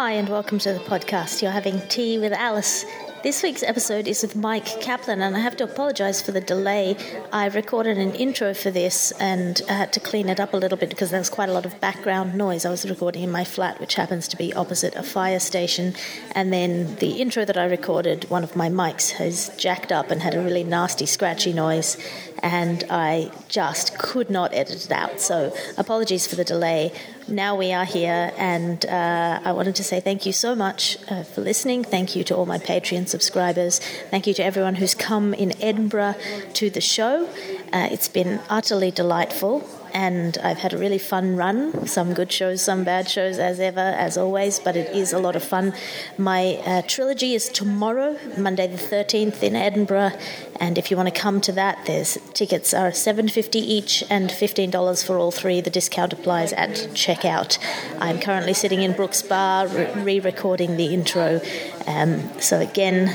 Hi, 0.00 0.12
and 0.12 0.28
welcome 0.28 0.60
to 0.60 0.72
the 0.72 0.78
podcast. 0.78 1.42
You're 1.42 1.50
having 1.50 1.80
tea 1.88 2.20
with 2.20 2.32
Alice. 2.32 2.84
This 3.24 3.42
week's 3.42 3.64
episode 3.64 4.06
is 4.06 4.22
with 4.22 4.36
Mike 4.36 4.80
Kaplan, 4.80 5.20
and 5.20 5.36
I 5.36 5.40
have 5.40 5.56
to 5.56 5.64
apologise 5.64 6.22
for 6.22 6.30
the 6.30 6.40
delay. 6.40 6.96
I 7.32 7.48
recorded 7.48 7.98
an 7.98 8.14
intro 8.14 8.54
for 8.54 8.70
this 8.70 9.10
and 9.18 9.60
I 9.68 9.72
had 9.72 9.92
to 9.94 9.98
clean 9.98 10.28
it 10.28 10.38
up 10.38 10.54
a 10.54 10.56
little 10.56 10.78
bit 10.78 10.88
because 10.88 11.10
there 11.10 11.18
was 11.18 11.28
quite 11.28 11.48
a 11.48 11.52
lot 11.52 11.66
of 11.66 11.80
background 11.80 12.36
noise. 12.36 12.64
I 12.64 12.70
was 12.70 12.88
recording 12.88 13.24
in 13.24 13.32
my 13.32 13.42
flat, 13.42 13.80
which 13.80 13.96
happens 13.96 14.28
to 14.28 14.36
be 14.36 14.54
opposite 14.54 14.94
a 14.94 15.02
fire 15.02 15.40
station, 15.40 15.96
and 16.30 16.52
then 16.52 16.94
the 16.96 17.20
intro 17.20 17.44
that 17.44 17.58
I 17.58 17.64
recorded, 17.64 18.30
one 18.30 18.44
of 18.44 18.54
my 18.54 18.68
mics 18.68 19.10
has 19.10 19.48
jacked 19.56 19.90
up 19.90 20.12
and 20.12 20.22
had 20.22 20.36
a 20.36 20.40
really 20.40 20.62
nasty, 20.62 21.06
scratchy 21.06 21.52
noise, 21.52 21.96
and 22.40 22.84
I 22.88 23.32
just 23.48 23.98
could 23.98 24.30
not 24.30 24.54
edit 24.54 24.84
it 24.84 24.92
out. 24.92 25.20
So, 25.20 25.52
apologies 25.76 26.24
for 26.28 26.36
the 26.36 26.44
delay 26.44 26.92
now 27.28 27.56
we 27.56 27.72
are 27.72 27.84
here, 27.84 28.32
and 28.36 28.84
uh, 28.86 29.40
I 29.44 29.52
wanted 29.52 29.76
to 29.76 29.84
say 29.84 30.00
thank 30.00 30.26
you 30.26 30.32
so 30.32 30.54
much 30.54 30.96
uh, 31.10 31.22
for 31.22 31.40
listening. 31.40 31.84
Thank 31.84 32.16
you 32.16 32.24
to 32.24 32.34
all 32.36 32.46
my 32.46 32.58
Patreon 32.58 33.08
subscribers. 33.08 33.78
Thank 34.10 34.26
you 34.26 34.34
to 34.34 34.44
everyone 34.44 34.76
who's 34.76 34.94
come 34.94 35.34
in 35.34 35.52
Edinburgh 35.62 36.16
to 36.54 36.70
the 36.70 36.80
show. 36.80 37.28
Uh, 37.72 37.88
it's 37.90 38.08
been 38.08 38.40
utterly 38.48 38.90
delightful 38.90 39.60
and 39.92 40.38
I've 40.38 40.58
had 40.58 40.72
a 40.72 40.78
really 40.78 40.98
fun 40.98 41.36
run. 41.36 41.86
Some 41.86 42.14
good 42.14 42.30
shows, 42.30 42.62
some 42.62 42.84
bad 42.84 43.08
shows, 43.08 43.38
as 43.38 43.60
ever, 43.60 43.80
as 43.80 44.16
always, 44.16 44.60
but 44.60 44.76
it 44.76 44.94
is 44.94 45.12
a 45.12 45.18
lot 45.18 45.36
of 45.36 45.42
fun. 45.42 45.74
My 46.16 46.60
uh, 46.66 46.82
trilogy 46.82 47.34
is 47.34 47.48
tomorrow, 47.48 48.18
Monday 48.36 48.66
the 48.66 48.76
13th 48.76 49.42
in 49.42 49.56
Edinburgh, 49.56 50.12
and 50.60 50.76
if 50.76 50.90
you 50.90 50.96
want 50.96 51.12
to 51.12 51.20
come 51.20 51.40
to 51.42 51.52
that, 51.52 51.86
there's 51.86 52.18
tickets 52.34 52.74
are 52.74 52.92
seven 52.92 53.28
fifty 53.28 53.60
each 53.60 54.02
and 54.10 54.30
fifteen 54.30 54.70
dollars 54.70 55.02
for 55.02 55.16
all 55.16 55.30
three. 55.30 55.60
The 55.60 55.70
discount 55.70 56.12
applies 56.12 56.52
at 56.52 56.70
checkout. 56.94 57.58
I'm 58.00 58.18
currently 58.18 58.54
sitting 58.54 58.82
in 58.82 58.92
Brooks 58.92 59.22
Bar, 59.22 59.68
re-recording 59.68 60.76
the 60.76 60.92
intro. 60.92 61.40
Um, 61.86 62.40
so 62.40 62.58
again, 62.58 63.06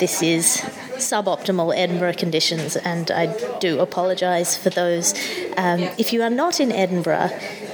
this 0.00 0.22
is 0.22 0.62
suboptimal 0.96 1.76
Edinburgh 1.76 2.14
conditions, 2.14 2.76
and 2.76 3.10
I 3.10 3.26
do 3.58 3.80
apologise 3.80 4.56
for 4.56 4.70
those. 4.70 5.14
Um, 5.56 5.80
if 5.98 6.12
you 6.12 6.22
are 6.22 6.30
not 6.30 6.60
in 6.60 6.72
Edinburgh, 6.72 7.30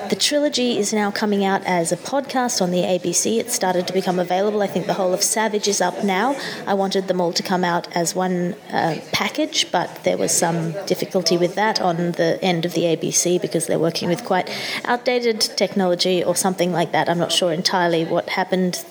the 0.09 0.17
trilogy 0.17 0.79
is 0.79 0.93
now 0.93 1.11
coming 1.11 1.45
out 1.45 1.65
as 1.65 1.93
a 1.93 1.97
podcast 1.97 2.61
on 2.61 2.71
the 2.71 2.83
ABC. 2.83 3.39
It 3.39 3.51
started 3.51 3.87
to 3.87 3.93
become 3.93 4.19
available. 4.19 4.63
I 4.63 4.67
think 4.67 4.87
the 4.87 4.95
whole 4.95 5.15
of 5.15 5.23
Savage 5.23 5.69
is 5.69 5.81
up 5.81 6.05
now. 6.05 6.37
I 6.67 6.75
wanted 6.75 7.09
them 7.09 7.21
all 7.21 7.33
to 7.33 7.43
come 7.43 7.65
out 7.65 7.95
as 7.97 8.15
one 8.15 8.55
uh, 8.71 9.01
package, 9.13 9.71
but 9.71 10.05
there 10.05 10.19
was 10.19 10.37
some 10.37 10.73
difficulty 10.87 11.37
with 11.37 11.55
that 11.55 11.81
on 11.81 12.13
the 12.13 12.39
end 12.43 12.65
of 12.65 12.75
the 12.75 12.83
ABC 12.83 13.41
because 13.41 13.67
they're 13.67 13.79
working 13.79 14.09
with 14.09 14.25
quite 14.25 14.51
outdated 14.85 15.41
technology 15.41 16.23
or 16.23 16.37
something 16.37 16.73
like 16.73 16.93
that. 16.93 17.09
I'm 17.09 17.19
not 17.19 17.33
sure 17.33 17.53
entirely 17.53 18.05
what 18.05 18.29
happened 18.29 18.85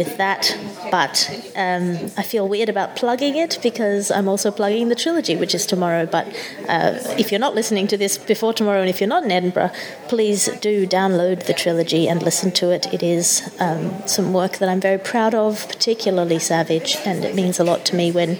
with 0.00 0.16
that. 0.16 0.56
But 0.90 1.14
um, 1.54 2.10
I 2.16 2.22
feel 2.22 2.48
weird 2.48 2.70
about 2.70 2.96
plugging 2.96 3.36
it 3.36 3.58
because 3.62 4.10
I'm 4.10 4.28
also 4.28 4.50
plugging 4.50 4.88
the 4.88 4.94
trilogy, 4.94 5.36
which 5.36 5.54
is 5.54 5.66
tomorrow. 5.66 6.06
But 6.06 6.26
uh, 6.66 6.94
if 7.18 7.30
you're 7.30 7.46
not 7.46 7.54
listening 7.54 7.86
to 7.88 7.98
this 7.98 8.16
before 8.16 8.54
tomorrow 8.54 8.80
and 8.80 8.88
if 8.88 8.98
you're 8.98 9.14
not 9.16 9.24
in 9.24 9.30
Edinburgh, 9.30 9.72
please 10.08 10.48
do 10.60 10.86
download 10.86 11.44
the 11.44 11.52
trilogy 11.52 12.08
and 12.08 12.22
listen 12.22 12.50
to 12.52 12.70
it. 12.70 12.82
It 12.94 13.02
is 13.02 13.54
um, 13.60 13.82
some 14.06 14.32
work 14.32 14.56
that 14.58 14.70
I'm 14.70 14.80
very 14.80 14.98
proud 14.98 15.34
of, 15.34 15.68
particularly 15.68 16.38
Savage, 16.38 16.96
and 17.04 17.22
it 17.22 17.34
means 17.34 17.60
a 17.60 17.64
lot 17.64 17.84
to 17.86 17.94
me 17.94 18.10
when 18.10 18.38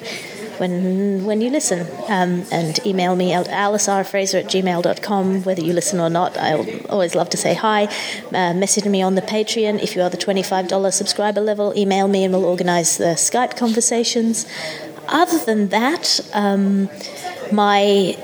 when 0.60 1.24
when 1.24 1.40
you 1.40 1.50
listen. 1.50 1.86
Um, 2.08 2.44
and 2.52 2.78
email 2.86 3.16
me 3.16 3.32
at 3.32 3.46
alicerfraser 3.46 4.40
at 4.44 4.46
gmail.com, 4.46 5.44
whether 5.44 5.62
you 5.62 5.72
listen 5.72 5.98
or 5.98 6.10
not. 6.10 6.36
I'll 6.36 6.66
always 6.88 7.14
love 7.14 7.30
to 7.30 7.36
say 7.36 7.54
hi. 7.54 7.88
Uh, 8.32 8.54
message 8.54 8.84
me 8.84 9.02
on 9.02 9.14
the 9.14 9.22
Patreon. 9.22 9.82
If 9.82 9.96
you 9.96 10.02
are 10.02 10.10
the 10.10 10.16
$25 10.16 10.92
subscriber 10.92 11.40
level, 11.40 11.72
email 11.76 12.06
me 12.06 12.24
and 12.24 12.34
we'll 12.34 12.44
organise 12.44 12.98
the 12.98 13.14
Skype 13.16 13.56
conversations. 13.56 14.46
Other 15.08 15.38
than 15.38 15.68
that, 15.68 16.20
um, 16.34 16.88
my 17.50 18.16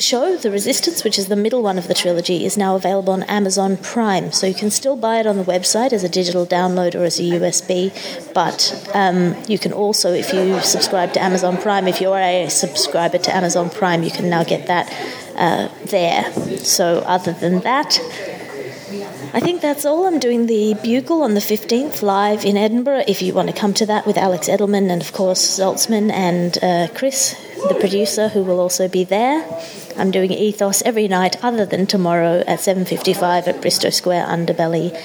show, 0.00 0.36
The 0.36 0.50
Resistance, 0.50 1.04
which 1.04 1.18
is 1.18 1.28
the 1.28 1.36
middle 1.36 1.62
one 1.62 1.78
of 1.78 1.88
the 1.88 1.94
trilogy, 1.94 2.44
is 2.44 2.56
now 2.56 2.76
available 2.76 3.12
on 3.12 3.22
Amazon 3.24 3.76
Prime. 3.76 4.32
So 4.32 4.46
you 4.46 4.54
can 4.54 4.70
still 4.70 4.96
buy 4.96 5.20
it 5.20 5.26
on 5.26 5.36
the 5.36 5.44
website 5.44 5.92
as 5.92 6.04
a 6.04 6.08
digital 6.08 6.46
download 6.46 6.94
or 6.94 7.04
as 7.04 7.18
a 7.18 7.22
USB. 7.22 7.92
But 8.32 8.88
um, 8.94 9.36
you 9.48 9.58
can 9.58 9.72
also, 9.72 10.12
if 10.12 10.32
you 10.32 10.60
subscribe 10.60 11.12
to 11.14 11.22
Amazon 11.22 11.56
Prime, 11.56 11.88
if 11.88 12.00
you're 12.00 12.18
a 12.18 12.48
subscriber 12.48 13.18
to 13.18 13.34
Amazon 13.34 13.70
Prime, 13.70 14.02
you 14.02 14.10
can 14.10 14.28
now 14.28 14.44
get 14.44 14.66
that 14.66 14.92
uh, 15.36 15.68
there. 15.86 16.32
So 16.58 16.98
other 17.06 17.32
than 17.32 17.60
that, 17.60 17.98
I 19.34 19.40
think 19.40 19.60
that's 19.60 19.84
all. 19.84 20.06
I'm 20.06 20.18
doing 20.18 20.46
the 20.46 20.74
Bugle 20.82 21.22
on 21.22 21.34
the 21.34 21.40
15th 21.40 22.00
live 22.00 22.46
in 22.46 22.56
Edinburgh. 22.56 23.04
If 23.06 23.20
you 23.20 23.34
want 23.34 23.48
to 23.48 23.54
come 23.54 23.74
to 23.74 23.84
that 23.86 24.06
with 24.06 24.16
Alex 24.16 24.48
Edelman 24.48 24.90
and, 24.90 25.02
of 25.02 25.12
course, 25.12 25.58
Zaltzman 25.58 26.10
and 26.10 26.56
uh, 26.62 26.88
Chris, 26.94 27.34
the 27.68 27.76
producer, 27.78 28.28
who 28.28 28.42
will 28.42 28.58
also 28.58 28.88
be 28.88 29.04
there. 29.04 29.46
I'm 29.98 30.10
doing 30.10 30.32
Ethos 30.32 30.80
every 30.82 31.08
night 31.08 31.44
other 31.44 31.66
than 31.66 31.86
tomorrow 31.86 32.42
at 32.46 32.60
7.55 32.60 33.48
at 33.48 33.60
Bristo 33.60 33.92
Square 33.92 34.26
Underbelly. 34.26 34.96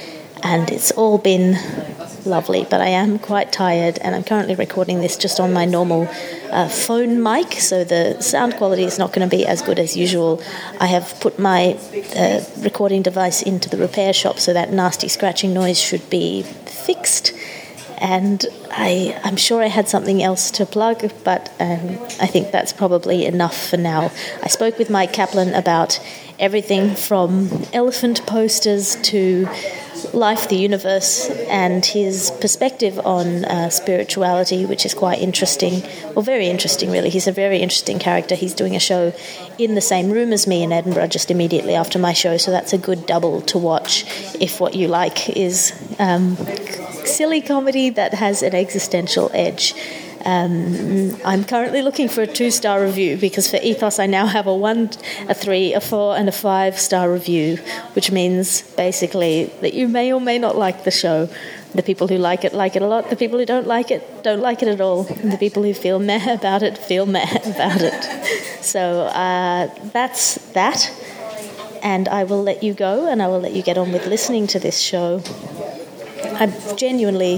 And 0.44 0.70
it's 0.70 0.92
all 0.92 1.18
been 1.18 1.58
lovely, 2.26 2.66
but 2.70 2.82
I 2.82 2.88
am 2.88 3.20
quite 3.20 3.52
tired, 3.52 3.98
and 4.00 4.14
I'm 4.16 4.24
currently 4.24 4.56
recording 4.56 5.00
this 5.00 5.18
just 5.18 5.40
on 5.40 5.54
my 5.54 5.66
normal 5.66 6.08
uh, 6.52 6.68
phone 6.68 7.24
mic, 7.24 7.54
so 7.54 7.84
the 7.84 8.22
sound 8.22 8.56
quality 8.56 8.84
is 8.84 9.00
not 9.00 9.14
going 9.14 9.28
to 9.28 9.36
be 9.36 9.46
as 9.46 9.62
good 9.62 9.80
as 9.80 9.96
usual. 9.96 10.42
I 10.80 10.88
have 10.88 11.18
put 11.20 11.40
my 11.40 11.80
uh, 12.16 12.44
recording 12.60 13.02
device 13.02 13.42
into 13.42 13.70
the 13.70 13.78
repair 13.78 14.14
shop, 14.14 14.40
so 14.40 14.54
that 14.54 14.72
nasty 14.72 15.08
scratching 15.08 15.54
noise 15.54 15.80
should 15.80 16.10
be 16.10 16.44
fixed 16.44 17.34
and 18.04 18.46
I, 18.70 19.18
I'm 19.24 19.38
sure 19.38 19.64
I 19.64 19.68
had 19.68 19.88
something 19.88 20.22
else 20.22 20.52
to 20.52 20.66
plug, 20.66 21.10
but 21.24 21.50
um, 21.62 21.98
I 22.20 22.28
think 22.28 22.52
that's 22.52 22.74
probably 22.74 23.26
enough 23.26 23.70
for 23.70 23.78
now. 23.78 24.12
I 24.42 24.50
spoke 24.50 24.78
with 24.78 24.90
Mike 24.90 25.14
Kaplan 25.14 25.54
about 25.54 26.06
everything 26.38 26.96
from 26.96 27.50
elephant 27.72 28.26
posters 28.26 28.98
to 29.04 29.48
life, 30.14 30.50
the 30.50 30.56
universe, 30.56 31.30
and 31.50 31.86
his 31.86 32.32
perspective 32.42 33.00
on 33.06 33.46
uh, 33.46 33.70
spirituality, 33.70 34.66
which 34.66 34.86
is 34.86 34.94
quite 34.94 35.20
interesting, 35.20 35.84
or 36.16 36.24
very 36.24 36.48
interesting, 36.48 36.90
really. 36.92 37.10
He's 37.10 37.28
a 37.28 37.32
very 37.32 37.60
interesting 37.60 38.00
character. 38.00 38.36
He's 38.36 38.54
doing 38.54 38.76
a 38.76 38.80
show 38.80 39.14
in 39.58 39.76
the 39.76 39.82
same 39.82 40.12
room 40.12 40.34
as 40.34 40.48
me 40.48 40.64
in 40.64 40.72
Edinburgh 40.72 41.08
just 41.08 41.30
immediately 41.32 41.76
after 41.76 42.00
my 42.00 42.14
show, 42.14 42.38
so 42.38 42.52
that's 42.52 42.74
a 42.74 42.78
good 42.78 43.06
double 43.06 43.42
to 43.42 43.58
watch 43.58 44.06
if 44.40 44.60
what 44.60 44.74
you 44.76 44.88
like 44.88 45.30
is 45.30 45.74
um, 46.00 46.36
silly 47.06 47.42
comedy 47.42 47.90
that 47.92 48.14
has 48.14 48.42
an 48.42 48.56
existential 48.56 49.30
edge. 49.34 49.76
Um, 50.26 51.16
I'm 51.26 51.44
currently 51.44 51.82
looking 51.82 52.08
for 52.08 52.22
a 52.22 52.28
two 52.28 52.50
star 52.50 52.82
review 52.82 53.18
because 53.18 53.50
for 53.50 53.58
Ethos 53.58 54.00
I 54.00 54.06
now 54.06 54.26
have 54.26 54.48
a 54.48 54.56
one, 54.56 54.90
a 55.28 55.34
three, 55.34 55.74
a 55.74 55.82
four, 55.82 56.16
and 56.16 56.30
a 56.30 56.32
five 56.32 56.80
star 56.80 57.12
review, 57.12 57.58
which 57.94 58.12
means 58.12 58.62
basically 58.76 59.46
that 59.62 59.74
you 59.74 59.88
may 59.88 60.14
or 60.14 60.22
may 60.22 60.40
not 60.40 60.56
like 60.56 60.84
the 60.86 60.92
show. 60.92 61.30
The 61.76 61.84
people 61.84 62.08
who 62.08 62.18
like 62.18 62.46
it 62.46 62.54
like 62.54 62.76
it 62.76 62.84
a 62.84 62.88
lot. 62.88 63.10
The 63.10 63.16
people 63.16 63.40
who 63.40 63.46
don't 63.46 63.68
like 63.68 63.90
it 63.90 64.24
don't 64.24 64.42
like 64.42 64.62
it 64.62 64.70
at 64.70 64.80
all. 64.80 65.04
The 65.04 65.38
people 65.38 65.64
who 65.64 65.74
feel 65.74 66.00
meh 66.12 66.34
about 66.34 66.64
it 66.64 66.78
feel 66.78 67.06
meh 67.06 67.30
about 67.46 67.82
it. 67.82 68.04
So 68.64 69.02
uh, 69.08 69.74
that's 69.92 70.36
that. 70.54 70.92
And 71.82 72.08
I 72.08 72.24
will 72.24 72.42
let 72.42 72.64
you 72.64 72.74
go 72.74 73.10
and 73.10 73.22
I 73.22 73.28
will 73.28 73.42
let 73.42 73.52
you 73.52 73.62
get 73.62 73.78
on 73.78 73.92
with 73.92 74.08
listening 74.08 74.48
to 74.48 74.60
this 74.60 74.80
show. 74.80 75.22
I 76.26 76.48
genuinely 76.76 77.38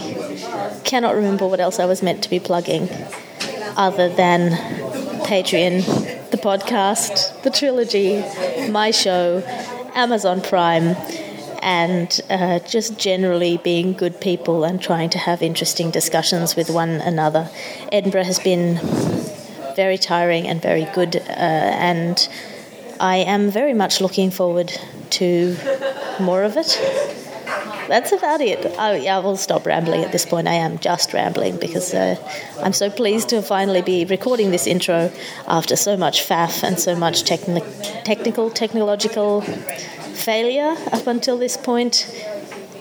cannot 0.83 1.15
remember 1.15 1.47
what 1.47 1.59
else 1.59 1.79
I 1.79 1.85
was 1.85 2.01
meant 2.03 2.23
to 2.23 2.29
be 2.29 2.39
plugging 2.39 2.89
other 3.75 4.09
than 4.09 4.51
Patreon, 5.25 6.29
the 6.31 6.37
podcast, 6.37 7.41
the 7.43 7.49
trilogy, 7.49 8.23
my 8.69 8.91
show, 8.91 9.43
Amazon 9.95 10.41
Prime, 10.41 10.95
and 11.61 12.21
uh, 12.29 12.59
just 12.59 12.97
generally 12.99 13.57
being 13.57 13.93
good 13.93 14.21
people 14.21 14.63
and 14.63 14.81
trying 14.81 15.09
to 15.09 15.17
have 15.17 15.41
interesting 15.41 15.89
discussions 15.89 16.55
with 16.55 16.69
one 16.69 17.01
another. 17.01 17.49
Edinburgh 17.91 18.25
has 18.25 18.39
been 18.39 18.79
very 19.75 19.97
tiring 19.97 20.47
and 20.47 20.61
very 20.61 20.87
good, 20.93 21.15
uh, 21.15 21.21
and 21.29 22.29
I 22.99 23.17
am 23.17 23.49
very 23.49 23.73
much 23.73 23.99
looking 23.99 24.31
forward 24.31 24.71
to 25.11 25.57
more 26.19 26.43
of 26.43 26.55
it 26.55 26.79
that's 27.87 28.11
about 28.11 28.41
it. 28.41 28.63
Yeah, 29.03 29.17
I 29.17 29.19
will 29.19 29.37
stop 29.37 29.65
rambling 29.65 30.03
at 30.03 30.11
this 30.11 30.25
point. 30.25 30.47
I 30.47 30.53
am 30.53 30.79
just 30.79 31.13
rambling 31.13 31.57
because 31.57 31.93
uh, 31.93 32.15
I'm 32.61 32.73
so 32.73 32.89
pleased 32.89 33.29
to 33.29 33.41
finally 33.41 33.81
be 33.81 34.05
recording 34.05 34.51
this 34.51 34.67
intro 34.67 35.11
after 35.47 35.75
so 35.75 35.97
much 35.97 36.21
faff 36.27 36.63
and 36.63 36.79
so 36.79 36.95
much 36.95 37.23
techni- 37.23 38.03
technical, 38.03 38.49
technological 38.49 39.41
failure 39.41 40.75
up 40.91 41.07
until 41.07 41.37
this 41.37 41.57
point. 41.57 42.07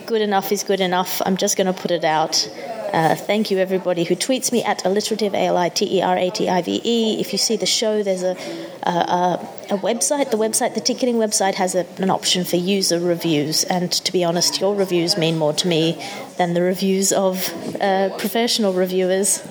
Good 0.05 0.21
enough 0.21 0.51
is 0.51 0.63
good 0.63 0.81
enough. 0.81 1.21
I'm 1.25 1.37
just 1.37 1.57
going 1.57 1.67
to 1.73 1.79
put 1.79 1.91
it 1.91 2.03
out. 2.03 2.47
Uh, 2.93 3.15
thank 3.15 3.51
you, 3.51 3.57
everybody 3.57 4.03
who 4.05 4.15
tweets 4.15 4.51
me 4.51 4.63
at 4.63 4.85
alliterative, 4.85 5.33
A 5.33 5.47
L 5.47 5.57
I 5.57 5.69
T 5.69 5.97
E 5.97 6.01
R 6.01 6.17
A 6.17 6.29
T 6.29 6.47
I 6.47 6.61
V 6.61 6.81
E. 6.83 7.19
If 7.19 7.33
you 7.33 7.37
see 7.37 7.57
the 7.57 7.65
show, 7.65 8.03
there's 8.03 8.23
a, 8.23 8.37
a, 8.83 8.89
a 8.89 9.49
a 9.69 9.77
website. 9.77 10.31
The 10.31 10.37
website, 10.37 10.73
the 10.73 10.81
ticketing 10.81 11.15
website, 11.15 11.55
has 11.55 11.75
a, 11.75 11.85
an 11.97 12.09
option 12.09 12.43
for 12.43 12.55
user 12.55 12.99
reviews, 12.99 13.63
and 13.63 13.91
to 13.91 14.11
be 14.11 14.23
honest, 14.23 14.59
your 14.59 14.75
reviews 14.75 15.17
mean 15.17 15.37
more 15.37 15.53
to 15.53 15.67
me 15.67 16.01
than 16.37 16.53
the 16.53 16.61
reviews 16.61 17.11
of 17.11 17.49
uh, 17.81 18.15
professional 18.17 18.73
reviewers. 18.73 19.41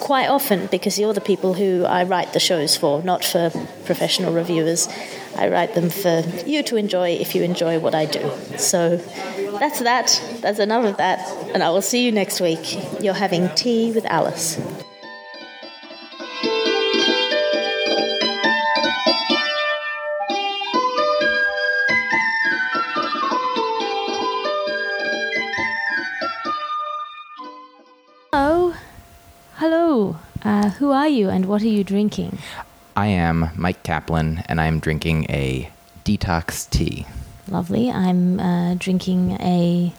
Quite 0.00 0.28
often, 0.28 0.66
because 0.66 0.98
you're 0.98 1.12
the 1.12 1.20
people 1.20 1.54
who 1.54 1.84
I 1.84 2.04
write 2.04 2.32
the 2.32 2.40
shows 2.40 2.76
for, 2.76 3.02
not 3.02 3.24
for 3.24 3.50
professional 3.84 4.32
reviewers. 4.32 4.88
I 5.36 5.48
write 5.48 5.74
them 5.74 5.90
for 5.90 6.24
you 6.46 6.62
to 6.64 6.76
enjoy 6.76 7.10
if 7.10 7.34
you 7.34 7.42
enjoy 7.44 7.78
what 7.78 7.94
I 7.94 8.06
do. 8.06 8.30
So 8.56 8.96
that's 9.60 9.80
that. 9.80 10.20
That's 10.40 10.58
enough 10.58 10.84
of 10.84 10.96
that. 10.96 11.20
And 11.54 11.62
I 11.62 11.70
will 11.70 11.82
see 11.82 12.04
you 12.04 12.12
next 12.12 12.40
week. 12.40 12.78
You're 13.00 13.14
having 13.14 13.48
tea 13.54 13.92
with 13.92 14.04
Alice. 14.06 14.58
Who 30.80 30.90
are 30.92 31.08
you 31.08 31.28
and 31.28 31.44
what 31.44 31.60
are 31.60 31.68
you 31.68 31.84
drinking? 31.84 32.38
I 32.96 33.08
am 33.08 33.50
Mike 33.54 33.82
Kaplan, 33.82 34.42
and 34.46 34.58
I'm 34.58 34.80
drinking 34.80 35.26
a 35.28 35.70
detox 36.06 36.68
tea. 36.68 37.06
Lovely. 37.48 37.90
I'm 37.90 38.40
uh, 38.40 38.76
drinking 38.78 39.32
a 39.40 39.92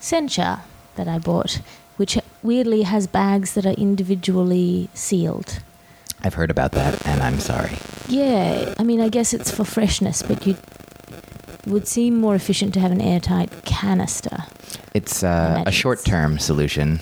Sencha 0.00 0.60
that 0.96 1.06
I 1.06 1.18
bought, 1.18 1.60
which 1.98 2.18
weirdly 2.42 2.82
has 2.82 3.06
bags 3.06 3.54
that 3.54 3.64
are 3.64 3.78
individually 3.78 4.90
sealed. 4.92 5.60
I've 6.24 6.34
heard 6.34 6.50
about 6.50 6.72
that, 6.72 7.06
and 7.06 7.22
I'm 7.22 7.38
sorry. 7.38 7.78
Yeah, 8.08 8.74
I 8.76 8.82
mean, 8.82 9.00
I 9.00 9.08
guess 9.08 9.32
it's 9.32 9.52
for 9.52 9.64
freshness, 9.64 10.20
but 10.20 10.44
you 10.44 10.56
would 11.64 11.86
seem 11.86 12.16
more 12.16 12.34
efficient 12.34 12.74
to 12.74 12.80
have 12.80 12.90
an 12.90 13.00
airtight 13.00 13.64
canister. 13.64 14.46
It's 14.94 15.22
uh, 15.22 15.62
a 15.64 15.70
short 15.70 16.04
term 16.04 16.40
solution 16.40 16.98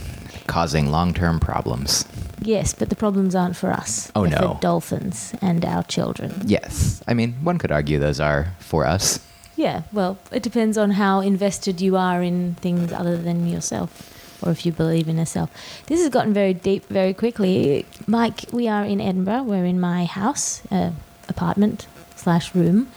causing 0.47 0.91
long 0.91 1.13
term 1.15 1.41
problems. 1.41 2.05
Yes, 2.41 2.75
but 2.75 2.91
the 2.91 2.97
problems 2.97 3.35
aren't 3.35 3.57
for 3.57 3.71
us. 3.73 4.11
Oh, 4.15 4.27
They're 4.27 4.41
no. 4.41 4.55
For 4.55 4.61
dolphins 4.61 5.35
and 5.41 5.65
our 5.65 5.83
children. 5.85 6.43
Yes. 6.45 7.03
I 7.07 7.15
mean, 7.15 7.33
one 7.43 7.59
could 7.59 7.73
argue 7.73 7.99
those 7.99 8.21
are 8.21 8.49
for 8.61 8.87
us. 8.87 9.21
Yeah, 9.57 9.83
well, 9.93 10.19
it 10.31 10.43
depends 10.43 10.77
on 10.77 10.93
how 10.93 11.21
invested 11.21 11.81
you 11.81 11.97
are 11.97 12.23
in 12.23 12.55
things 12.57 12.93
other 12.93 13.17
than 13.17 13.47
yourself, 13.47 14.13
or 14.43 14.53
if 14.53 14.67
you 14.67 14.73
believe 14.73 15.09
in 15.09 15.17
yourself. 15.17 15.51
This 15.87 16.01
has 16.03 16.11
gotten 16.11 16.35
very 16.35 16.53
deep 16.53 16.85
very 16.89 17.15
quickly. 17.15 17.87
Mike, 18.07 18.45
we 18.53 18.69
are 18.69 18.85
in 18.85 19.01
Edinburgh. 19.01 19.45
We're 19.45 19.65
in 19.65 19.81
my 19.81 20.05
house, 20.05 20.61
uh, 20.71 20.91
apartment 21.27 21.87
slash 22.17 22.55
room, 22.55 22.89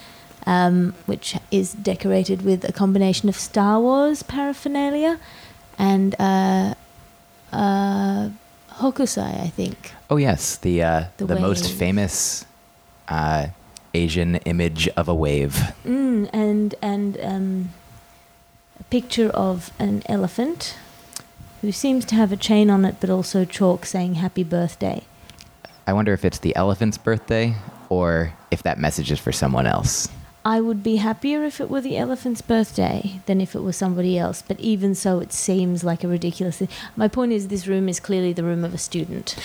um, 0.46 0.96
which 1.06 1.38
is 1.50 1.72
decorated 1.74 2.42
with 2.42 2.68
a 2.68 2.74
combination 2.74 3.30
of 3.30 3.36
Star 3.38 3.80
Wars 3.80 4.22
paraphernalia 4.22 5.18
and 5.78 6.14
uh, 6.20 6.74
uh, 7.52 8.30
Hokusai, 8.72 9.42
I 9.42 9.48
think. 9.50 9.94
Oh, 10.10 10.18
yes. 10.18 10.58
The, 10.58 10.84
uh, 10.84 11.04
The 11.18 11.26
the, 11.26 11.40
most 11.40 11.72
famous 11.72 12.46
uh, 13.08 13.48
Asian 13.94 14.36
image 14.36 14.88
of 14.90 15.08
a 15.08 15.16
wave. 15.16 15.74
Mm, 15.86 16.30
and 16.34 16.76
and 16.82 17.18
um, 17.22 17.70
a 18.80 18.84
picture 18.84 19.30
of 19.30 19.72
an 19.80 20.04
elephant 20.06 20.78
who 21.62 21.72
seems 21.72 22.06
to 22.06 22.16
have 22.16 22.32
a 22.32 22.38
chain 22.38 22.70
on 22.70 22.86
it, 22.86 22.96
but 23.00 23.10
also 23.10 23.46
chalk 23.46 23.86
saying 23.86 24.16
"Happy 24.16 24.44
Birthday." 24.44 25.04
I 25.88 25.94
wonder 25.94 26.14
if 26.14 26.24
it's 26.24 26.40
the 26.40 26.56
elephant's 26.56 26.98
birthday 26.98 27.56
or 27.90 28.34
if 28.52 28.62
that 28.64 28.78
message 28.78 29.12
is 29.12 29.20
for 29.20 29.32
someone 29.32 29.66
else. 29.66 30.08
I 30.46 30.62
would 30.62 30.84
be 30.84 30.98
happier 30.98 31.44
if 31.44 31.60
it 31.60 31.70
were 31.70 31.82
the 31.82 31.98
elephant's 31.98 32.42
birthday 32.42 33.22
than 33.26 33.42
if 33.42 33.56
it 33.56 33.62
were 33.62 33.74
somebody 33.74 34.18
else. 34.18 34.42
But 34.42 34.60
even 34.60 34.96
so, 34.96 35.20
it 35.20 35.34
seems 35.34 35.84
like 35.84 36.04
a 36.04 36.08
ridiculous 36.08 36.58
thing. 36.58 36.70
My 36.96 37.08
point 37.08 37.32
is, 37.32 37.50
this 37.50 37.68
room 37.68 37.90
is 37.90 38.00
clearly 38.00 38.34
the 38.34 38.44
room 38.44 38.64
of 38.64 38.74
a 38.74 38.78
student. 38.78 39.36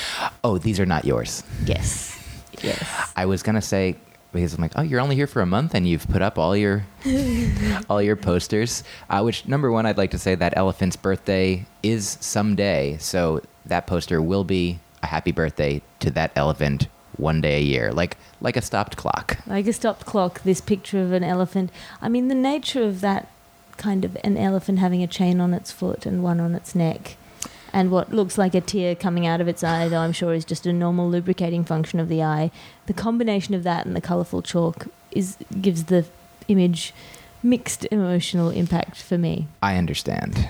Oh, 0.43 0.58
these 0.58 0.79
are 0.79 0.87
not 0.87 1.05
yours. 1.05 1.43
Yes, 1.64 2.19
yes. 2.62 3.12
I 3.17 3.26
was 3.26 3.43
gonna 3.43 3.62
say 3.62 3.96
because 4.32 4.55
I'm 4.55 4.62
like, 4.62 4.73
oh, 4.76 4.82
you're 4.82 5.00
only 5.00 5.14
here 5.14 5.29
for 5.29 5.43
a 5.43 5.46
month 5.46 5.75
and 5.75 5.87
you've 5.87 6.08
put 6.08 6.20
up 6.20 6.38
all 6.38 6.56
your 6.56 6.85
all 7.88 8.02
your 8.02 8.17
posters. 8.17 8.85
Uh, 9.08 9.23
which 9.23 9.46
number 9.46 9.70
one, 9.70 9.87
I'd 9.87 9.99
like 9.99 10.11
to 10.11 10.19
say 10.19 10.35
that 10.35 10.56
elephant's 10.56 10.96
birthday 10.96 11.67
is 11.82 12.19
someday, 12.20 12.96
so 12.99 13.41
that 13.67 13.87
poster 13.87 14.20
will 14.20 14.44
be 14.44 14.81
a 15.02 15.06
happy 15.06 15.32
birthday 15.32 15.82
to 16.00 16.11
that 16.11 16.32
elephant 16.37 16.88
one 17.19 17.41
day 17.41 17.59
a 17.59 17.63
year, 17.63 17.93
like 17.93 18.17
like 18.41 18.57
a 18.57 18.63
stopped 18.63 18.97
clock. 18.97 19.39
Like 19.47 19.67
a 19.67 19.73
stopped 19.73 20.07
clock, 20.07 20.43
this 20.43 20.61
picture 20.61 21.03
of 21.03 21.13
an 21.13 21.25
elephant. 21.25 21.71
I 22.01 22.09
mean, 22.09 22.29
the 22.29 22.35
nature 22.35 22.85
of 22.85 23.01
that 23.01 23.29
kind 23.77 24.05
of 24.05 24.17
an 24.23 24.37
elephant 24.37 24.79
having 24.79 25.03
a 25.03 25.07
chain 25.07 25.41
on 25.41 25.53
its 25.53 25.73
foot 25.73 26.07
and 26.07 26.23
one 26.23 26.41
on 26.41 26.55
its 26.55 26.75
neck, 26.75 27.17
and 27.73 27.91
what 27.91 28.13
looks 28.13 28.39
like 28.39 28.55
a 28.55 28.61
tear 28.61 28.95
coming 28.95 29.27
out 29.27 29.41
of 29.41 29.49
its 29.49 29.65
eye, 29.65 29.89
though 29.89 29.99
I'm 29.99 30.13
sure 30.13 30.35
is 30.35 30.45
just 30.45 30.67
a 30.67 30.73
normal 30.73 31.09
lubricating 31.09 31.65
function 31.65 31.99
of 31.99 32.09
the 32.09 32.23
eye. 32.23 32.51
The 32.87 32.93
combination 32.93 33.55
of 33.55 33.63
that 33.65 33.87
and 33.87 33.97
the 33.97 34.01
colourful 34.01 34.43
chalk 34.43 34.87
is 35.11 35.37
gives 35.61 35.85
the 35.85 36.05
image 36.49 36.93
mixed 37.43 37.87
emotional 37.91 38.51
impact 38.51 38.97
for 39.03 39.19
me. 39.19 39.47
I 39.63 39.77
understand. 39.77 40.49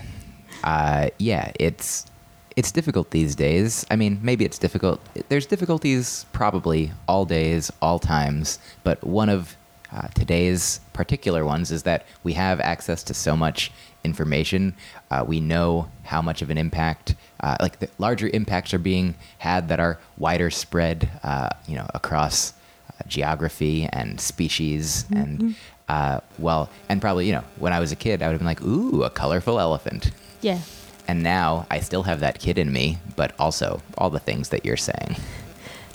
Uh, 0.63 1.11
yeah, 1.19 1.53
it's 1.59 2.07
it's 2.57 2.71
difficult 2.71 3.11
these 3.11 3.35
days. 3.35 3.85
I 3.91 3.97
mean, 3.97 4.21
maybe 4.23 4.45
it's 4.45 4.59
difficult. 4.59 5.01
There's 5.29 5.47
difficulties 5.47 6.27
probably 6.33 6.93
all 7.09 7.25
days, 7.25 7.73
all 7.83 7.99
times. 7.99 8.59
But 8.85 9.03
one 9.03 9.29
of 9.29 9.57
uh, 9.93 10.09
today's 10.09 10.81
particular 10.93 11.45
ones 11.45 11.71
is 11.71 11.83
that 11.85 12.07
we 12.23 12.33
have 12.35 12.61
access 12.61 13.03
to 13.05 13.15
so 13.15 13.37
much 13.37 13.73
information. 14.05 14.75
Uh, 15.11 15.25
we 15.27 15.41
know 15.41 15.89
how 16.05 16.21
much 16.23 16.43
of 16.43 16.51
an 16.51 16.59
impact, 16.59 17.15
uh, 17.41 17.57
like 17.61 17.79
the 17.81 17.89
larger 17.99 18.29
impacts, 18.29 18.75
are 18.75 18.79
being 18.79 19.15
had 19.39 19.69
that 19.69 19.81
are 19.81 19.99
wider 20.19 20.51
spread, 20.51 21.11
uh, 21.23 21.49
you 21.67 21.75
know, 21.75 21.87
across 21.95 22.53
uh, 22.89 23.03
geography 23.09 23.89
and 23.93 24.21
species 24.21 25.07
and. 25.15 25.57
Uh, 25.87 26.19
well, 26.39 26.71
and 26.89 27.03
probably, 27.03 27.27
you 27.27 27.33
know, 27.33 27.45
when 27.59 27.75
I 27.75 27.79
was 27.79 27.93
a 27.93 27.97
kid, 27.97 28.23
I 28.23 28.29
would 28.29 28.33
have 28.33 28.41
been 28.41 28.47
like, 28.47 28.63
ooh, 28.63 29.03
a 29.03 29.11
colorful 29.11 29.61
elephant. 29.61 30.13
Yeah. 30.41 30.61
And 31.07 31.23
now 31.23 31.67
I 31.71 31.81
still 31.81 32.05
have 32.05 32.21
that 32.21 32.39
kid 32.39 32.59
in 32.59 32.73
me, 32.73 32.99
but 33.17 33.35
also 33.39 33.83
all 33.99 34.11
the 34.11 34.19
things 34.19 34.49
that 34.49 34.65
you're 34.65 34.77
saying. 34.77 35.17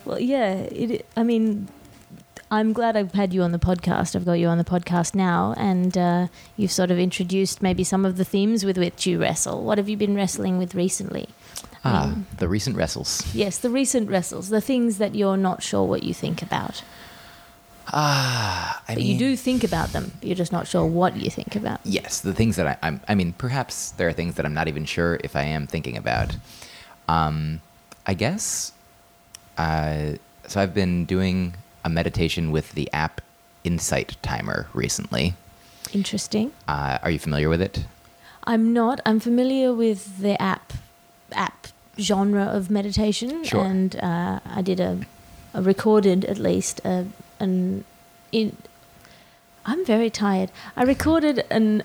Well, 0.04 0.20
yeah. 0.20 0.54
It. 0.54 1.06
I 1.16 1.22
mean, 1.22 1.68
I'm 2.50 2.72
glad 2.72 2.96
I've 2.96 3.12
had 3.12 3.32
you 3.32 3.42
on 3.42 3.52
the 3.52 3.58
podcast. 3.58 4.16
I've 4.16 4.24
got 4.24 4.34
you 4.34 4.48
on 4.48 4.58
the 4.58 4.64
podcast 4.64 5.14
now, 5.14 5.54
and 5.56 5.96
uh, 5.96 6.26
you've 6.56 6.72
sort 6.72 6.90
of 6.90 6.98
introduced 6.98 7.62
maybe 7.62 7.84
some 7.84 8.04
of 8.04 8.16
the 8.16 8.24
themes 8.24 8.64
with 8.64 8.76
which 8.76 9.06
you 9.06 9.20
wrestle. 9.20 9.62
What 9.62 9.78
have 9.78 9.88
you 9.88 9.96
been 9.96 10.14
wrestling 10.14 10.58
with 10.58 10.74
recently? 10.74 11.28
Ah, 11.84 12.14
the 12.38 12.48
recent 12.48 12.76
wrestles. 12.76 13.22
Yes, 13.34 13.58
the 13.58 13.70
recent 13.70 14.10
wrestles, 14.10 14.48
the 14.48 14.60
things 14.60 14.98
that 14.98 15.14
you're 15.14 15.36
not 15.36 15.62
sure 15.62 15.84
what 15.84 16.02
you 16.02 16.12
think 16.12 16.42
about. 16.42 16.82
Ah, 17.92 18.82
I 18.88 18.94
But 18.94 18.98
mean, 19.02 19.06
you 19.12 19.18
do 19.18 19.36
think 19.36 19.64
about 19.64 19.88
them. 19.92 20.12
You're 20.22 20.36
just 20.36 20.52
not 20.52 20.66
sure 20.68 20.86
what 20.86 21.16
you 21.16 21.30
think 21.30 21.56
about. 21.56 21.80
Yes, 21.84 22.20
the 22.20 22.32
things 22.34 22.56
that 22.56 22.66
I, 22.66 22.76
I'm. 22.86 23.00
I 23.08 23.14
mean, 23.14 23.32
perhaps 23.34 23.90
there 23.92 24.08
are 24.08 24.12
things 24.12 24.34
that 24.36 24.46
I'm 24.46 24.54
not 24.54 24.68
even 24.68 24.84
sure 24.84 25.18
if 25.24 25.34
I 25.36 25.42
am 25.42 25.66
thinking 25.66 25.96
about. 25.96 26.36
Um, 27.08 27.60
I 28.06 28.14
guess. 28.14 28.72
Uh, 29.58 30.12
so 30.46 30.60
I've 30.60 30.74
been 30.74 31.04
doing 31.04 31.54
a 31.84 31.88
meditation 31.88 32.50
with 32.50 32.72
the 32.72 32.88
app 32.92 33.20
Insight 33.64 34.16
Timer 34.22 34.68
recently. 34.72 35.34
Interesting. 35.92 36.52
Uh, 36.68 36.98
are 37.02 37.10
you 37.10 37.18
familiar 37.18 37.48
with 37.48 37.60
it? 37.60 37.84
I'm 38.44 38.72
not. 38.72 39.00
I'm 39.04 39.20
familiar 39.20 39.74
with 39.74 40.18
the 40.18 40.40
app 40.40 40.72
app 41.32 41.66
genre 41.98 42.44
of 42.44 42.70
meditation, 42.70 43.44
Sure. 43.44 43.64
and 43.64 43.94
uh, 43.96 44.40
I 44.46 44.62
did 44.62 44.80
a, 44.80 45.00
a 45.52 45.60
recorded 45.62 46.24
at 46.24 46.38
least 46.38 46.80
a, 46.84 47.06
an 47.40 47.84
in. 48.32 48.56
I'm 49.66 49.84
very 49.84 50.10
tired. 50.10 50.50
I 50.76 50.84
recorded 50.84 51.44
an 51.50 51.82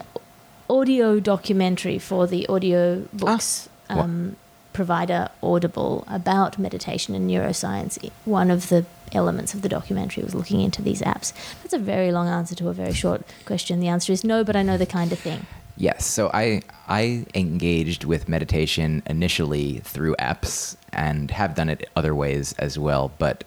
audio 0.70 1.20
documentary 1.20 2.00
for 2.00 2.26
the 2.28 2.48
audio 2.48 3.02
books 3.14 3.70
wha- 3.90 4.02
um, 4.02 4.36
provider 4.74 5.30
Audible 5.44 6.04
about 6.08 6.58
meditation 6.58 7.16
and 7.16 7.30
neuroscience. 7.30 8.10
One 8.26 8.50
of 8.52 8.70
the 8.70 8.86
elements 9.12 9.54
of 9.54 9.62
the 9.62 9.70
documentary 9.70 10.24
was 10.24 10.34
looking 10.34 10.62
into 10.62 10.82
these 10.82 11.02
apps. 11.02 11.34
That's 11.62 11.74
a 11.74 11.78
very 11.80 12.12
long 12.12 12.28
answer 12.28 12.56
to 12.56 12.70
a 12.70 12.74
very 12.74 12.94
short 12.94 13.24
question. 13.46 13.80
The 13.80 13.88
answer 13.88 14.12
is 14.12 14.24
no, 14.24 14.44
but 14.44 14.56
I 14.56 14.64
know 14.64 14.78
the 14.78 14.86
kind 14.86 15.12
of 15.12 15.20
thing. 15.20 15.46
Yes. 15.78 16.06
So 16.06 16.32
I 16.34 16.62
I 16.88 17.26
engaged 17.36 18.06
with 18.06 18.30
meditation 18.30 19.04
initially 19.08 19.80
through 19.84 20.16
apps 20.16 20.78
and 20.94 21.32
have 21.32 21.56
done 21.56 21.70
it 21.70 21.90
other 21.96 22.16
ways 22.16 22.54
as 22.58 22.80
well. 22.80 23.12
But 23.18 23.44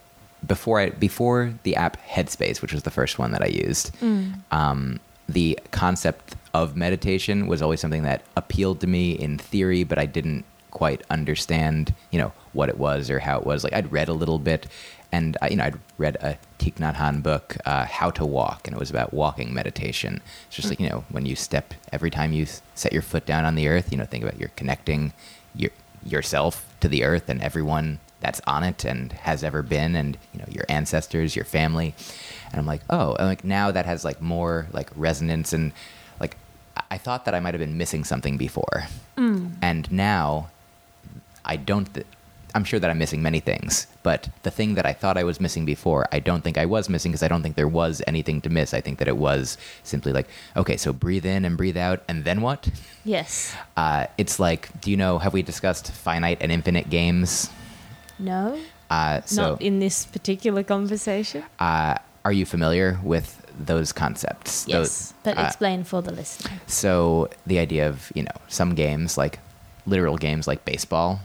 before 0.47 0.81
I 0.81 0.91
before 0.91 1.55
the 1.65 1.77
app 1.77 1.97
Headspace, 2.07 2.63
which 2.63 2.73
was 2.73 2.83
the 2.85 2.91
first 2.91 3.19
one 3.19 3.33
that 3.33 3.43
I 3.43 3.47
used, 3.47 3.91
um, 4.51 5.01
the 5.29 5.59
concept 5.71 6.37
of 6.55 6.77
meditation 6.77 7.47
was 7.47 7.61
always 7.61 7.81
something 7.81 8.03
that 8.03 8.23
appealed 8.37 8.81
to 8.81 8.87
me 8.87 9.13
in 9.13 9.39
theory, 9.39 9.85
but 9.85 9.99
I 9.99 10.07
didn't 10.07 10.45
quite 10.71 11.03
understand, 11.11 11.95
you 12.11 12.19
know, 12.19 12.33
what 12.53 12.69
it 12.69 12.79
was 12.79 13.11
or 13.11 13.19
how 13.19 13.39
it 13.39 13.47
was. 13.47 13.65
Like 13.65 13.73
I'd 13.73 13.91
read 13.93 14.09
a 14.09 14.13
little 14.13 14.39
bit, 14.39 14.67
and 15.13 15.37
I, 15.43 15.49
you 15.49 15.57
know, 15.57 15.65
I'd 15.65 15.79
read 15.99 16.17
a 16.21 16.39
Thich 16.59 16.75
Nhat 16.75 16.97
Hanh 16.97 17.23
book, 17.23 17.57
uh, 17.67 17.85
How 17.85 18.11
to 18.13 18.25
Walk, 18.25 18.67
and 18.67 18.75
it 18.75 18.79
was 18.79 18.91
about 18.91 19.13
walking 19.13 19.53
meditation. 19.53 20.21
It's 20.47 20.57
just 20.57 20.69
like 20.69 20.81
you 20.81 20.89
know, 20.89 21.05
when 21.11 21.27
you 21.27 21.37
step, 21.37 21.75
every 21.93 22.11
time 22.11 22.33
you 22.33 22.47
set 22.75 22.93
your 22.93 23.03
foot 23.03 23.27
down 23.27 23.45
on 23.45 23.55
the 23.55 23.69
earth, 23.69 23.91
you 23.91 23.99
know, 23.99 24.05
think 24.05 24.25
about 24.25 24.39
you're 24.39 24.51
connecting 24.57 25.13
your 25.55 25.71
yourself 26.05 26.65
to 26.81 26.89
the 26.89 27.05
earth 27.05 27.29
and 27.29 27.43
everyone 27.43 27.99
that's 28.21 28.41
on 28.47 28.65
it 28.65 28.85
and 28.85 29.13
has 29.13 29.45
ever 29.45 29.63
been, 29.63 29.95
and 29.95 30.19
you 30.33 30.41
know, 30.41 30.47
your 30.51 30.65
ancestors, 30.69 31.37
your 31.37 31.45
family. 31.45 31.95
And 32.51 32.59
I'm 32.61 32.67
like, 32.67 32.81
oh, 32.91 33.15
and 33.15 33.27
like 33.29 33.45
now 33.45 33.71
that 33.71 33.87
has 33.87 34.05
like 34.05 34.21
more 34.21 34.67
like 34.73 34.91
resonance 34.97 35.53
and 35.53 35.73
like 36.21 36.37
I- 36.91 36.99
thought 36.99 37.25
that 37.27 37.35
I 37.35 37.41
might 37.41 37.55
have 37.55 37.61
been 37.61 37.77
missing 37.79 38.05
something 38.05 38.37
before, 38.37 38.85
and 39.17 39.91
now 39.93 40.49
I 41.45 41.57
don't. 41.57 41.93
Th- 41.95 42.07
I'm 42.55 42.65
sure 42.65 42.81
that 42.81 42.89
I'm 42.91 42.97
missing 42.99 43.23
many 43.23 43.41
things, 43.41 43.87
but 44.03 44.31
the 44.43 44.51
thing 44.51 44.75
that 44.75 44.87
I 44.87 44.95
thought 44.95 45.19
I 45.19 45.23
was 45.23 45.39
missing 45.39 45.67
before, 45.67 46.09
I 46.11 46.19
don't 46.19 46.43
think 46.43 46.57
I 46.57 46.65
was 46.65 46.89
missing 46.89 47.13
because 47.13 47.23
I 47.23 47.29
don't 47.29 47.43
think 47.43 47.57
there 47.57 47.69
was 47.69 48.01
anything 48.07 48.41
to 48.41 48.49
miss. 48.49 48.73
I 48.73 48.81
think 48.81 48.99
that 49.01 49.07
it 49.07 49.19
was 49.19 49.59
simply 49.85 50.13
like, 50.15 50.29
okay, 50.57 50.79
so 50.79 50.93
breathe 50.95 51.27
in 51.27 51.45
and 51.45 51.59
breathe 51.59 51.77
out, 51.77 52.03
and 52.09 52.25
then 52.25 52.41
what? 52.41 52.71
Yes. 53.05 53.55
Uh, 53.77 54.07
it's 54.17 54.41
like, 54.41 54.81
do 54.81 54.91
you 54.91 54.97
know? 54.97 55.19
Have 55.19 55.35
we 55.35 55.43
discussed 55.43 55.93
finite 55.93 56.39
and 56.41 56.51
infinite 56.51 56.89
games? 56.89 57.51
No. 58.19 58.59
Uh, 58.91 59.21
so, 59.25 59.43
Not 59.51 59.63
in 59.63 59.81
this 59.81 60.07
particular 60.07 60.63
conversation. 60.63 61.43
uh, 61.61 61.95
are 62.25 62.33
you 62.33 62.45
familiar 62.47 62.99
with 63.03 63.41
those 63.59 63.93
concepts? 63.93 64.67
Yes. 64.69 64.79
Those- 64.79 65.15
but 65.25 65.39
uh, 65.39 65.43
explain 65.47 65.85
for 65.85 66.03
the 66.03 66.13
listener. 66.13 66.51
So 66.67 67.29
the 67.47 67.59
idea 67.59 67.89
of 67.89 68.11
you 68.15 68.23
know 68.23 68.37
some 68.49 68.75
games 68.75 69.17
like 69.19 69.39
literal 69.87 70.17
games 70.19 70.47
like 70.47 70.65
baseball, 70.65 71.21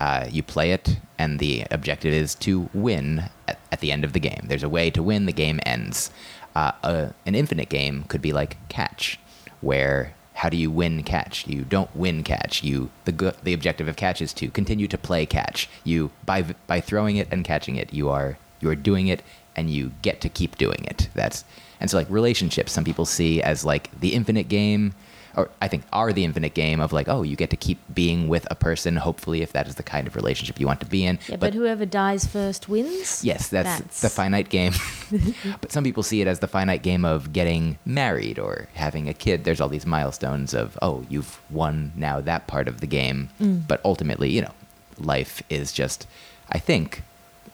uh, 0.00 0.26
you 0.30 0.42
play 0.42 0.70
it, 0.72 0.98
and 1.18 1.38
the 1.38 1.64
objective 1.70 2.12
is 2.12 2.34
to 2.36 2.68
win 2.72 3.24
at, 3.48 3.58
at 3.72 3.80
the 3.80 3.90
end 3.92 4.04
of 4.04 4.12
the 4.12 4.20
game. 4.20 4.42
There's 4.48 4.62
a 4.62 4.68
way 4.68 4.90
to 4.90 5.02
win. 5.02 5.26
The 5.26 5.32
game 5.32 5.60
ends. 5.66 6.10
Uh, 6.56 6.72
a, 6.84 7.14
an 7.26 7.34
infinite 7.34 7.68
game 7.68 8.04
could 8.08 8.22
be 8.22 8.32
like 8.32 8.56
catch, 8.68 9.18
where 9.60 10.14
how 10.34 10.48
do 10.48 10.56
you 10.56 10.70
win 10.70 11.02
catch? 11.04 11.46
You 11.46 11.62
don't 11.62 11.94
win 11.94 12.22
catch. 12.22 12.62
You 12.62 12.90
the 13.04 13.34
the 13.42 13.54
objective 13.54 13.88
of 13.88 13.96
catch 13.96 14.20
is 14.20 14.32
to 14.34 14.48
continue 14.50 14.88
to 14.88 14.98
play 14.98 15.26
catch. 15.26 15.68
You 15.84 16.10
by 16.26 16.42
by 16.66 16.80
throwing 16.80 17.16
it 17.16 17.28
and 17.30 17.44
catching 17.44 17.76
it, 17.76 17.92
you 17.92 18.10
are 18.10 18.38
you 18.60 18.68
are 18.68 18.74
doing 18.74 19.06
it, 19.06 19.22
and 19.56 19.70
you 19.70 19.92
get 20.02 20.20
to 20.22 20.28
keep 20.28 20.56
doing 20.56 20.84
it. 20.84 21.08
That's 21.14 21.44
and 21.80 21.90
so 21.90 21.96
like 21.96 22.10
relationships, 22.10 22.72
some 22.72 22.84
people 22.84 23.06
see 23.06 23.42
as 23.42 23.64
like 23.64 23.90
the 24.00 24.14
infinite 24.14 24.48
game, 24.48 24.94
or 25.36 25.50
I 25.60 25.68
think 25.68 25.84
are 25.92 26.12
the 26.12 26.24
infinite 26.24 26.54
game 26.54 26.80
of 26.80 26.92
like, 26.92 27.08
oh, 27.08 27.22
you 27.22 27.36
get 27.36 27.50
to 27.50 27.56
keep 27.56 27.78
being 27.92 28.28
with 28.28 28.46
a 28.50 28.54
person, 28.54 28.96
hopefully, 28.96 29.42
if 29.42 29.52
that 29.52 29.66
is 29.68 29.74
the 29.76 29.82
kind 29.82 30.06
of 30.06 30.16
relationship 30.16 30.60
you 30.60 30.66
want 30.66 30.80
to 30.80 30.86
be 30.86 31.04
in. 31.04 31.18
Yeah, 31.28 31.36
but, 31.36 31.54
whoever 31.54 31.86
dies 31.86 32.24
first 32.26 32.68
wins. 32.68 33.24
Yes, 33.24 33.48
that's, 33.48 33.68
That's- 33.68 34.00
the 34.00 34.10
finite 34.10 34.48
game. 34.48 34.72
but 35.60 35.72
some 35.72 35.84
people 35.84 36.02
see 36.02 36.20
it 36.20 36.26
as 36.26 36.40
the 36.40 36.48
finite 36.48 36.82
game 36.82 37.04
of 37.04 37.32
getting 37.32 37.78
married 37.84 38.38
or 38.38 38.68
having 38.74 39.08
a 39.08 39.14
kid. 39.14 39.44
There's 39.44 39.60
all 39.60 39.68
these 39.68 39.86
milestones 39.86 40.54
of, 40.54 40.78
oh, 40.82 41.04
you've 41.08 41.40
won 41.50 41.92
now 41.96 42.20
that 42.20 42.46
part 42.46 42.68
of 42.68 42.80
the 42.80 42.86
game. 42.86 43.30
Mm. 43.40 43.66
But 43.66 43.80
ultimately, 43.84 44.30
you 44.30 44.42
know, 44.42 44.52
life 44.98 45.42
is 45.48 45.72
just, 45.72 46.06
I 46.50 46.58
think, 46.58 47.02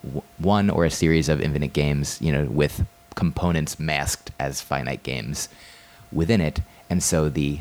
w- 0.05 0.23
one 0.39 0.71
or 0.71 0.85
a 0.85 0.91
series 0.91 1.29
of 1.29 1.41
infinite 1.41 1.73
games, 1.73 2.21
you 2.21 2.33
know, 2.33 2.45
with 2.45 2.87
components 3.15 3.79
masked 3.79 4.31
as 4.39 4.61
finite 4.61 5.03
games 5.03 5.49
within 6.13 6.41
it. 6.41 6.61
And 6.91 7.03
so 7.03 7.29
the 7.29 7.61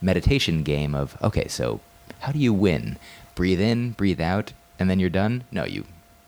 meditation 0.00 0.62
game 0.62 0.94
of 0.94 1.20
okay, 1.22 1.48
so 1.48 1.80
how 2.20 2.32
do 2.32 2.38
you 2.38 2.54
win? 2.54 2.96
Breathe 3.34 3.60
in, 3.60 3.90
breathe 3.90 4.20
out, 4.20 4.52
and 4.78 4.88
then 4.88 4.98
you're 4.98 5.10
done? 5.10 5.44
No, 5.50 5.64
you 5.64 5.84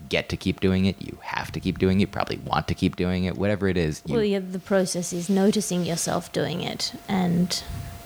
get 0.09 0.29
to 0.29 0.37
keep 0.37 0.61
doing 0.61 0.85
it. 0.85 1.01
You 1.01 1.19
have 1.23 1.51
to 1.53 1.61
keep 1.61 1.79
doing 1.79 1.99
it. 1.99 2.03
You 2.03 2.07
probably 2.07 2.39
want 2.39 2.69
to 2.69 2.75
keep 2.75 2.97
doing 2.97 3.25
it. 3.25 3.37
Whatever 3.37 3.69
it 3.69 3.77
is, 3.77 4.03
Well, 4.07 4.23
yeah, 4.23 4.41
the 4.41 4.59
process 4.59 5.13
is 5.13 5.29
noticing 5.29 5.85
yourself 5.85 6.33
doing 6.33 6.63
it. 6.63 6.93
And 7.09 7.63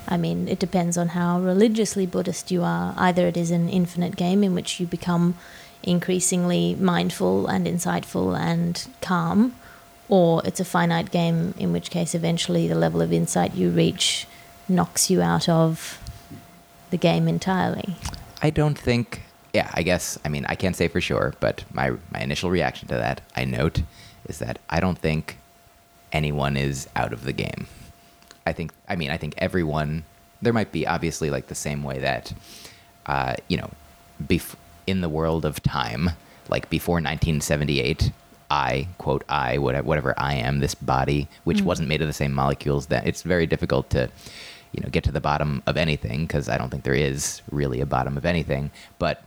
I 0.08 0.16
mean, 0.16 0.48
it 0.48 0.58
depends 0.58 0.96
on 0.96 1.08
how 1.08 1.40
religiously 1.40 2.06
Buddhist 2.06 2.50
you 2.50 2.62
are. 2.62 2.94
Either 2.96 3.26
it 3.26 3.36
is 3.36 3.50
an 3.50 3.68
infinite 3.68 4.16
game 4.16 4.44
in 4.44 4.54
which 4.54 4.80
you 4.80 4.86
become 4.86 5.36
increasingly 5.82 6.74
mindful 6.76 7.46
and 7.46 7.66
insightful 7.66 8.38
and 8.38 8.88
calm, 9.00 9.54
or 10.12 10.42
it's 10.44 10.60
a 10.60 10.64
finite 10.64 11.10
game, 11.10 11.54
in 11.58 11.72
which 11.72 11.88
case 11.88 12.14
eventually 12.14 12.68
the 12.68 12.74
level 12.74 13.00
of 13.00 13.14
insight 13.14 13.54
you 13.54 13.70
reach 13.70 14.26
knocks 14.68 15.08
you 15.08 15.22
out 15.22 15.48
of 15.48 15.98
the 16.90 16.98
game 16.98 17.26
entirely. 17.26 17.96
I 18.42 18.50
don't 18.50 18.78
think. 18.78 19.22
Yeah, 19.54 19.70
I 19.72 19.82
guess. 19.82 20.18
I 20.22 20.28
mean, 20.28 20.44
I 20.44 20.54
can't 20.54 20.76
say 20.76 20.86
for 20.86 21.00
sure, 21.00 21.32
but 21.40 21.64
my 21.72 21.92
my 22.10 22.20
initial 22.20 22.50
reaction 22.50 22.88
to 22.88 22.94
that, 22.94 23.22
I 23.34 23.46
note, 23.46 23.80
is 24.28 24.38
that 24.38 24.58
I 24.68 24.80
don't 24.80 24.98
think 24.98 25.38
anyone 26.12 26.58
is 26.58 26.90
out 26.94 27.14
of 27.14 27.24
the 27.24 27.32
game. 27.32 27.66
I 28.44 28.52
think. 28.52 28.70
I 28.86 28.96
mean, 28.96 29.10
I 29.10 29.16
think 29.16 29.32
everyone. 29.38 30.04
There 30.42 30.52
might 30.52 30.72
be 30.72 30.86
obviously 30.86 31.30
like 31.30 31.46
the 31.46 31.54
same 31.54 31.82
way 31.82 32.00
that, 32.00 32.34
uh, 33.06 33.36
you 33.48 33.56
know, 33.56 33.70
bef- 34.22 34.56
in 34.86 35.00
the 35.00 35.08
world 35.08 35.46
of 35.46 35.62
time, 35.62 36.10
like 36.50 36.68
before 36.68 36.96
1978, 36.96 38.10
I 38.52 38.86
quote 38.98 39.24
I 39.30 39.56
whatever, 39.56 39.86
whatever 39.86 40.14
I 40.18 40.34
am, 40.34 40.60
this 40.60 40.74
body, 40.74 41.26
which 41.44 41.62
wasn't 41.62 41.88
made 41.88 42.02
of 42.02 42.06
the 42.06 42.12
same 42.12 42.32
molecules. 42.34 42.86
That 42.88 43.06
it's 43.06 43.22
very 43.22 43.46
difficult 43.46 43.88
to, 43.90 44.10
you 44.72 44.82
know, 44.82 44.90
get 44.90 45.04
to 45.04 45.10
the 45.12 45.22
bottom 45.22 45.62
of 45.66 45.78
anything 45.78 46.26
because 46.26 46.50
I 46.50 46.58
don't 46.58 46.68
think 46.68 46.84
there 46.84 46.92
is 46.94 47.40
really 47.50 47.80
a 47.80 47.86
bottom 47.86 48.18
of 48.18 48.26
anything. 48.26 48.70
But 48.98 49.24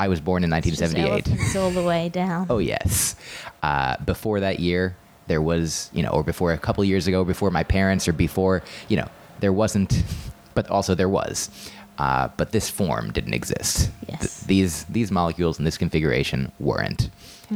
I 0.00 0.08
was 0.08 0.20
born 0.20 0.42
in 0.42 0.52
It's 0.52 0.66
just 0.66 0.80
1978. 0.82 1.32
elephants 1.32 1.56
all 1.56 1.70
the 1.70 1.86
way 1.86 2.08
down. 2.08 2.46
Oh 2.50 2.58
yes. 2.58 3.14
Uh, 3.62 3.96
before 4.04 4.40
that 4.40 4.58
year, 4.58 4.96
there 5.28 5.40
was 5.40 5.88
you 5.92 6.02
know, 6.02 6.10
or 6.10 6.24
before 6.24 6.52
a 6.52 6.58
couple 6.58 6.82
years 6.84 7.06
ago, 7.06 7.22
before 7.24 7.52
my 7.52 7.62
parents, 7.62 8.08
or 8.08 8.12
before 8.12 8.64
you 8.88 8.96
know, 8.96 9.08
there 9.38 9.52
wasn't, 9.52 10.02
but 10.56 10.68
also 10.68 10.96
there 10.96 11.08
was. 11.08 11.48
Uh, 11.98 12.28
but 12.36 12.52
this 12.52 12.68
form 12.68 13.10
didn't 13.12 13.34
exist. 13.34 13.90
Yes. 14.08 14.40
these 14.44 14.84
these 14.84 15.10
molecules 15.10 15.58
in 15.58 15.64
this 15.64 15.78
configuration 15.78 16.52
weren't, 16.60 17.10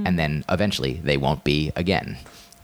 and 0.07 0.19
then 0.19 0.45
eventually 0.49 0.95
they 1.05 1.17
won't 1.17 1.45
be 1.45 1.73
again, 1.77 2.17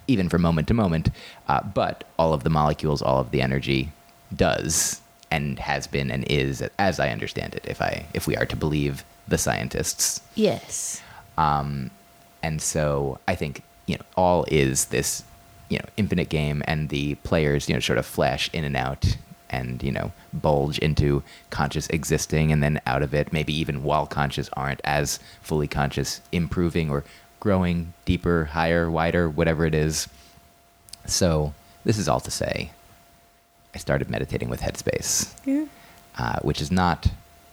even 0.09 0.29
from 0.29 0.43
moment 0.43 0.69
to 0.69 0.75
moment. 0.75 1.11
Uh, 1.49 1.63
but 1.63 2.05
all 2.19 2.33
of 2.33 2.45
the 2.45 2.51
molecules, 2.51 3.03
all 3.03 3.21
of 3.21 3.31
the 3.31 3.43
energy, 3.43 3.93
does 4.35 5.01
and 5.31 5.59
has 5.59 5.87
been 5.87 6.11
and 6.11 6.25
is, 6.31 6.63
as 6.79 7.01
I 7.01 7.11
understand 7.11 7.55
it, 7.55 7.65
if 7.67 7.83
I 7.83 8.07
if 8.15 8.27
we 8.27 8.37
are 8.37 8.47
to 8.47 8.57
believe 8.57 9.05
the 9.29 9.39
scientists. 9.39 10.21
Yes. 10.35 11.03
Um, 11.37 11.91
and 12.43 12.63
so 12.63 13.19
I 13.27 13.35
think 13.35 13.63
you 13.87 13.97
know 13.97 14.05
all 14.17 14.45
is 14.49 14.87
this 14.87 15.25
you 15.69 15.79
know 15.79 15.85
infinite 15.97 16.29
game, 16.29 16.63
and 16.67 16.89
the 16.89 17.17
players 17.17 17.69
you 17.69 17.75
know 17.75 17.81
sort 17.81 17.99
of 17.99 18.07
flash 18.07 18.51
in 18.53 18.65
and 18.65 18.77
out, 18.77 19.17
and 19.51 19.83
you 19.83 19.93
know 19.93 20.13
bulge 20.33 20.79
into 20.79 21.23
conscious 21.51 21.89
existing, 21.89 22.53
and 22.53 22.63
then 22.63 22.81
out 22.87 23.03
of 23.03 23.15
it, 23.15 23.33
maybe 23.33 23.55
even 23.59 23.83
while 23.83 24.07
conscious 24.07 24.49
aren't 24.55 24.81
as 24.85 25.19
fully 25.43 25.69
conscious, 25.69 26.21
improving 26.33 26.91
or 26.91 27.05
growing 27.41 27.93
deeper, 28.05 28.47
higher, 28.47 28.91
wider, 28.91 29.29
whatever 29.29 29.67
it 29.67 29.75
is. 29.75 30.09
So 31.07 31.55
this 31.85 31.99
is 31.99 32.09
all 32.09 32.21
to 32.21 32.31
say, 32.31 32.73
I 33.75 33.79
started 33.79 34.11
meditating 34.11 34.49
with 34.49 34.61
Headspace 34.61 35.33
uh, 36.19 36.39
which 36.41 36.61
is 36.61 36.71
not. 36.71 37.09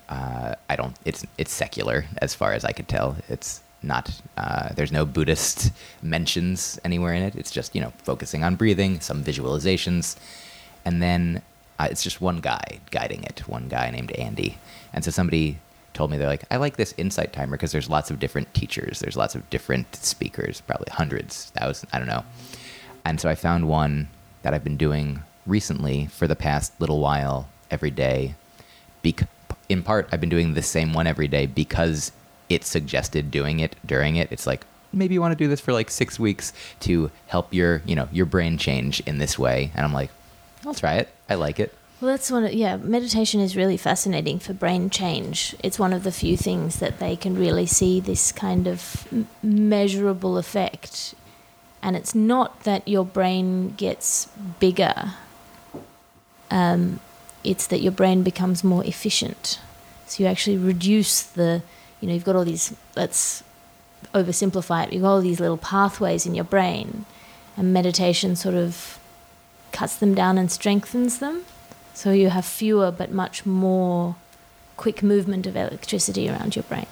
Uh, 0.10 0.56
I 0.70 0.76
don't. 0.76 0.96
It's 1.06 1.26
it's 1.38 1.52
secular 1.52 2.06
as 2.22 2.34
far 2.36 2.54
as 2.54 2.66
I 2.66 2.72
could 2.72 2.88
tell. 2.88 3.16
It's 3.30 3.62
not. 3.82 4.22
Uh, 4.38 4.70
there's 4.74 4.92
no 4.92 5.06
Buddhist 5.06 5.72
mentions 6.02 6.80
anywhere 6.84 7.14
in 7.14 7.24
it. 7.24 7.36
It's 7.36 7.52
just 7.52 7.76
you 7.76 7.82
know 7.82 7.94
focusing 8.04 8.44
on 8.44 8.56
breathing, 8.56 9.00
some 9.00 9.24
visualizations, 9.24 10.16
and 10.86 11.02
then 11.02 11.42
it's 11.80 12.04
just 12.04 12.22
one 12.22 12.38
guy 12.38 12.80
guiding 12.92 13.24
it. 13.24 13.48
One 13.48 13.68
guy 13.68 13.90
named 13.90 14.12
Andy. 14.12 14.58
And 14.94 15.04
so 15.04 15.12
somebody 15.12 15.60
told 15.94 16.12
me 16.12 16.18
they're 16.18 16.28
like, 16.28 16.46
I 16.52 16.58
like 16.58 16.78
this 16.78 16.94
insight 16.98 17.34
timer 17.34 17.52
because 17.58 17.72
there's 17.72 17.90
lots 17.90 18.12
of 18.12 18.20
different 18.20 18.54
teachers. 18.54 19.00
There's 19.00 19.18
lots 19.18 19.36
of 19.36 19.50
different 19.50 19.96
speakers, 19.96 20.62
probably 20.62 20.88
hundreds, 20.92 21.52
thousands. 21.56 21.92
I 21.94 22.00
don't 22.00 22.08
know. 22.08 22.24
And 23.06 23.20
so 23.20 23.30
I 23.30 23.36
found 23.36 23.68
one 23.68 24.10
that 24.44 24.54
I've 24.54 24.64
been 24.64 24.78
doing 24.78 25.22
recently 25.46 26.08
for 26.08 26.28
the 26.28 26.36
past 26.36 26.80
little 26.80 27.00
while 27.00 27.50
every 27.70 27.92
day. 27.92 28.36
Bec- 29.02 29.28
in 29.70 29.84
part, 29.84 30.08
I've 30.12 30.22
been 30.22 30.30
doing 30.30 30.54
the 30.54 30.62
same 30.62 30.94
one 30.94 31.08
every 31.08 31.28
day 31.28 31.46
because 31.46 32.12
it 32.50 32.64
suggested 32.64 33.32
doing 33.32 33.60
it 33.60 33.76
during 33.86 34.16
it. 34.16 34.32
It's 34.32 34.48
like 34.48 34.66
maybe 34.92 35.16
you 35.16 35.22
want 35.22 35.32
to 35.32 35.44
do 35.44 35.48
this 35.48 35.60
for 35.60 35.74
like 35.74 35.90
six 35.90 36.20
weeks 36.20 36.54
to 36.82 37.10
help 37.28 37.54
your 37.54 37.82
you 37.86 37.96
know 37.96 38.08
your 38.12 38.26
brain 38.26 38.58
change 38.58 39.00
in 39.02 39.18
this 39.18 39.40
way. 39.40 39.72
And 39.76 39.86
I'm 39.86 39.94
like, 39.94 40.12
I'll 40.66 40.74
try 40.74 40.96
it. 40.96 41.10
I 41.30 41.36
like 41.36 41.60
it. 41.60 41.74
Well, 42.02 42.12
that's 42.12 42.30
one. 42.32 42.44
Of, 42.44 42.54
yeah, 42.54 42.78
meditation 42.78 43.40
is 43.40 43.56
really 43.56 43.78
fascinating 43.78 44.40
for 44.40 44.54
brain 44.54 44.90
change. 44.90 45.56
It's 45.64 45.80
one 45.80 45.94
of 45.94 46.04
the 46.04 46.12
few 46.12 46.36
things 46.36 46.80
that 46.80 47.00
they 47.00 47.16
can 47.16 47.36
really 47.36 47.66
see 47.66 48.00
this 48.00 48.32
kind 48.32 48.68
of 48.68 49.08
measurable 49.42 50.38
effect. 50.38 51.16
And 51.82 51.96
it's 51.96 52.14
not 52.14 52.64
that 52.64 52.88
your 52.88 53.06
brain 53.06 53.76
gets 53.76 54.28
bigger. 54.60 55.14
Um, 56.52 57.00
it's 57.44 57.68
that 57.68 57.82
your 57.82 57.92
brain 57.92 58.24
becomes 58.24 58.64
more 58.64 58.84
efficient. 58.86 59.60
So 60.08 60.24
you 60.24 60.30
actually 60.30 60.58
reduce 60.58 61.22
the, 61.22 61.62
you 62.00 62.08
know, 62.08 62.14
you've 62.14 62.26
got 62.26 62.36
all 62.36 62.46
these. 62.46 62.76
Let's 62.96 63.44
oversimplify 64.14 64.88
it, 64.88 64.94
you've 64.94 65.02
got 65.02 65.12
all 65.12 65.22
these 65.22 65.40
little 65.40 65.58
pathways 65.58 66.26
in 66.26 66.36
your 66.36 66.44
brain, 66.44 67.06
and 67.58 67.74
meditation 67.74 68.36
sort 68.36 68.56
of 68.56 69.00
cuts 69.74 69.98
them 69.98 70.16
down 70.16 70.38
and 70.38 70.50
strengthens 70.50 71.20
them. 71.20 71.44
So 71.94 72.12
you 72.12 72.30
have 72.30 72.46
fewer 72.46 72.92
but 72.92 73.12
much 73.12 73.46
more 73.46 74.16
quick 74.78 75.04
movement 75.04 75.46
of 75.46 75.56
electricity 75.56 76.30
around 76.30 76.56
your 76.56 76.64
brain. 76.64 76.88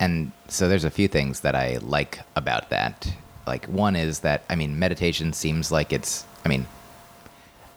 And 0.00 0.32
so 0.48 0.68
there's 0.68 0.84
a 0.84 0.90
few 0.90 1.08
things 1.08 1.40
that 1.40 1.54
I 1.54 1.78
like 1.80 2.20
about 2.34 2.70
that. 2.70 3.12
Like 3.46 3.66
one 3.66 3.96
is 3.96 4.20
that 4.20 4.42
I 4.48 4.54
mean 4.56 4.78
meditation 4.78 5.32
seems 5.32 5.70
like 5.70 5.92
it's 5.92 6.24
I 6.44 6.48
mean 6.48 6.66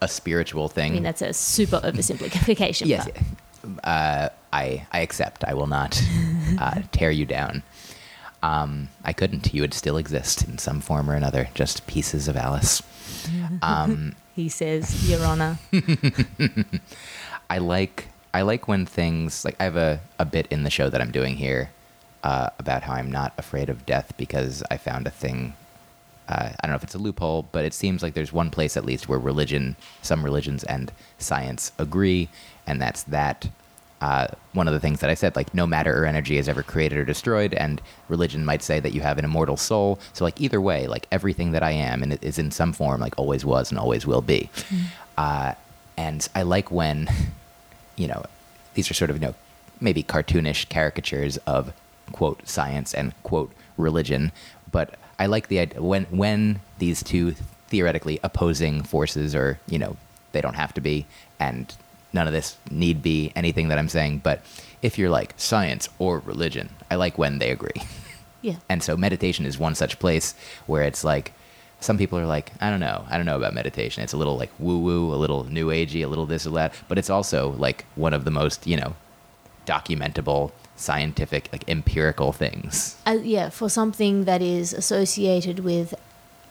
a 0.01 0.07
spiritual 0.07 0.69
thing. 0.69 0.91
I 0.91 0.95
mean, 0.95 1.03
that's 1.03 1.21
a 1.21 1.33
super 1.33 1.79
oversimplification. 1.79 2.87
yes. 2.87 3.07
Uh, 3.83 4.29
I 4.53 4.87
I 4.91 4.99
accept. 4.99 5.43
I 5.43 5.53
will 5.53 5.67
not 5.67 6.01
uh, 6.57 6.81
tear 6.91 7.11
you 7.11 7.25
down. 7.25 7.63
Um, 8.41 8.89
I 9.03 9.13
couldn't. 9.13 9.53
You 9.53 9.61
would 9.61 9.73
still 9.73 9.97
exist 9.97 10.47
in 10.47 10.57
some 10.57 10.79
form 10.79 11.09
or 11.09 11.15
another. 11.15 11.49
Just 11.53 11.85
pieces 11.87 12.27
of 12.27 12.37
Alice. 12.37 12.81
Um, 13.61 14.15
He 14.35 14.49
says, 14.49 15.09
Your 15.09 15.25
Honor. 15.25 15.57
I 17.49 17.57
like 17.57 18.07
I 18.33 18.41
like 18.43 18.67
when 18.67 18.85
things 18.85 19.43
like 19.43 19.55
I 19.59 19.63
have 19.63 19.75
a, 19.75 19.99
a 20.19 20.25
bit 20.25 20.47
in 20.51 20.63
the 20.63 20.69
show 20.69 20.89
that 20.89 21.01
I'm 21.01 21.11
doing 21.11 21.35
here 21.35 21.71
uh, 22.23 22.49
about 22.59 22.83
how 22.83 22.93
I'm 22.93 23.11
not 23.11 23.33
afraid 23.37 23.69
of 23.69 23.85
death 23.85 24.13
because 24.17 24.63
I 24.69 24.77
found 24.77 25.07
a 25.07 25.09
thing. 25.09 25.53
Uh, 26.27 26.49
I 26.51 26.55
don't 26.61 26.71
know 26.71 26.75
if 26.75 26.83
it's 26.83 26.93
a 26.93 26.99
loophole, 26.99 27.47
but 27.51 27.65
it 27.65 27.73
seems 27.73 28.03
like 28.03 28.13
there's 28.13 28.31
one 28.31 28.51
place 28.51 28.77
at 28.77 28.85
least 28.85 29.09
where 29.09 29.17
religion, 29.17 29.75
some 30.03 30.23
religions 30.23 30.63
and 30.63 30.91
science 31.17 31.71
agree, 31.79 32.29
and 32.67 32.79
that's 32.79 33.01
that. 33.03 33.49
Uh, 34.01 34.27
one 34.53 34.67
of 34.67 34.73
the 34.73 34.79
things 34.79 35.01
that 35.01 35.09
I 35.09 35.13
said, 35.13 35.35
like 35.35 35.53
no 35.53 35.67
matter 35.67 36.01
or 36.01 36.05
energy 36.05 36.37
is 36.37 36.47
ever 36.47 36.63
created 36.63 36.97
or 36.97 37.05
destroyed, 37.05 37.53
and 37.53 37.81
religion 38.07 38.45
might 38.45 38.63
say 38.63 38.79
that 38.79 38.93
you 38.93 39.01
have 39.01 39.17
an 39.17 39.25
immortal 39.25 39.57
soul. 39.57 39.99
So 40.13 40.23
like 40.23 40.39
either 40.39 40.61
way, 40.61 40.87
like 40.87 41.07
everything 41.11 41.51
that 41.51 41.63
I 41.63 41.71
am 41.71 42.01
and 42.01 42.13
it 42.13 42.23
is 42.23 42.39
in 42.39 42.51
some 42.51 42.71
form, 42.71 43.01
like 43.01 43.17
always 43.17 43.43
was 43.43 43.71
and 43.71 43.79
always 43.79 44.07
will 44.07 44.21
be. 44.21 44.49
Uh, 45.17 45.53
and 45.97 46.27
I 46.33 46.43
like 46.43 46.71
when 46.71 47.09
you 47.99 48.07
know, 48.07 48.23
these 48.73 48.89
are 48.89 48.93
sort 48.95 49.11
of, 49.11 49.17
you 49.17 49.27
know, 49.27 49.35
maybe 49.81 50.01
cartoonish 50.01 50.69
caricatures 50.69 51.37
of 51.45 51.73
quote 52.13 52.47
science 52.47 52.93
and 52.93 53.13
quote 53.23 53.51
religion, 53.77 54.31
but 54.71 54.97
I 55.19 55.25
like 55.25 55.49
the 55.49 55.59
idea 55.59 55.81
when 55.81 56.05
when 56.05 56.61
these 56.79 57.03
two 57.03 57.35
theoretically 57.67 58.19
opposing 58.23 58.83
forces 58.83 59.35
are, 59.35 59.59
you 59.67 59.77
know, 59.77 59.97
they 60.31 60.41
don't 60.41 60.55
have 60.55 60.73
to 60.75 60.81
be 60.81 61.05
and 61.39 61.75
none 62.13 62.27
of 62.27 62.33
this 62.33 62.57
need 62.69 63.01
be 63.01 63.31
anything 63.35 63.67
that 63.69 63.77
I'm 63.77 63.89
saying, 63.89 64.19
but 64.19 64.41
if 64.81 64.97
you're 64.97 65.09
like 65.09 65.33
science 65.37 65.89
or 65.99 66.19
religion, 66.19 66.69
I 66.89 66.95
like 66.95 67.17
when 67.17 67.39
they 67.39 67.51
agree. 67.51 67.71
Yeah. 68.41 68.55
And 68.69 68.81
so 68.81 68.95
meditation 68.95 69.45
is 69.45 69.59
one 69.59 69.75
such 69.75 69.99
place 69.99 70.33
where 70.65 70.83
it's 70.83 71.03
like 71.03 71.33
some 71.81 71.97
people 71.97 72.17
are 72.19 72.25
like, 72.25 72.51
I 72.61 72.69
don't 72.69 72.79
know, 72.79 73.05
I 73.09 73.17
don't 73.17 73.25
know 73.25 73.35
about 73.35 73.53
meditation. 73.53 74.03
It's 74.03 74.13
a 74.13 74.17
little 74.17 74.37
like 74.37 74.49
woo 74.59 74.79
woo, 74.79 75.13
a 75.13 75.15
little 75.15 75.43
new 75.43 75.67
agey, 75.67 76.03
a 76.03 76.07
little 76.07 76.25
this 76.25 76.47
or 76.47 76.51
that, 76.51 76.73
but 76.87 76.97
it's 76.97 77.09
also 77.09 77.51
like 77.51 77.85
one 77.95 78.13
of 78.13 78.25
the 78.25 78.31
most, 78.31 78.65
you 78.65 78.77
know, 78.77 78.95
documentable, 79.65 80.51
scientific, 80.75 81.49
like 81.51 81.67
empirical 81.67 82.31
things. 82.31 82.95
Uh, 83.05 83.17
yeah, 83.21 83.49
for 83.49 83.69
something 83.69 84.25
that 84.25 84.41
is 84.41 84.73
associated 84.73 85.59
with 85.59 85.93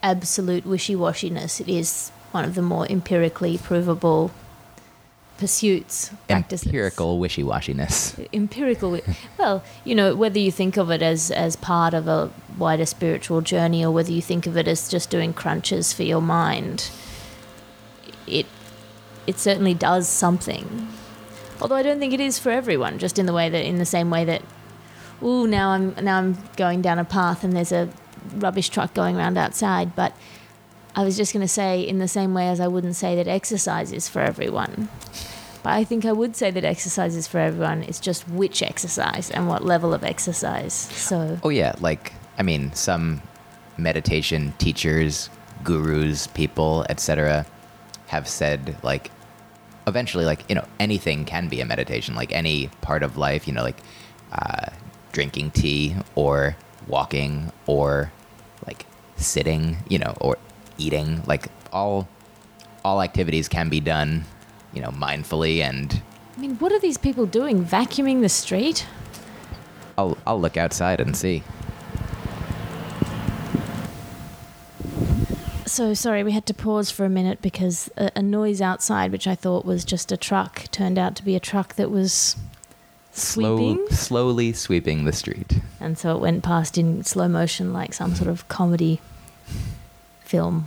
absolute 0.03 0.65
wishy 0.65 0.95
washiness, 0.95 1.61
it 1.61 1.69
is 1.69 2.11
one 2.33 2.45
of 2.45 2.55
the 2.55 2.63
more 2.63 2.87
empirically 2.87 3.59
provable 3.59 4.31
pursuits, 5.39 6.11
practices. 6.27 6.67
Empirical 6.67 7.19
wishy 7.19 7.43
washiness. 7.45 8.29
empirical 8.35 9.01
well 9.39 9.63
you 9.85 9.95
know 9.95 10.15
whether 10.15 10.39
you 10.39 10.51
think 10.51 10.77
of 10.77 10.91
it 10.91 11.01
as 11.01 11.31
as 11.31 11.55
part 11.57 11.95
of 11.95 12.09
a 12.09 12.31
wider 12.59 12.85
spiritual 12.85 13.41
journey 13.41 13.85
or 13.85 13.91
whether 13.93 14.11
you 14.11 14.21
think 14.21 14.47
of 14.47 14.57
it 14.57 14.67
as 14.69 14.89
just 14.89 15.09
doing 15.11 15.33
crunches 15.33 15.93
for 15.93 16.03
your 16.03 16.21
mind 16.21 16.91
it 18.27 18.47
it 19.29 19.39
certainly 19.39 19.75
does 19.75 20.09
something 20.09 20.89
although 21.61 21.77
i 21.77 21.83
don't 21.83 22.01
think 22.01 22.13
it 22.13 22.21
is 22.21 22.39
for 22.39 22.51
everyone 22.51 22.99
just 22.99 23.19
in 23.19 23.27
the 23.27 23.33
way 23.33 23.49
that 23.49 23.65
in 23.65 23.79
the 23.79 23.87
same 23.87 24.11
way 24.11 24.25
that 24.25 24.43
ooh 25.23 25.47
now 25.47 25.71
i'm 25.71 25.95
now 26.03 26.19
i'm 26.19 26.37
going 26.57 26.83
down 26.83 26.99
a 26.99 27.05
path 27.05 27.45
and 27.45 27.53
there's 27.55 27.73
a 27.73 27.89
rubbish 28.35 28.69
truck 28.69 28.93
going 28.93 29.17
around 29.17 29.39
outside 29.39 29.95
but 29.95 30.13
i 30.97 31.05
was 31.05 31.17
just 31.17 31.33
going 31.33 31.41
to 31.41 31.49
say 31.49 31.81
in 31.81 31.99
the 31.99 32.09
same 32.09 32.35
way 32.35 32.49
as 32.49 32.59
i 32.59 32.67
wouldn't 32.67 32.97
say 32.97 33.15
that 33.15 33.29
exercise 33.29 33.93
is 33.93 34.09
for 34.09 34.21
everyone 34.21 34.89
but 35.63 35.73
I 35.73 35.85
think 35.85 36.05
I 36.05 36.13
would 36.13 36.37
say 36.37 36.51
that 36.51 36.65
exercise 36.65 37.17
is 37.17 37.27
for 37.27 37.39
everyone. 37.39 37.83
It's 37.83 38.01
just 38.01 38.29
which 38.29 38.63
exercise 38.63 39.31
and 39.31 39.49
what 39.49 39.65
level 39.65 39.93
of 39.95 40.05
exercise. 40.05 40.73
So, 40.75 41.39
Oh 41.43 41.49
yeah, 41.49 41.75
like 41.81 42.13
I 42.39 42.43
mean, 42.43 42.73
some 42.73 43.23
meditation 43.77 44.53
teachers, 44.59 45.31
gurus, 45.65 46.27
people, 46.29 46.85
etc., 46.89 47.47
have 48.07 48.27
said 48.27 48.77
like 48.83 49.11
eventually, 49.87 50.25
like 50.25 50.49
you 50.49 50.55
know, 50.55 50.67
anything 50.79 51.25
can 51.25 51.49
be 51.49 51.61
a 51.61 51.67
meditation. 51.67 52.15
Like 52.15 52.33
any 52.33 52.69
part 52.81 53.03
of 53.03 53.17
life, 53.17 53.47
you 53.49 53.55
know, 53.55 53.63
like 53.63 53.79
uh, 54.33 54.71
drinking 55.13 55.51
tea 55.53 55.97
or 56.15 56.57
walking 56.87 57.53
or 57.67 58.13
like 58.67 58.87
sitting, 59.17 59.79
you 59.89 59.99
know, 59.99 60.15
or 60.21 60.39
eating. 60.79 61.23
Like 61.27 61.49
all 61.73 62.09
all 62.85 63.03
activities 63.03 63.49
can 63.49 63.69
be 63.69 63.81
done, 63.81 64.25
you 64.73 64.83
know, 64.83 64.91
mindfully 64.91 65.61
and. 65.61 66.03
I 66.37 66.41
mean, 66.41 66.57
what 66.57 66.73
are 66.73 66.79
these 66.79 66.99
people 66.99 67.27
doing? 67.27 67.65
Vacuuming 67.65 68.21
the 68.21 68.29
street? 68.29 68.87
I'll 69.97 70.17
I'll 70.27 70.41
look 70.41 70.57
outside 70.57 71.01
and 71.01 71.17
see. 71.17 71.43
So, 75.67 75.93
sorry, 75.95 76.25
we 76.25 76.33
had 76.33 76.47
to 76.47 76.55
pause 76.55 76.91
for 76.91 77.05
a 77.05 77.11
minute 77.11 77.43
because 77.43 77.91
a, 77.97 78.11
a 78.17 78.23
noise 78.23 78.61
outside, 78.61 79.13
which 79.13 79.27
I 79.27 79.35
thought 79.35 79.65
was 79.65 79.85
just 79.85 80.11
a 80.11 80.17
truck, 80.17 80.65
turned 80.71 80.99
out 80.99 81.15
to 81.17 81.25
be 81.25 81.37
a 81.37 81.41
truck 81.41 81.75
that 81.75 81.91
was 81.91 82.37
sweeping. 83.13 83.87
Slow, 83.89 83.97
slowly 83.97 84.53
sweeping 84.55 85.05
the 85.05 85.13
street. 85.13 85.61
And 85.79 85.99
so 85.99 86.17
it 86.17 86.21
went 86.21 86.43
past 86.43 86.79
in 86.79 87.05
slow 87.05 87.29
motion 87.29 87.73
like 87.73 87.93
some 87.93 88.15
sort 88.15 88.31
of 88.31 88.49
comedy 88.49 89.01
film. 90.25 90.67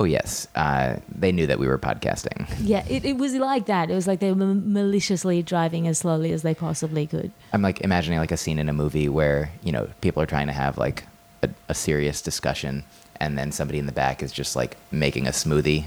Oh 0.00 0.04
yes, 0.04 0.48
uh, 0.54 0.96
they 1.14 1.30
knew 1.30 1.46
that 1.46 1.58
we 1.58 1.68
were 1.68 1.76
podcasting. 1.76 2.48
Yeah, 2.58 2.86
it, 2.88 3.04
it 3.04 3.18
was 3.18 3.34
like 3.34 3.66
that. 3.66 3.90
It 3.90 3.94
was 3.94 4.06
like 4.06 4.18
they 4.20 4.32
were 4.32 4.54
maliciously 4.54 5.42
driving 5.42 5.86
as 5.86 5.98
slowly 5.98 6.32
as 6.32 6.40
they 6.40 6.54
possibly 6.54 7.06
could. 7.06 7.30
I'm 7.52 7.60
like 7.60 7.82
imagining 7.82 8.18
like 8.18 8.32
a 8.32 8.38
scene 8.38 8.58
in 8.58 8.70
a 8.70 8.72
movie 8.72 9.10
where 9.10 9.50
you 9.62 9.72
know 9.72 9.90
people 10.00 10.22
are 10.22 10.26
trying 10.26 10.46
to 10.46 10.54
have 10.54 10.78
like 10.78 11.04
a, 11.42 11.50
a 11.68 11.74
serious 11.74 12.22
discussion, 12.22 12.82
and 13.16 13.36
then 13.36 13.52
somebody 13.52 13.78
in 13.78 13.84
the 13.84 13.92
back 13.92 14.22
is 14.22 14.32
just 14.32 14.56
like 14.56 14.78
making 14.90 15.26
a 15.26 15.32
smoothie, 15.32 15.84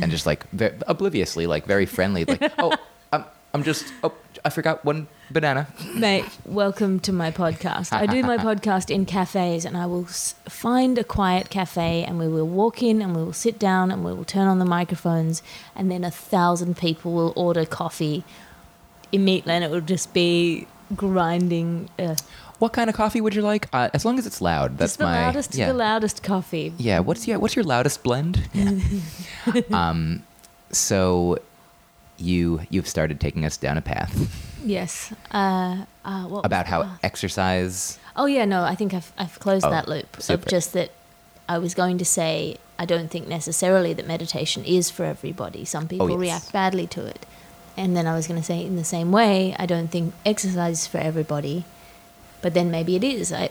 and 0.00 0.10
just 0.10 0.24
like 0.24 0.48
ve- 0.52 0.72
obliviously, 0.86 1.46
like 1.46 1.66
very 1.66 1.84
friendly, 1.84 2.24
like 2.24 2.40
oh, 2.58 2.74
I'm 3.12 3.26
I'm 3.52 3.62
just 3.64 3.92
oh 4.02 4.14
I 4.46 4.48
forgot 4.48 4.82
one 4.82 5.08
banana. 5.32 5.68
Mate, 5.94 6.24
welcome 6.44 7.00
to 7.00 7.12
my 7.12 7.30
podcast. 7.30 7.92
I 7.92 8.06
do 8.06 8.22
my 8.22 8.36
podcast 8.48 8.90
in 8.90 9.04
cafes, 9.06 9.64
and 9.64 9.76
I 9.76 9.86
will 9.86 10.04
find 10.04 10.98
a 10.98 11.04
quiet 11.04 11.50
cafe, 11.50 12.04
and 12.04 12.18
we 12.18 12.28
will 12.28 12.46
walk 12.46 12.82
in, 12.82 13.02
and 13.02 13.16
we 13.16 13.22
will 13.22 13.32
sit 13.32 13.58
down, 13.58 13.90
and 13.90 14.04
we 14.04 14.12
will 14.12 14.24
turn 14.24 14.46
on 14.46 14.58
the 14.58 14.64
microphones, 14.64 15.42
and 15.74 15.90
then 15.90 16.04
a 16.04 16.10
thousand 16.10 16.76
people 16.76 17.12
will 17.12 17.32
order 17.36 17.64
coffee 17.64 18.24
immediately, 19.10 19.54
and 19.54 19.64
it 19.64 19.70
will 19.70 19.80
just 19.80 20.12
be 20.14 20.66
grinding. 20.94 21.88
Uh, 21.98 22.16
What 22.58 22.72
kind 22.72 22.88
of 22.88 22.94
coffee 22.96 23.20
would 23.20 23.34
you 23.34 23.42
like? 23.42 23.68
Uh, 23.72 23.88
as 23.92 24.04
long 24.04 24.18
as 24.18 24.26
it's 24.26 24.40
loud. 24.40 24.78
That's 24.78 24.96
the 24.96 25.04
my 25.04 25.26
loudest, 25.26 25.54
yeah. 25.54 25.68
the 25.68 25.74
loudest 25.74 26.22
coffee. 26.22 26.72
Yeah. 26.78 27.00
What's 27.00 27.26
your 27.26 27.38
What's 27.38 27.56
your 27.56 27.64
loudest 27.64 28.02
blend? 28.02 28.48
Yeah. 28.54 28.78
um, 29.72 30.22
so 30.70 31.38
you 32.22 32.60
you've 32.70 32.88
started 32.88 33.20
taking 33.20 33.44
us 33.44 33.56
down 33.56 33.76
a 33.78 33.82
path 33.82 34.14
Yes. 34.64 35.12
Uh, 35.32 35.86
uh, 36.04 36.24
what 36.26 36.46
about 36.46 36.66
how 36.68 36.84
path? 36.84 37.00
exercise. 37.02 37.98
Oh 38.14 38.26
yeah, 38.26 38.44
no, 38.44 38.62
I 38.62 38.76
think 38.76 38.94
I've 38.94 39.10
I've 39.18 39.40
closed 39.40 39.64
Oh, 39.66 39.70
that 39.70 39.88
loop 39.88 40.16
super. 40.20 40.34
of 40.44 40.46
just 40.46 40.72
that. 40.74 40.90
I 41.48 41.58
was 41.58 41.74
going 41.74 41.98
to 41.98 42.04
say 42.04 42.56
I 42.78 42.84
don't 42.84 43.10
think 43.10 43.26
necessarily 43.26 43.92
that 43.94 44.06
meditation 44.06 44.64
is 44.64 44.88
for 44.88 45.04
everybody. 45.04 45.64
Some 45.64 45.88
people 45.88 46.06
Oh, 46.06 46.10
yes. 46.10 46.20
react 46.20 46.52
badly 46.52 46.86
to 46.94 47.04
it, 47.06 47.26
and 47.76 47.96
then 47.96 48.06
I 48.06 48.14
was 48.14 48.28
going 48.28 48.38
to 48.40 48.46
say 48.46 48.64
in 48.64 48.76
the 48.76 48.84
same 48.84 49.10
way 49.10 49.56
I 49.58 49.66
don't 49.66 49.88
think 49.90 50.14
exercise 50.24 50.82
is 50.82 50.86
for 50.86 50.98
everybody, 50.98 51.64
but 52.40 52.54
then 52.54 52.70
maybe 52.70 52.94
it 52.94 53.02
is. 53.02 53.32
I 53.32 53.50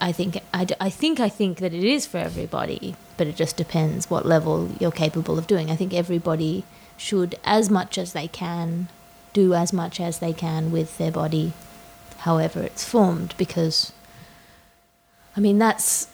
I 0.00 0.12
think 0.12 0.38
I, 0.54 0.66
I 0.80 0.88
think 0.90 1.18
I 1.18 1.28
think 1.28 1.58
that 1.58 1.74
it 1.74 1.82
is 1.82 2.06
for 2.06 2.18
everybody, 2.18 2.94
but 3.16 3.26
it 3.26 3.34
just 3.34 3.56
depends 3.56 4.08
what 4.08 4.24
level 4.24 4.70
you're 4.78 4.92
capable 5.04 5.36
of 5.36 5.48
doing. 5.48 5.68
I 5.68 5.74
think 5.76 5.92
everybody 5.92 6.62
should, 6.96 7.38
as 7.44 7.70
much 7.70 7.98
as 7.98 8.12
they 8.12 8.28
can, 8.28 8.88
do 9.32 9.54
as 9.54 9.72
much 9.72 10.00
as 10.00 10.18
they 10.18 10.32
can 10.32 10.70
with 10.70 10.96
their 10.98 11.10
body, 11.10 11.52
however 12.18 12.62
it's 12.62 12.84
formed, 12.84 13.34
because 13.36 13.92
I 15.36 15.40
mean 15.40 15.58
that's 15.58 16.08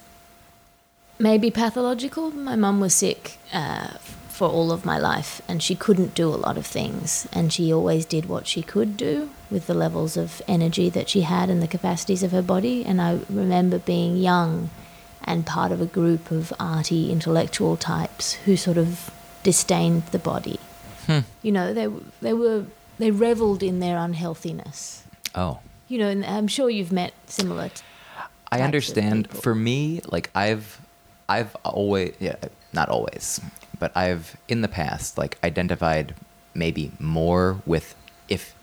maybe 1.19 1.51
pathological. 1.51 2.31
My 2.31 2.55
mum 2.55 2.79
was 2.79 2.93
sick 2.93 3.37
uh, 3.53 3.89
for 4.27 4.49
all 4.49 4.71
of 4.71 4.85
my 4.85 4.97
life, 4.97 5.41
and 5.47 5.61
she 5.61 5.75
couldn't 5.75 6.15
do 6.15 6.27
a 6.29 6.35
lot 6.35 6.57
of 6.57 6.65
things, 6.65 7.27
and 7.31 7.53
she 7.53 7.71
always 7.71 8.05
did 8.05 8.25
what 8.25 8.47
she 8.47 8.63
could 8.63 8.97
do 8.97 9.29
with 9.51 9.67
the 9.67 9.75
levels 9.75 10.17
of 10.17 10.41
energy 10.47 10.89
that 10.89 11.09
she 11.09 11.21
had 11.21 11.49
and 11.49 11.61
the 11.61 11.67
capacities 11.67 12.23
of 12.23 12.31
her 12.31 12.41
body. 12.41 12.83
And 12.83 12.99
I 12.99 13.19
remember 13.29 13.77
being 13.77 14.17
young 14.17 14.71
and 15.23 15.45
part 15.45 15.71
of 15.71 15.79
a 15.79 15.85
group 15.85 16.31
of 16.31 16.51
arty 16.59 17.11
intellectual 17.11 17.77
types 17.77 18.33
who 18.45 18.57
sort 18.57 18.77
of 18.77 19.11
disdained 19.43 20.07
the 20.07 20.19
body. 20.19 20.59
Hmm. 21.11 21.19
You 21.41 21.51
know, 21.51 21.73
they 21.73 21.87
they 22.21 22.33
were 22.33 22.65
they 22.97 23.11
reveled 23.11 23.63
in 23.63 23.79
their 23.79 23.97
unhealthiness. 23.97 25.03
Oh. 25.35 25.59
You 25.87 25.97
know, 25.97 26.07
and 26.07 26.25
I'm 26.25 26.47
sure 26.47 26.69
you've 26.69 26.91
met 26.91 27.13
similar. 27.25 27.69
T- 27.69 27.83
I 28.51 28.61
understand. 28.61 29.29
For 29.29 29.55
me, 29.55 30.01
like 30.09 30.29
I've, 30.35 30.79
I've 31.27 31.55
always, 31.63 32.13
yeah, 32.19 32.35
not 32.73 32.89
always, 32.89 33.41
but 33.79 33.95
I've 33.95 34.35
in 34.47 34.61
the 34.61 34.67
past 34.67 35.17
like 35.17 35.37
identified 35.43 36.13
maybe 36.53 36.91
more 36.99 37.61
with 37.65 37.95
if 38.27 38.53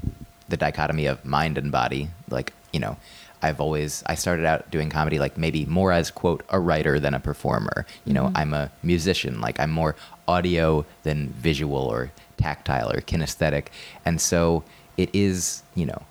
the 0.48 0.56
dichotomy 0.56 1.06
of 1.06 1.24
mind 1.24 1.58
and 1.58 1.72
body. 1.72 2.10
Like 2.30 2.52
you 2.72 2.80
know, 2.80 2.96
I've 3.42 3.60
always 3.60 4.02
I 4.06 4.14
started 4.14 4.44
out 4.44 4.70
doing 4.70 4.90
comedy 4.90 5.18
like 5.18 5.36
maybe 5.36 5.64
more 5.66 5.92
as 5.92 6.10
quote 6.10 6.42
a 6.48 6.58
writer 6.58 6.98
than 6.98 7.14
a 7.14 7.20
performer. 7.20 7.86
You 8.04 8.12
know, 8.12 8.24
mm-hmm. 8.24 8.36
I'm 8.36 8.54
a 8.54 8.70
musician. 8.82 9.40
Like 9.40 9.60
I'm 9.60 9.70
more 9.70 9.96
audio 10.26 10.84
than 11.02 11.28
visual 11.28 11.78
or 11.78 12.10
tactile 12.36 12.90
or 12.90 13.00
kinesthetic, 13.00 13.66
and 14.04 14.20
so 14.20 14.64
it 14.96 15.10
is. 15.12 15.62
You 15.74 15.86
know, 15.86 16.02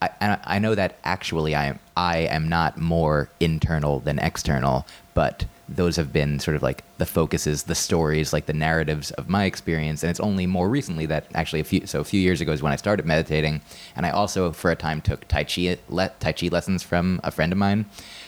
I, 0.00 0.38
I 0.44 0.58
know 0.58 0.74
that 0.74 0.98
actually 1.04 1.54
I 1.54 1.66
am 1.66 1.78
I 1.96 2.18
am 2.18 2.48
not 2.48 2.78
more 2.78 3.28
internal 3.40 4.00
than 4.00 4.18
external, 4.18 4.86
but 5.14 5.44
those 5.76 5.96
have 5.96 6.12
been 6.12 6.38
sort 6.38 6.56
of 6.56 6.62
like 6.62 6.84
the 6.98 7.06
focuses, 7.06 7.64
the 7.64 7.74
stories, 7.74 8.32
like 8.32 8.46
the 8.46 8.52
narratives 8.52 9.10
of 9.12 9.28
my 9.28 9.44
experience. 9.44 10.02
And 10.02 10.10
it's 10.10 10.20
only 10.20 10.46
more 10.46 10.68
recently 10.68 11.06
that 11.06 11.26
actually 11.34 11.60
a 11.60 11.64
few 11.64 11.86
so 11.86 12.00
a 12.00 12.04
few 12.04 12.20
years 12.20 12.40
ago 12.40 12.52
is 12.52 12.62
when 12.62 12.72
I 12.72 12.76
started 12.76 13.06
meditating, 13.06 13.60
and 13.96 14.06
I 14.06 14.10
also 14.10 14.52
for 14.52 14.70
a 14.70 14.76
time 14.76 15.00
took 15.00 15.26
tai 15.28 15.44
chi 15.44 15.76
le, 15.88 16.10
tai 16.20 16.32
chi 16.32 16.48
lessons 16.48 16.82
from 16.82 17.20
a 17.24 17.30
friend 17.30 17.52
of 17.52 17.58
mine 17.58 17.86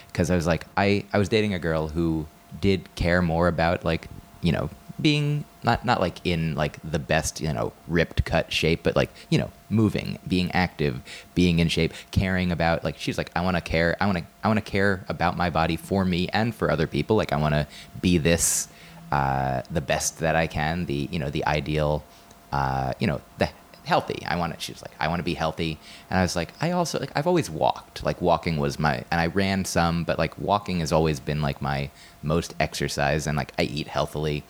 because 0.09 0.31
I 0.31 0.37
was 0.37 0.47
like 0.47 0.67
I 0.77 1.05
I 1.13 1.19
was 1.19 1.29
dating 1.29 1.55
a 1.55 1.59
girl 1.59 1.89
who 1.89 2.27
did 2.61 2.95
care 2.95 3.23
more 3.23 3.49
about 3.49 3.85
like 3.85 4.09
you 4.43 4.53
know 4.53 4.71
being 5.01 5.45
not 5.63 5.85
not 5.85 6.01
like 6.01 6.19
in 6.25 6.55
like 6.55 6.79
the 6.89 6.99
best 6.99 7.41
you 7.41 7.53
know 7.53 7.73
ripped 7.89 8.25
cut 8.25 8.53
shape 8.53 8.81
but 8.85 8.95
like 8.95 9.11
you 9.29 9.39
know 9.39 9.51
moving 9.69 10.19
being 10.27 10.51
active 10.53 11.01
being 11.35 11.59
in 11.59 11.69
shape 11.69 11.93
caring 12.13 12.53
about 12.53 12.85
like 12.85 12.97
she's 12.99 13.19
like 13.19 13.31
i 13.35 13.41
want 13.41 13.57
to 13.57 13.61
care 13.61 13.97
i 14.01 14.07
want 14.07 14.19
to 14.19 14.25
i 14.45 14.49
want 14.49 14.57
to 14.57 14.71
care 14.71 15.05
about 15.09 15.37
my 15.37 15.51
body 15.51 15.77
for 15.77 16.05
me 16.05 16.29
and 16.33 16.55
for 16.55 16.71
other 16.71 16.87
people. 16.87 17.17
Like 17.17 17.33
i 17.33 17.37
want 17.37 17.55
to 17.55 17.67
be 18.01 18.19
this 18.19 18.69
uh, 19.11 19.63
the 19.71 19.81
best 19.81 20.19
that 20.19 20.37
i 20.37 20.47
can 20.47 20.87
the 20.87 21.09
you 21.11 21.19
know 21.19 21.31
the 21.31 21.45
ideal 21.47 22.05
uh, 22.53 22.93
you 23.01 23.07
know 23.07 23.21
the 23.39 23.49
healthy. 23.85 24.25
I 24.27 24.37
want 24.37 24.55
to 24.55 24.61
she 24.61 24.73
was 24.73 24.81
like 24.81 24.93
i 24.99 25.09
want 25.09 25.21
to 25.21 25.25
be 25.25 25.35
healthy. 25.35 25.79
And 26.09 26.19
i 26.19 26.23
was 26.23 26.35
like 26.37 26.53
i 26.61 26.71
also 26.71 26.99
like 26.99 27.13
i've 27.15 27.27
always 27.27 27.51
walked. 27.51 28.03
Like 28.05 28.21
walking 28.21 28.57
was 28.57 28.79
my 28.79 29.05
and 29.11 29.21
i 29.21 29.27
ran 29.27 29.65
some 29.65 30.05
but 30.05 30.19
like 30.19 30.39
walking 30.39 30.81
has 30.81 30.93
always 30.93 31.21
been 31.21 31.43
like 31.43 31.61
my 31.61 31.91
most 32.23 32.55
exercise 32.59 33.27
and 33.27 33.37
like 33.37 33.53
i 33.59 33.63
eat 33.63 33.89
healthily 33.89 34.43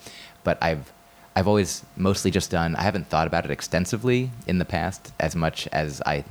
but 0.45 0.57
i've 0.61 0.93
i've 1.35 1.47
always 1.47 1.83
mostly 1.97 2.31
just 2.31 2.49
done 2.49 2.75
i 2.77 2.83
haven't 2.83 3.07
thought 3.07 3.27
about 3.27 3.43
it 3.43 3.51
extensively 3.51 4.31
in 4.47 4.57
the 4.57 4.65
past 4.65 5.11
as 5.19 5.35
much 5.35 5.67
as 5.73 6.01
i 6.05 6.23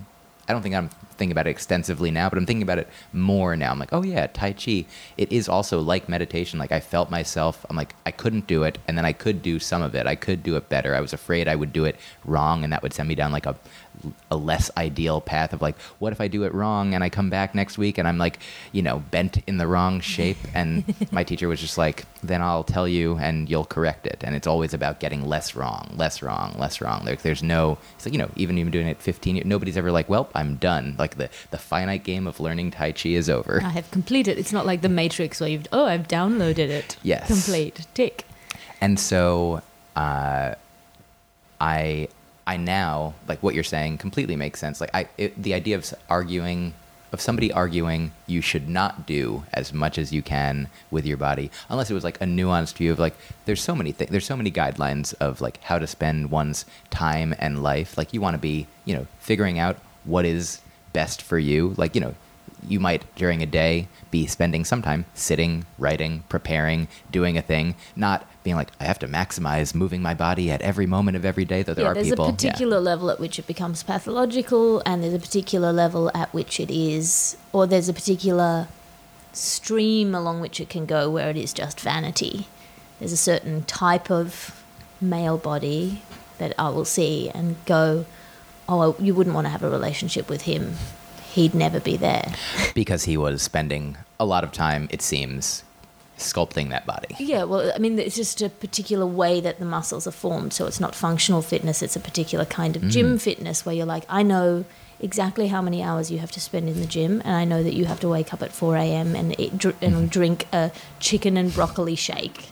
i 0.48 0.52
don't 0.52 0.62
think 0.62 0.74
i'm 0.74 0.88
thinking 1.16 1.32
about 1.32 1.46
it 1.46 1.50
extensively 1.50 2.10
now 2.10 2.28
but 2.28 2.38
i'm 2.38 2.46
thinking 2.46 2.62
about 2.62 2.78
it 2.78 2.88
more 3.12 3.54
now. 3.56 3.70
I'm 3.70 3.78
like 3.78 3.92
oh 3.92 4.02
yeah 4.02 4.26
tai 4.26 4.52
chi. 4.52 4.84
It 5.16 5.30
is 5.32 5.48
also 5.48 5.80
like 5.80 6.08
meditation. 6.08 6.58
Like 6.58 6.72
i 6.72 6.80
felt 6.80 7.10
myself 7.10 7.64
i'm 7.70 7.76
like 7.76 7.94
i 8.04 8.10
couldn't 8.10 8.46
do 8.46 8.64
it 8.64 8.78
and 8.88 8.98
then 8.98 9.04
i 9.04 9.12
could 9.12 9.42
do 9.42 9.58
some 9.58 9.82
of 9.82 9.94
it. 9.94 10.06
I 10.06 10.16
could 10.16 10.42
do 10.42 10.56
it 10.56 10.68
better. 10.68 10.94
I 10.94 11.00
was 11.00 11.12
afraid 11.12 11.48
i 11.48 11.54
would 11.54 11.72
do 11.72 11.84
it 11.84 11.96
wrong 12.24 12.64
and 12.64 12.72
that 12.72 12.82
would 12.82 12.92
send 12.92 13.08
me 13.08 13.14
down 13.14 13.32
like 13.32 13.46
a 13.46 13.56
a 14.30 14.36
less 14.36 14.70
ideal 14.76 15.20
path 15.20 15.52
of 15.52 15.60
like 15.60 15.76
what 15.98 16.12
if 16.12 16.20
i 16.20 16.28
do 16.28 16.44
it 16.44 16.54
wrong 16.54 16.94
and 16.94 17.02
i 17.02 17.08
come 17.08 17.30
back 17.30 17.54
next 17.54 17.78
week 17.78 17.98
and 17.98 18.06
i'm 18.06 18.18
like 18.18 18.38
you 18.72 18.82
know 18.82 19.02
bent 19.10 19.38
in 19.46 19.56
the 19.56 19.66
wrong 19.66 20.00
shape 20.00 20.36
and 20.54 20.94
my 21.10 21.24
teacher 21.24 21.48
was 21.48 21.60
just 21.60 21.76
like 21.76 22.04
then 22.22 22.40
i'll 22.40 22.64
tell 22.64 22.86
you 22.86 23.16
and 23.18 23.48
you'll 23.48 23.64
correct 23.64 24.06
it 24.06 24.22
and 24.22 24.34
it's 24.34 24.46
always 24.46 24.72
about 24.72 25.00
getting 25.00 25.26
less 25.26 25.54
wrong 25.54 25.90
less 25.96 26.22
wrong 26.22 26.54
less 26.58 26.80
wrong 26.80 27.04
like 27.04 27.22
there's 27.22 27.42
no 27.42 27.76
it's 27.96 28.06
like 28.06 28.12
you 28.12 28.18
know 28.18 28.30
even 28.36 28.58
even 28.58 28.70
doing 28.70 28.86
it 28.86 29.00
15 29.00 29.36
years 29.36 29.46
nobody's 29.46 29.76
ever 29.76 29.90
like 29.90 30.08
well 30.08 30.28
i'm 30.34 30.56
done 30.56 30.94
like 30.98 31.16
the 31.16 31.28
the 31.50 31.58
finite 31.58 32.04
game 32.04 32.26
of 32.26 32.40
learning 32.40 32.70
tai 32.70 32.92
chi 32.92 33.10
is 33.10 33.28
over 33.28 33.60
I 33.64 33.68
have 33.70 33.90
completed. 33.90 34.38
It's 34.38 34.52
not 34.52 34.66
like 34.66 34.82
the 34.82 34.88
Matrix 34.88 35.40
where 35.40 35.48
you've 35.48 35.66
oh 35.72 35.86
I've 35.86 36.06
downloaded 36.06 36.68
it. 36.68 36.96
Yes. 37.02 37.26
Complete. 37.26 37.86
Tick. 37.94 38.26
And 38.80 38.98
so 39.00 39.62
uh, 39.96 40.54
I 41.60 42.08
I 42.46 42.56
now 42.56 43.14
like 43.28 43.42
what 43.42 43.54
you're 43.54 43.64
saying 43.64 43.98
completely 43.98 44.36
makes 44.36 44.60
sense. 44.60 44.80
Like 44.80 44.90
I 44.94 45.08
it, 45.18 45.40
the 45.40 45.54
idea 45.54 45.76
of 45.76 45.92
arguing 46.08 46.74
of 47.14 47.20
somebody 47.20 47.52
arguing 47.52 48.10
you 48.26 48.40
should 48.40 48.68
not 48.68 49.06
do 49.06 49.44
as 49.52 49.72
much 49.72 49.98
as 49.98 50.12
you 50.12 50.20
can 50.20 50.68
with 50.90 51.06
your 51.06 51.16
body 51.16 51.48
unless 51.68 51.88
it 51.88 51.94
was 51.94 52.02
like 52.02 52.20
a 52.20 52.24
nuanced 52.24 52.74
view 52.74 52.90
of 52.90 52.98
like 52.98 53.14
there's 53.44 53.62
so 53.62 53.74
many 53.74 53.92
things 53.92 54.10
there's 54.10 54.26
so 54.26 54.36
many 54.36 54.50
guidelines 54.50 55.14
of 55.20 55.40
like 55.40 55.62
how 55.62 55.78
to 55.78 55.86
spend 55.86 56.32
one's 56.32 56.66
time 56.90 57.32
and 57.38 57.62
life 57.62 57.96
like 57.96 58.12
you 58.12 58.20
want 58.20 58.34
to 58.34 58.38
be 58.38 58.66
you 58.84 58.94
know 58.94 59.06
figuring 59.20 59.60
out 59.60 59.76
what 60.02 60.24
is 60.24 60.60
best 60.92 61.22
for 61.22 61.38
you 61.38 61.72
like 61.76 61.94
you 61.94 62.00
know 62.00 62.16
you 62.68 62.80
might 62.80 63.02
during 63.14 63.42
a 63.42 63.46
day 63.46 63.88
be 64.10 64.26
spending 64.26 64.64
some 64.64 64.82
time 64.82 65.04
sitting, 65.14 65.64
writing, 65.78 66.24
preparing, 66.28 66.88
doing 67.10 67.36
a 67.36 67.42
thing, 67.42 67.74
not 67.96 68.28
being 68.42 68.56
like 68.56 68.70
I 68.80 68.84
have 68.84 68.98
to 69.00 69.08
maximize 69.08 69.74
moving 69.74 70.02
my 70.02 70.14
body 70.14 70.50
at 70.50 70.62
every 70.62 70.86
moment 70.86 71.16
of 71.16 71.24
every 71.24 71.44
day. 71.44 71.62
Though 71.62 71.74
there 71.74 71.84
yeah, 71.84 71.90
are 71.90 71.94
there's 71.94 72.10
people, 72.10 72.28
a 72.28 72.32
particular 72.32 72.80
level 72.80 73.10
at 73.10 73.20
which 73.20 73.38
it 73.38 73.46
becomes 73.46 73.82
pathological, 73.82 74.82
and 74.86 75.02
there's 75.02 75.14
a 75.14 75.18
particular 75.18 75.72
level 75.72 76.10
at 76.14 76.32
which 76.32 76.60
it 76.60 76.70
is, 76.70 77.36
or 77.52 77.66
there's 77.66 77.88
a 77.88 77.94
particular 77.94 78.68
stream 79.32 80.14
along 80.14 80.40
which 80.40 80.60
it 80.60 80.68
can 80.68 80.86
go 80.86 81.10
where 81.10 81.30
it 81.30 81.36
is 81.36 81.52
just 81.52 81.80
vanity. 81.80 82.46
There's 82.98 83.12
a 83.12 83.16
certain 83.16 83.64
type 83.64 84.10
of 84.10 84.62
male 85.00 85.38
body 85.38 86.02
that 86.38 86.54
I 86.58 86.68
will 86.68 86.84
see 86.84 87.30
and 87.30 87.56
go, 87.66 88.06
oh, 88.68 88.96
you 88.98 89.14
wouldn't 89.14 89.34
want 89.34 89.46
to 89.46 89.50
have 89.50 89.62
a 89.62 89.70
relationship 89.70 90.28
with 90.28 90.42
him. 90.42 90.74
He'd 91.34 91.54
never 91.54 91.80
be 91.80 91.96
there. 91.96 92.32
because 92.74 93.04
he 93.04 93.16
was 93.16 93.42
spending 93.42 93.96
a 94.20 94.24
lot 94.24 94.44
of 94.44 94.52
time, 94.52 94.88
it 94.90 95.02
seems, 95.02 95.64
sculpting 96.16 96.70
that 96.70 96.86
body. 96.86 97.16
Yeah, 97.18 97.42
well, 97.42 97.72
I 97.74 97.78
mean, 97.78 97.98
it's 97.98 98.14
just 98.14 98.40
a 98.40 98.48
particular 98.48 99.04
way 99.04 99.40
that 99.40 99.58
the 99.58 99.64
muscles 99.64 100.06
are 100.06 100.12
formed. 100.12 100.52
So 100.52 100.66
it's 100.66 100.78
not 100.78 100.94
functional 100.94 101.42
fitness, 101.42 101.82
it's 101.82 101.96
a 101.96 102.00
particular 102.00 102.44
kind 102.44 102.76
of 102.76 102.88
gym 102.88 103.18
fitness 103.18 103.66
where 103.66 103.74
you're 103.74 103.84
like, 103.84 104.04
I 104.08 104.22
know 104.22 104.64
exactly 105.00 105.48
how 105.48 105.60
many 105.60 105.82
hours 105.82 106.10
you 106.10 106.18
have 106.18 106.30
to 106.30 106.40
spend 106.40 106.68
in 106.68 106.78
the 106.80 106.86
gym, 106.86 107.20
and 107.24 107.34
I 107.34 107.44
know 107.44 107.64
that 107.64 107.74
you 107.74 107.86
have 107.86 107.98
to 108.00 108.08
wake 108.08 108.32
up 108.32 108.40
at 108.40 108.52
4 108.52 108.76
a.m. 108.76 109.16
and, 109.16 109.38
eat, 109.38 109.58
dr- 109.58 109.76
and 109.82 110.08
drink 110.08 110.46
a 110.52 110.70
chicken 111.00 111.36
and 111.36 111.52
broccoli 111.52 111.96
shake 111.96 112.50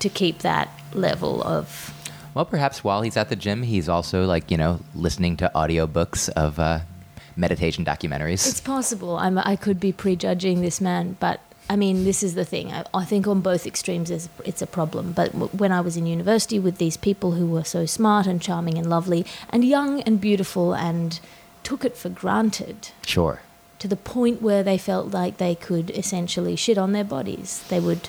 to 0.00 0.08
keep 0.08 0.40
that 0.40 0.68
level 0.92 1.42
of. 1.42 1.94
Well, 2.34 2.44
perhaps 2.44 2.84
while 2.84 3.02
he's 3.02 3.16
at 3.16 3.28
the 3.28 3.36
gym, 3.36 3.62
he's 3.62 3.88
also 3.88 4.24
like 4.24 4.50
you 4.50 4.56
know 4.56 4.80
listening 4.94 5.36
to 5.38 5.50
audiobooks 5.54 6.28
of 6.30 6.58
uh, 6.58 6.80
meditation 7.38 7.84
documentaries. 7.84 8.46
It's 8.48 8.60
possible. 8.60 9.16
I'm, 9.16 9.38
I 9.38 9.56
could 9.56 9.78
be 9.80 9.92
prejudging 9.92 10.60
this 10.60 10.80
man, 10.80 11.16
but 11.20 11.40
I 11.70 11.76
mean, 11.76 12.04
this 12.04 12.22
is 12.22 12.34
the 12.34 12.44
thing. 12.44 12.72
I, 12.72 12.84
I 12.94 13.04
think 13.04 13.26
on 13.26 13.40
both 13.40 13.66
extremes 13.66 14.08
there's, 14.08 14.28
it's 14.44 14.62
a 14.62 14.66
problem. 14.66 15.12
But 15.12 15.32
w- 15.32 15.50
when 15.56 15.70
I 15.70 15.80
was 15.80 15.96
in 15.96 16.06
university 16.06 16.58
with 16.58 16.78
these 16.78 16.96
people 16.96 17.32
who 17.32 17.46
were 17.46 17.64
so 17.64 17.86
smart 17.86 18.26
and 18.26 18.40
charming 18.40 18.78
and 18.78 18.88
lovely 18.88 19.26
and 19.50 19.64
young 19.64 20.00
and 20.02 20.20
beautiful 20.20 20.74
and 20.74 21.20
took 21.62 21.84
it 21.84 21.96
for 21.96 22.08
granted 22.08 22.90
sure. 23.04 23.42
to 23.78 23.88
the 23.88 23.96
point 23.96 24.40
where 24.40 24.62
they 24.62 24.78
felt 24.78 25.12
like 25.12 25.36
they 25.36 25.54
could 25.54 25.90
essentially 25.90 26.56
shit 26.56 26.78
on 26.78 26.92
their 26.92 27.04
bodies. 27.04 27.62
They 27.68 27.80
would, 27.80 28.08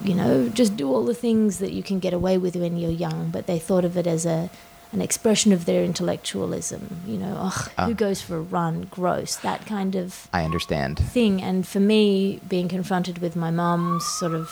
you 0.00 0.14
know, 0.14 0.48
just 0.48 0.76
do 0.76 0.88
all 0.88 1.04
the 1.04 1.14
things 1.14 1.58
that 1.58 1.72
you 1.72 1.82
can 1.82 1.98
get 1.98 2.14
away 2.14 2.38
with 2.38 2.54
when 2.54 2.76
you're 2.76 2.90
young, 2.90 3.30
but 3.30 3.46
they 3.46 3.58
thought 3.58 3.84
of 3.84 3.96
it 3.96 4.06
as 4.06 4.24
a 4.24 4.50
an 4.94 5.02
expression 5.02 5.52
of 5.52 5.64
their 5.66 5.82
intellectualism. 5.84 7.00
You 7.06 7.18
know, 7.18 7.36
ugh, 7.38 7.70
Ah. 7.76 7.86
who 7.86 7.94
goes 7.94 8.22
for 8.22 8.36
a 8.36 8.40
run? 8.40 8.86
Gross. 8.90 9.36
That 9.36 9.66
kind 9.66 9.94
of 9.96 10.28
I 10.32 10.44
understand. 10.44 10.98
thing. 10.98 11.42
And 11.42 11.66
for 11.66 11.80
me, 11.80 12.40
being 12.48 12.68
confronted 12.68 13.18
with 13.18 13.34
my 13.36 13.50
mum's 13.50 14.04
sort 14.20 14.32
of 14.34 14.48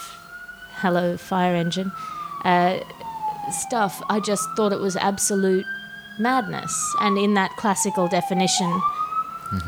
hello 0.82 1.16
fire 1.16 1.54
engine 1.54 1.92
uh, 2.44 2.80
stuff, 3.50 4.02
I 4.10 4.18
just 4.20 4.44
thought 4.56 4.72
it 4.72 4.80
was 4.80 4.96
absolute 4.96 5.64
madness. 6.18 6.74
And 7.00 7.16
in 7.18 7.34
that 7.34 7.50
classical 7.56 8.08
definition, 8.08 8.70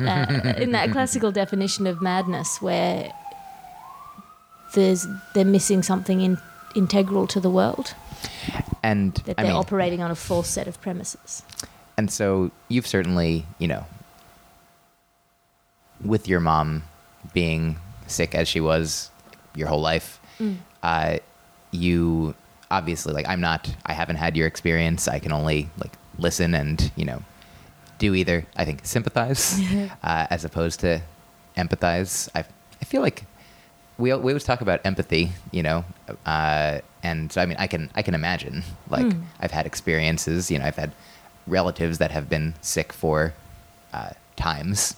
uh, 0.00 0.54
in 0.58 0.72
that 0.72 0.90
classical 0.90 1.30
definition 1.42 1.86
of 1.86 2.02
madness, 2.02 2.60
where 2.60 3.12
there's 4.74 5.06
they're 5.34 5.44
missing 5.44 5.82
something 5.82 6.20
in, 6.20 6.38
integral 6.74 7.26
to 7.28 7.38
the 7.40 7.50
world, 7.50 7.94
And 8.82 9.14
that 9.26 9.38
I 9.38 9.42
they're 9.42 9.52
mean, 9.52 9.60
operating 9.60 10.02
on 10.02 10.10
a 10.10 10.14
false 10.14 10.48
set 10.48 10.68
of 10.68 10.80
premises. 10.80 11.42
And 11.96 12.10
so 12.10 12.50
you've 12.68 12.86
certainly, 12.86 13.46
you 13.58 13.68
know, 13.68 13.86
with 16.04 16.28
your 16.28 16.40
mom 16.40 16.84
being 17.32 17.76
sick 18.06 18.34
as 18.34 18.48
she 18.48 18.60
was 18.60 19.10
your 19.54 19.68
whole 19.68 19.80
life, 19.80 20.20
uh, 20.82 21.18
you 21.70 22.34
obviously 22.70 23.12
like 23.12 23.28
I'm 23.28 23.40
not 23.40 23.74
I 23.86 23.92
haven't 23.92 24.16
had 24.16 24.36
your 24.36 24.46
experience. 24.46 25.08
I 25.08 25.18
can 25.18 25.32
only 25.32 25.70
like 25.78 25.92
listen 26.18 26.54
and 26.54 26.90
you 26.96 27.04
know 27.04 27.22
do 27.98 28.14
either. 28.14 28.46
I 28.56 28.64
think 28.64 28.84
sympathize 28.84 29.60
uh, 30.02 30.26
as 30.30 30.44
opposed 30.44 30.80
to 30.80 31.00
empathize. 31.56 32.28
I 32.34 32.40
I 32.80 32.84
feel 32.84 33.02
like 33.02 33.24
we 33.98 34.12
we 34.12 34.32
always 34.32 34.44
talk 34.44 34.60
about 34.60 34.80
empathy, 34.84 35.32
you 35.50 35.62
know, 35.62 35.84
uh, 36.26 36.80
and 37.02 37.32
so 37.32 37.40
I 37.40 37.46
mean 37.46 37.56
I 37.58 37.66
can 37.66 37.90
I 37.94 38.02
can 38.02 38.14
imagine 38.14 38.62
like 38.88 39.06
I've 39.40 39.50
had 39.52 39.66
experiences. 39.66 40.50
You 40.50 40.58
know, 40.58 40.64
I've 40.64 40.76
had 40.76 40.92
relatives 41.46 41.98
that 41.98 42.10
have 42.10 42.28
been 42.28 42.54
sick 42.60 42.92
for 42.92 43.34
uh, 43.92 44.10
times, 44.36 44.96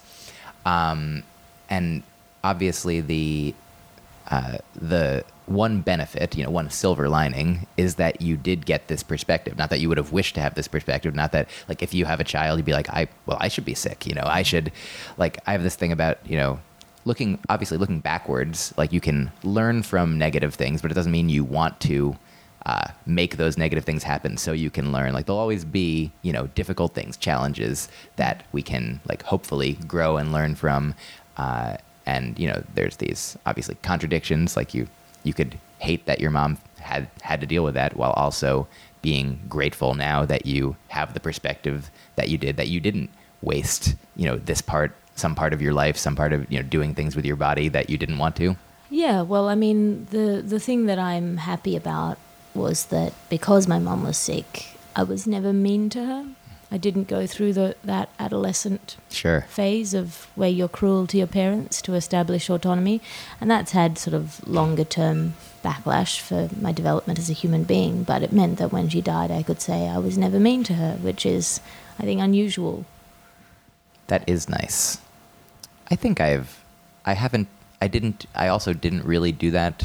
um, 0.65 1.23
and 1.69 2.03
obviously 2.43 3.01
the 3.01 3.55
uh, 4.31 4.59
the 4.75 5.25
one 5.47 5.81
benefit, 5.81 6.37
you 6.37 6.43
know, 6.43 6.51
one 6.51 6.71
silver 6.71 7.09
lining 7.09 7.67
is 7.77 7.95
that 7.97 8.21
you 8.21 8.37
did 8.37 8.67
get 8.67 8.89
this 8.89 9.03
perspective. 9.03 9.57
Not 9.57 9.71
that 9.71 9.79
you 9.79 9.89
would 9.89 9.99
have 9.99 10.13
wished 10.13 10.35
to 10.35 10.41
have 10.41 10.55
this 10.55 10.67
perspective. 10.67 11.15
Not 11.15 11.33
that, 11.33 11.49
like, 11.69 11.83
if 11.83 11.95
you 11.95 12.05
have 12.05 12.19
a 12.19 12.25
child, 12.25 12.59
you'd 12.59 12.67
be 12.67 12.73
like, 12.73 12.89
I, 12.91 13.07
well, 13.27 13.39
I 13.41 13.47
should 13.47 13.65
be 13.65 13.75
sick. 13.75 14.07
You 14.07 14.15
know, 14.15 14.25
I 14.25 14.43
should, 14.43 14.73
like, 15.17 15.39
I 15.47 15.53
have 15.53 15.63
this 15.63 15.77
thing 15.77 15.93
about, 15.93 16.19
you 16.27 16.37
know, 16.37 16.59
looking, 17.07 17.39
obviously 17.49 17.79
looking 17.79 18.01
backwards, 18.01 18.75
like, 18.77 18.93
you 18.93 19.01
can 19.01 19.33
learn 19.43 19.83
from 19.83 20.19
negative 20.19 20.55
things, 20.55 20.83
but 20.83 20.91
it 20.91 20.95
doesn't 20.95 21.13
mean 21.13 21.31
you 21.31 21.45
want 21.45 21.81
to 21.81 22.17
uh, 22.67 22.89
make 23.07 23.39
those 23.39 23.57
negative 23.57 23.85
things 23.85 24.03
happen 24.03 24.37
so 24.37 24.53
you 24.53 24.69
can 24.69 24.93
learn. 24.93 25.15
Like, 25.15 25.25
there'll 25.25 25.41
always 25.41 25.65
be, 25.65 26.13
you 26.21 26.33
know, 26.33 26.49
difficult 26.49 26.95
things, 26.95 27.17
challenges 27.17 27.89
that 28.17 28.43
we 28.53 28.61
can, 28.61 29.01
like, 29.09 29.23
hopefully 29.23 29.75
grow 29.87 30.19
and 30.19 30.33
learn 30.33 30.55
from. 30.55 30.95
Uh, 31.39 31.79
and 32.07 32.39
you 32.39 32.47
know 32.49 32.63
there's 32.75 32.97
these 32.97 33.37
obviously 33.45 33.75
contradictions 33.83 34.57
like 34.57 34.73
you 34.73 34.87
you 35.25 35.35
could 35.35 35.59
hate 35.81 36.07
that 36.07 36.21
your 36.21 36.31
mom 36.31 36.57
had 36.79 37.09
had 37.23 37.41
to 37.41 37.47
deal 37.47 37.65
with 37.65 37.75
that 37.75 37.97
while 37.97 38.13
also 38.13 38.67
being 39.03 39.41
grateful 39.49 39.95
now 39.95 40.25
that 40.25 40.47
you 40.47 40.77
have 40.89 41.13
the 41.13 41.21
perspective 41.21 41.91
that 42.15 42.29
you 42.29 42.39
did 42.39 42.57
that 42.57 42.69
you 42.69 42.81
didn't 42.81 43.11
waste 43.43 43.95
you 44.15 44.25
know 44.25 44.37
this 44.37 44.63
part 44.63 44.95
some 45.17 45.35
part 45.35 45.53
of 45.53 45.61
your 45.61 45.73
life 45.73 45.97
some 45.97 46.15
part 46.15 46.33
of 46.33 46.51
you 46.51 46.59
know 46.59 46.69
doing 46.69 46.95
things 46.95 47.17
with 47.17 47.25
your 47.25 47.37
body 47.37 47.69
that 47.69 47.91
you 47.91 47.99
didn't 47.99 48.19
want 48.19 48.37
to 48.37 48.57
Yeah, 48.89 49.23
well, 49.23 49.49
I 49.49 49.57
mean, 49.57 50.07
the 50.11 50.43
the 50.47 50.61
thing 50.61 50.87
that 50.87 50.99
I'm 50.99 51.39
happy 51.39 51.75
about 51.77 52.19
was 52.55 52.87
that 52.87 53.13
because 53.29 53.67
my 53.67 53.79
mom 53.79 54.05
was 54.05 54.17
sick, 54.17 54.79
I 54.95 55.03
was 55.03 55.27
never 55.27 55.53
mean 55.53 55.91
to 55.91 56.05
her. 56.07 56.27
I 56.71 56.79
didn't 56.79 57.09
go 57.09 57.27
through 57.27 57.53
the 57.53 57.75
that 57.83 58.09
adolescent 58.19 58.97
sure 59.11 59.41
phase 59.49 59.93
of 59.95 60.29
where 60.35 60.49
you're 60.49 60.69
cruel 60.79 61.07
to 61.09 61.19
your 61.19 61.27
parents 61.27 61.83
to 61.83 61.95
establish 61.95 62.49
autonomy, 62.49 63.01
and 63.41 63.51
that's 63.51 63.73
had 63.73 63.99
sort 63.99 64.15
of 64.15 64.47
longer 64.47 64.85
term 64.85 65.35
backlash 65.65 66.21
for 66.21 66.49
my 66.61 66.73
development 66.73 67.19
as 67.19 67.29
a 67.31 67.41
human 67.43 67.65
being. 67.65 68.05
But 68.05 68.23
it 68.23 68.33
meant 68.33 68.59
that 68.59 68.73
when 68.73 68.89
she 68.89 69.01
died, 69.01 69.31
I 69.31 69.43
could 69.43 69.61
say 69.61 69.89
I 69.89 69.99
was 69.99 70.17
never 70.17 70.39
mean 70.39 70.63
to 70.65 70.75
her, 70.75 70.95
which 71.03 71.27
is, 71.27 71.61
I 71.99 72.03
think, 72.05 72.21
unusual. 72.21 72.85
that 74.07 74.23
is 74.29 74.49
nice 74.49 74.99
i 75.91 75.95
think 75.97 76.21
i've 76.21 76.63
i 77.05 77.13
haven't 77.15 77.49
i 77.81 77.89
didn't 77.89 78.27
i 78.35 78.49
also 78.49 78.73
didn't 78.73 79.05
really 79.05 79.33
do 79.33 79.51
that 79.51 79.85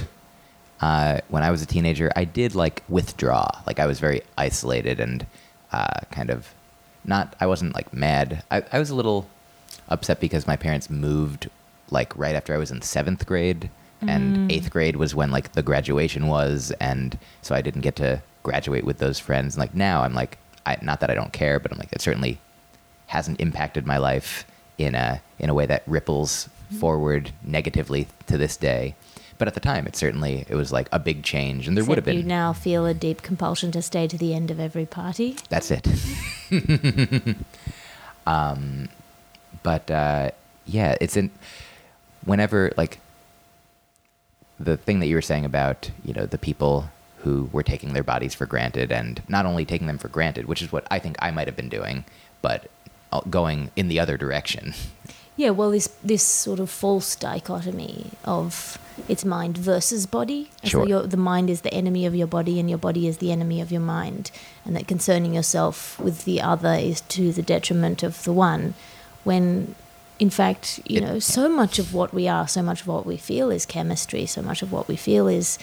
uh, 0.82 1.20
when 1.30 1.44
i 1.44 1.52
was 1.52 1.62
a 1.62 1.66
teenager. 1.66 2.12
I 2.16 2.24
did 2.26 2.56
like 2.56 2.82
withdraw. 2.90 3.48
Like 3.68 3.80
i 3.80 3.86
was 3.86 4.00
very 4.00 4.22
isolated 4.38 5.00
and 5.00 5.26
uh, 5.72 6.00
kind 6.12 6.30
of 6.32 6.48
not 7.06 7.36
i 7.40 7.46
wasn't 7.46 7.76
like 7.76 7.94
mad. 7.94 8.44
I, 8.50 8.64
I 8.72 8.80
was 8.80 8.90
a 8.90 8.96
little 8.96 9.28
upset 9.90 10.20
because 10.20 10.48
my 10.48 10.56
parents 10.56 10.90
moved 10.90 11.50
like 11.92 12.18
right 12.18 12.36
after 12.36 12.54
i 12.54 12.58
was 12.58 12.72
in 12.72 12.82
seventh 12.82 13.26
grade 13.26 13.70
and 14.08 14.52
eighth 14.52 14.72
grade 14.72 14.96
was 14.96 15.14
when 15.14 15.30
like 15.30 15.52
the 15.52 15.62
graduation 15.62 16.26
was 16.28 16.72
and 16.80 17.20
so 17.44 17.54
i 17.54 17.62
didn't 17.62 17.82
get 17.82 17.96
to 17.98 18.22
graduate 18.44 18.84
with 18.84 18.98
those 18.98 19.20
friends. 19.20 19.58
Like 19.58 19.76
now 19.76 20.02
i'm 20.02 20.16
like 20.16 20.38
I, 20.66 20.78
not 20.82 21.00
that 21.02 21.12
i 21.12 21.14
don't 21.14 21.34
care 21.34 21.60
but 21.60 21.72
i'm 21.72 21.78
like 21.78 21.92
it 21.94 22.02
certainly 22.02 22.40
hasn't 23.08 23.40
impacted 23.40 23.86
my 23.86 23.98
life 23.98 24.46
in 24.84 24.96
a 24.96 25.22
in 25.40 25.50
a 25.50 25.54
way 25.54 25.66
that 25.66 25.84
ripples 25.88 26.50
forward 26.80 27.32
negatively 27.44 28.08
to 28.28 28.38
this 28.38 28.58
day. 28.58 28.96
But 29.38 29.48
at 29.48 29.56
the 29.56 29.60
time, 29.60 29.88
it 29.88 29.96
certainly 29.96 30.46
it 30.48 30.56
was 30.56 30.72
like 30.72 30.88
a 30.92 31.00
big 31.00 31.24
change, 31.24 31.68
and 31.68 31.76
there 31.76 31.84
would 31.84 31.98
have 31.98 32.06
been. 32.06 32.18
You 32.18 32.24
now 32.24 32.54
feel 32.54 32.86
a 32.86 32.94
deep 32.94 33.24
compulsion 33.24 33.72
to 33.72 33.82
stay 33.82 34.08
to 34.08 34.18
the 34.18 34.34
end 34.34 34.52
of 34.52 34.60
every 34.60 34.86
party. 34.86 35.36
That's 35.50 35.72
it. 35.72 35.88
um, 38.28 38.90
but 39.64 39.90
uh, 39.90 40.32
yeah, 40.66 40.96
it's 41.02 41.18
in 41.18 41.32
whenever 42.24 42.72
like 42.78 43.00
the 44.60 44.78
thing 44.78 45.00
that 45.00 45.08
you 45.08 45.16
were 45.16 45.24
saying 45.24 45.46
about 45.46 45.90
you 46.06 46.14
know 46.14 46.26
the 46.26 46.38
people 46.38 46.90
who 47.24 47.50
were 47.52 47.64
taking 47.64 47.94
their 47.94 48.04
bodies 48.04 48.34
for 48.34 48.46
granted 48.46 48.92
and 48.92 49.22
not 49.28 49.46
only 49.46 49.66
taking 49.66 49.88
them 49.88 49.98
for 49.98 50.08
granted, 50.08 50.46
which 50.46 50.62
is 50.62 50.72
what 50.72 50.86
I 50.90 51.00
think 51.00 51.16
I 51.20 51.30
might 51.32 51.48
have 51.48 51.56
been 51.56 51.70
doing, 51.70 52.04
but 52.42 52.70
going 53.30 53.72
in 53.76 53.88
the 53.88 54.00
other 54.00 54.18
direction. 54.18 54.74
Yeah, 55.38 55.52
well, 55.52 55.72
this 55.72 55.88
this 56.04 56.24
sort 56.24 56.60
of 56.60 56.70
false 56.70 57.16
dichotomy 57.16 58.12
of 58.26 58.78
it's 59.08 59.26
mind 59.26 59.58
versus 59.58 60.06
body. 60.06 60.52
Sure. 60.64 60.82
though 60.82 60.88
your, 60.88 61.04
the 61.08 61.18
mind 61.18 61.50
is 61.50 61.62
the 61.62 61.74
enemy 61.74 62.06
of 62.06 62.14
your 62.14 62.28
body, 62.28 62.60
and 62.60 62.70
your 62.70 62.78
body 62.78 63.08
is 63.08 63.18
the 63.18 63.32
enemy 63.32 63.62
of 63.62 63.72
your 63.72 63.82
mind, 63.82 64.30
and 64.66 64.76
that 64.76 64.88
concerning 64.88 65.34
yourself 65.34 66.00
with 66.00 66.26
the 66.26 66.42
other 66.42 66.74
is 66.74 67.02
to 67.02 67.32
the 67.32 67.42
detriment 67.42 68.04
of 68.04 68.24
the 68.24 68.34
one. 68.34 68.74
When, 69.24 69.76
in 70.20 70.30
fact, 70.30 70.80
you 70.86 70.98
It- 70.98 71.04
know, 71.04 71.20
so 71.20 71.48
much 71.50 71.80
of 71.80 71.94
what 71.94 72.14
we 72.14 72.28
are, 72.28 72.48
so 72.48 72.62
much 72.62 72.82
of 72.82 72.88
what 72.88 73.06
we 73.06 73.18
feel 73.18 73.50
is 73.50 73.66
chemistry. 73.66 74.26
So 74.26 74.42
much 74.42 74.62
of 74.62 74.72
what 74.72 74.88
we 74.88 74.96
feel 74.98 75.28
is 75.28 75.58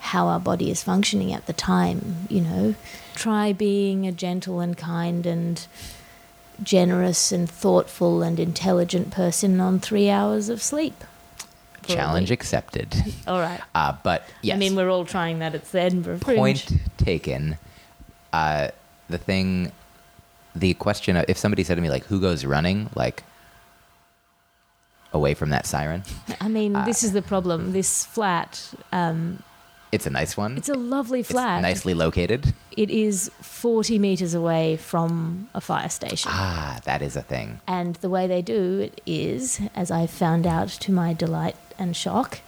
how 0.00 0.26
our 0.28 0.40
body 0.40 0.70
is 0.70 0.82
functioning 0.82 1.32
at 1.32 1.46
the 1.46 1.52
time. 1.52 2.26
You 2.28 2.40
know, 2.40 2.74
try 3.14 3.52
being 3.52 4.06
a 4.06 4.12
gentle 4.12 4.60
and 4.60 4.76
kind 4.76 5.26
and 5.26 5.64
generous 6.62 7.32
and 7.32 7.48
thoughtful 7.48 8.22
and 8.22 8.38
intelligent 8.38 9.10
person 9.10 9.60
on 9.60 9.80
three 9.80 10.08
hours 10.10 10.48
of 10.48 10.62
sleep. 10.62 11.04
Challenge 11.82 12.30
accepted. 12.30 12.94
All 13.26 13.40
right. 13.40 13.60
Uh, 13.74 13.94
but 14.04 14.24
yes, 14.42 14.54
I 14.54 14.58
mean, 14.58 14.76
we're 14.76 14.90
all 14.90 15.04
trying 15.04 15.40
that 15.40 15.54
at 15.54 15.64
the 15.72 15.80
Edinburgh 15.80 16.18
Fringe. 16.18 16.38
point 16.38 16.72
taken. 16.98 17.56
Uh, 18.32 18.68
the 19.08 19.18
thing, 19.18 19.72
the 20.54 20.74
question: 20.74 21.16
of, 21.16 21.24
if 21.26 21.36
somebody 21.36 21.64
said 21.64 21.74
to 21.76 21.80
me 21.80 21.90
like, 21.90 22.04
"Who 22.04 22.20
goes 22.20 22.44
running?" 22.44 22.90
like 22.94 23.24
away 25.12 25.34
from 25.34 25.50
that 25.50 25.66
siren, 25.66 26.04
I 26.40 26.46
mean, 26.48 26.76
Uh, 26.76 26.84
this 26.84 27.02
is 27.02 27.12
the 27.12 27.22
problem. 27.22 27.72
This 27.72 28.04
flat, 28.04 28.72
um, 28.92 29.42
it's 29.92 30.06
a 30.06 30.10
nice 30.10 30.36
one. 30.36 30.56
it's 30.56 30.68
a 30.68 30.74
lovely 30.74 31.20
It's 31.20 31.30
flat. 31.30 31.62
nicely 31.62 31.94
located. 31.94 32.54
It 32.76 32.90
is 32.90 33.30
40 33.40 33.98
metres 33.98 34.34
away 34.34 34.76
from 34.76 35.48
a 35.54 35.60
fire 35.60 35.88
station. 35.88 36.30
Ah, 36.32 36.80
that 36.84 37.02
is 37.02 37.16
a 37.16 37.22
thing. 37.22 37.60
And 37.66 37.96
the 37.96 38.08
way 38.08 38.26
they 38.26 38.42
do 38.42 38.80
it 38.80 39.00
is, 39.06 39.60
as 39.74 39.90
I 39.90 40.06
found 40.06 40.46
out 40.46 40.68
to 40.68 40.92
my 40.92 41.12
delight 41.12 41.56
and 41.78 41.96
shock, 41.96 42.40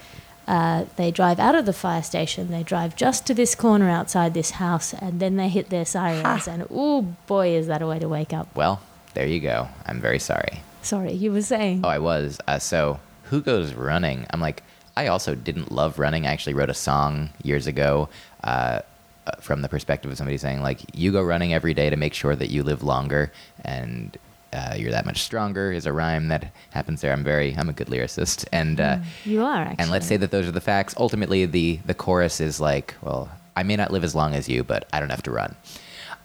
uh, 0.47 0.85
they 0.97 1.11
drive 1.11 1.39
out 1.39 1.55
of 1.55 1.67
the 1.67 1.73
fire 1.73 2.03
station, 2.03 2.51
they 2.51 2.63
drive 2.63 2.97
just 2.97 3.27
to 3.27 3.35
this 3.35 3.55
corner 3.55 3.89
outside 3.89 4.35
this 4.35 4.53
house, 4.53 4.93
and 4.95 5.21
then 5.21 5.37
they 5.37 5.49
hit 5.49 5.71
their 5.71 5.85
sirens. 5.85 6.49
And 6.49 6.67
oh 6.71 7.03
boy, 7.27 7.49
is 7.51 7.67
that 7.69 7.81
a 7.83 7.87
way 7.87 7.99
to 7.99 8.09
wake 8.09 8.33
up. 8.33 8.49
Well, 8.55 8.81
there 9.15 9.27
you 9.27 9.41
go. 9.41 9.69
I'm 9.87 10.01
very 10.01 10.19
sorry. 10.19 10.63
Sorry, 10.83 11.13
you 11.13 11.31
were 11.33 11.43
saying. 11.43 11.83
Oh, 11.85 11.89
I 11.89 11.99
was. 12.01 12.41
Uh, 12.49 12.59
so, 12.59 12.99
who 13.25 13.41
goes 13.41 13.73
running? 13.75 14.27
I'm 14.31 14.41
like, 14.41 14.65
I 14.97 15.07
also 15.07 15.35
didn't 15.35 15.73
love 15.73 15.99
running. 15.99 16.27
I 16.27 16.33
actually 16.33 16.55
wrote 16.55 16.71
a 16.71 16.75
song 16.75 17.31
years 17.43 17.67
ago 17.67 18.09
uh, 18.45 18.81
uh, 19.27 19.31
from 19.41 19.63
the 19.63 19.69
perspective 19.69 20.11
of 20.11 20.17
somebody 20.19 20.37
saying, 20.37 20.63
like, 20.63 20.81
you 20.95 21.13
go 21.13 21.23
running 21.23 21.55
every 21.55 21.75
day 21.75 21.89
to 21.91 21.97
make 21.97 22.13
sure 22.15 22.35
that 22.37 22.51
you 22.51 22.63
live 22.63 22.83
longer 22.83 23.33
and 23.65 24.17
uh, 24.53 24.75
you're 24.77 24.91
that 24.91 25.07
much 25.07 25.23
stronger 25.23 25.73
is 25.73 25.87
a 25.87 25.93
rhyme 25.93 26.29
that 26.29 26.53
happens 26.73 27.01
there. 27.01 27.13
I'm 27.13 27.25
very, 27.25 27.55
I'm 27.57 27.71
a 27.71 27.73
good 27.73 27.87
lyricist. 27.87 28.45
And, 28.53 28.81
uh, 28.81 28.99
You 29.25 29.43
are, 29.43 29.63
actually. 29.63 29.77
and 29.83 29.91
let's 29.91 30.07
say 30.07 30.19
that 30.19 30.31
those 30.31 30.47
are 30.47 30.51
the 30.53 30.61
facts. 30.61 30.95
Ultimately, 30.99 31.47
the, 31.47 31.77
the 31.87 31.95
chorus 31.95 32.39
is 32.41 32.61
like, 32.61 32.95
well, 33.01 33.31
I 33.57 33.63
may 33.63 33.77
not 33.77 33.91
live 33.93 34.05
as 34.05 34.15
long 34.15 34.35
as 34.35 34.49
you, 34.49 34.63
but 34.63 34.87
I 34.93 35.01
don't 35.01 35.09
have 35.11 35.23
to 35.23 35.31
run. 35.31 35.57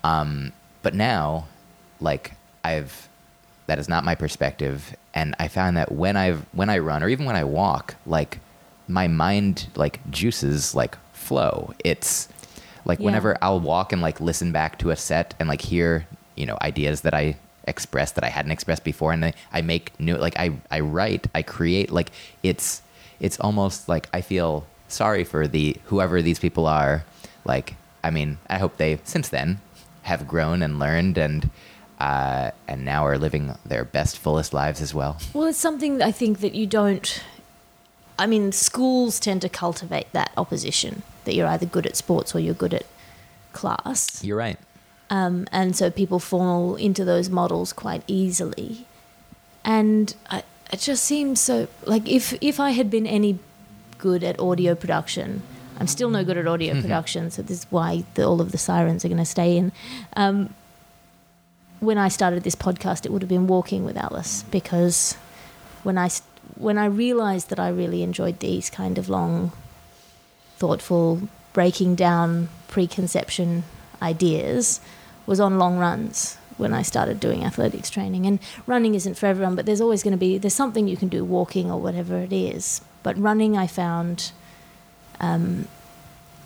Um, 0.03 0.51
but 0.83 0.93
now, 0.93 1.45
like, 2.01 2.33
I've 2.63 3.07
that 3.67 3.79
is 3.79 3.89
not 3.89 4.05
my 4.05 4.15
perspective, 4.15 4.95
and 5.13 5.35
I 5.39 5.49
found 5.49 5.75
that 5.75 5.91
when 5.91 6.15
I've 6.15 6.45
when 6.53 6.69
I 6.69 6.77
run 6.79 7.03
or 7.03 7.09
even 7.09 7.25
when 7.25 7.35
I 7.35 7.43
walk, 7.43 7.95
like 8.05 8.39
my 8.87 9.07
mind 9.07 9.67
like 9.75 9.99
juices 10.09 10.73
like 10.75 10.97
flow. 11.13 11.73
It's 11.83 12.27
like 12.85 12.99
Yeah. 12.99 13.05
whenever 13.05 13.37
I'll 13.41 13.59
walk 13.59 13.91
and 13.93 14.01
like 14.01 14.19
listen 14.21 14.51
back 14.51 14.77
to 14.79 14.91
a 14.91 14.95
set 14.95 15.33
and 15.39 15.49
like 15.49 15.61
hear 15.61 16.07
you 16.35 16.45
know 16.45 16.57
ideas 16.61 17.01
that 17.01 17.13
I 17.13 17.35
expressed 17.65 18.15
that 18.15 18.23
I 18.23 18.29
hadn't 18.29 18.51
expressed 18.51 18.83
before, 18.85 19.11
and 19.11 19.25
I, 19.25 19.33
I 19.51 19.61
make 19.61 19.91
new 19.99 20.15
like 20.17 20.37
I 20.39 20.51
I 20.71 20.79
write, 20.81 21.27
I 21.35 21.41
create 21.41 21.91
like 21.91 22.11
it's 22.43 22.81
it's 23.19 23.39
almost 23.39 23.89
like 23.89 24.07
I 24.13 24.21
feel 24.21 24.65
sorry 24.87 25.23
for 25.25 25.47
the 25.47 25.75
whoever 25.85 26.21
these 26.21 26.39
people 26.39 26.65
are. 26.65 27.03
Like 27.43 27.75
I 28.03 28.09
mean, 28.11 28.37
I 28.49 28.57
hope 28.57 28.77
they 28.77 28.99
since 29.03 29.27
then 29.29 29.59
have 30.03 30.27
grown 30.27 30.61
and 30.61 30.79
learned 30.79 31.17
and 31.17 31.49
uh, 31.99 32.51
and 32.67 32.85
now 32.85 33.05
are 33.05 33.17
living 33.17 33.55
their 33.65 33.83
best, 33.83 34.17
fullest 34.19 34.53
lives 34.53 34.81
as 34.81 34.93
well. 34.93 35.17
Well, 35.33 35.47
it's 35.47 35.57
something 35.57 36.01
I 36.01 36.11
think 36.11 36.39
that 36.41 36.53
you 36.55 36.67
don't. 36.67 37.23
I 38.19 38.25
mean, 38.27 38.51
schools 38.51 39.19
tend 39.19 39.41
to 39.41 39.49
cultivate 39.49 40.11
that 40.13 40.31
opposition. 40.37 41.03
that 41.25 41.35
you're 41.35 41.47
either 41.47 41.65
good 41.65 41.85
at 41.85 41.95
sports 41.97 42.33
or 42.33 42.39
you're 42.39 42.53
good 42.53 42.73
at 42.73 42.85
class. 43.51 44.23
You're 44.23 44.37
right. 44.37 44.57
Um, 45.09 45.45
and 45.51 45.75
so 45.75 45.89
people 45.89 46.19
fall 46.19 46.75
into 46.75 47.03
those 47.03 47.29
models 47.29 47.73
quite 47.73 48.03
easily. 48.07 48.85
And 49.65 50.15
I, 50.29 50.43
it 50.71 50.79
just 50.79 51.03
seems 51.03 51.39
so 51.41 51.67
like 51.85 52.07
if 52.07 52.33
if 52.41 52.59
I 52.59 52.71
had 52.71 52.89
been 52.89 53.05
any 53.05 53.39
good 53.97 54.23
at 54.23 54.39
audio 54.39 54.75
production, 54.75 55.41
I'm 55.79 55.87
still 55.87 56.09
no 56.09 56.23
good 56.23 56.37
at 56.37 56.47
audio 56.47 56.81
production. 56.81 57.29
So 57.31 57.41
this 57.41 57.59
is 57.59 57.67
why 57.69 58.03
the, 58.15 58.25
all 58.25 58.41
of 58.41 58.51
the 58.51 58.57
sirens 58.57 59.03
are 59.03 59.09
going 59.09 59.17
to 59.17 59.25
stay 59.25 59.57
in. 59.57 59.71
Um, 60.15 60.53
when 61.79 61.97
I 61.97 62.07
started 62.07 62.43
this 62.43 62.55
podcast, 62.55 63.05
it 63.05 63.11
would 63.11 63.21
have 63.21 63.29
been 63.29 63.47
walking 63.47 63.85
with 63.85 63.97
Alice 63.97 64.43
because 64.49 65.13
when 65.83 65.97
I 65.97 66.09
when 66.59 66.77
I 66.77 66.85
realized 66.85 67.49
that 67.49 67.59
I 67.59 67.69
really 67.69 68.03
enjoyed 68.03 68.39
these 68.39 68.69
kind 68.69 68.97
of 68.97 69.09
long, 69.09 69.51
thoughtful, 70.57 71.27
breaking 71.53 71.95
down 71.95 72.49
preconception 72.67 73.63
ideas 74.01 74.79
was 75.25 75.39
on 75.39 75.57
long 75.57 75.77
runs 75.77 76.37
when 76.57 76.73
I 76.73 76.81
started 76.81 77.19
doing 77.19 77.43
athletics 77.43 77.89
training. 77.89 78.25
And 78.25 78.39
running 78.65 78.95
isn't 78.95 79.15
for 79.15 79.27
everyone, 79.27 79.55
but 79.55 79.65
there's 79.65 79.81
always 79.81 80.03
going 80.03 80.11
to 80.11 80.17
be 80.17 80.37
there's 80.37 80.53
something 80.53 80.87
you 80.87 80.97
can 80.97 81.07
do 81.07 81.23
walking 81.23 81.71
or 81.71 81.79
whatever 81.79 82.17
it 82.17 82.33
is. 82.33 82.81
But 83.03 83.17
running, 83.17 83.55
I 83.55 83.67
found, 83.67 84.31
um, 85.19 85.67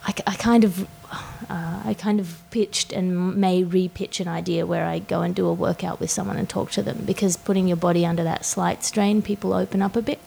I, 0.05 0.13
I 0.27 0.35
kind 0.35 0.63
of. 0.63 0.87
Uh, 1.11 1.81
I 1.83 1.93
kind 1.97 2.19
of 2.19 2.41
pitched 2.51 2.93
and 2.93 3.35
may 3.35 3.63
re-pitch 3.63 4.19
an 4.19 4.27
idea 4.27 4.65
where 4.65 4.85
I 4.85 4.99
go 4.99 5.21
and 5.21 5.35
do 5.35 5.47
a 5.47 5.53
workout 5.53 5.99
with 5.99 6.09
someone 6.09 6.37
and 6.37 6.47
talk 6.47 6.71
to 6.71 6.81
them 6.81 7.03
because 7.05 7.35
putting 7.35 7.67
your 7.67 7.77
body 7.77 8.05
under 8.05 8.23
that 8.23 8.45
slight 8.45 8.83
strain, 8.83 9.21
people 9.21 9.53
open 9.53 9.81
up 9.81 9.95
a 9.95 10.01
bit. 10.01 10.19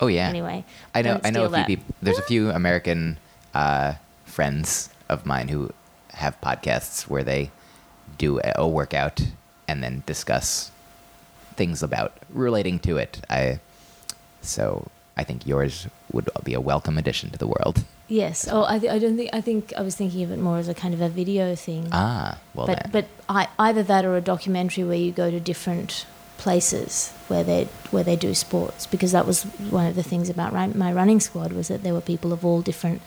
Oh 0.00 0.06
yeah. 0.06 0.28
Anyway, 0.28 0.64
I 0.94 1.02
know. 1.02 1.20
I 1.24 1.30
know 1.30 1.44
a 1.44 1.48
few 1.48 1.56
that. 1.56 1.66
people. 1.66 1.94
There's 2.00 2.18
a 2.18 2.22
few 2.22 2.50
American 2.50 3.18
uh, 3.54 3.94
friends 4.24 4.90
of 5.08 5.26
mine 5.26 5.48
who 5.48 5.72
have 6.12 6.40
podcasts 6.40 7.08
where 7.08 7.24
they 7.24 7.50
do 8.16 8.38
a, 8.40 8.52
a 8.56 8.68
workout 8.68 9.20
and 9.66 9.82
then 9.82 10.02
discuss 10.06 10.70
things 11.56 11.82
about 11.82 12.12
relating 12.30 12.78
to 12.80 12.96
it. 12.96 13.20
I 13.28 13.58
so 14.40 14.88
I 15.16 15.24
think 15.24 15.46
yours 15.46 15.88
would 16.12 16.30
be 16.44 16.54
a 16.54 16.60
welcome 16.60 16.96
addition 16.96 17.30
to 17.30 17.38
the 17.38 17.48
world. 17.48 17.84
Yes. 18.08 18.48
Oh, 18.50 18.64
I, 18.66 18.78
th- 18.78 18.90
I 18.90 18.98
don't 18.98 19.16
think. 19.16 19.30
I 19.34 19.40
think 19.42 19.72
I 19.76 19.82
was 19.82 19.94
thinking 19.94 20.22
of 20.22 20.30
it 20.30 20.38
more 20.38 20.56
as 20.58 20.66
a 20.68 20.74
kind 20.74 20.94
of 20.94 21.00
a 21.02 21.08
video 21.10 21.54
thing. 21.54 21.88
Ah, 21.92 22.38
well 22.54 22.66
but 22.66 22.82
then. 22.84 22.90
but 22.90 23.04
I, 23.28 23.48
either 23.58 23.82
that 23.82 24.04
or 24.06 24.16
a 24.16 24.20
documentary 24.22 24.82
where 24.84 24.96
you 24.96 25.12
go 25.12 25.30
to 25.30 25.38
different 25.38 26.06
places 26.38 27.12
where 27.26 27.44
they 27.44 27.64
where 27.90 28.04
they 28.04 28.16
do 28.16 28.32
sports 28.32 28.86
because 28.86 29.10
that 29.12 29.26
was 29.26 29.42
one 29.70 29.86
of 29.86 29.94
the 29.96 30.02
things 30.04 30.30
about 30.30 30.52
ri- 30.52 30.68
my 30.74 30.92
running 30.92 31.18
squad 31.20 31.52
was 31.52 31.66
that 31.68 31.82
there 31.82 31.92
were 31.92 32.00
people 32.00 32.32
of 32.32 32.44
all 32.44 32.62
different 32.62 33.02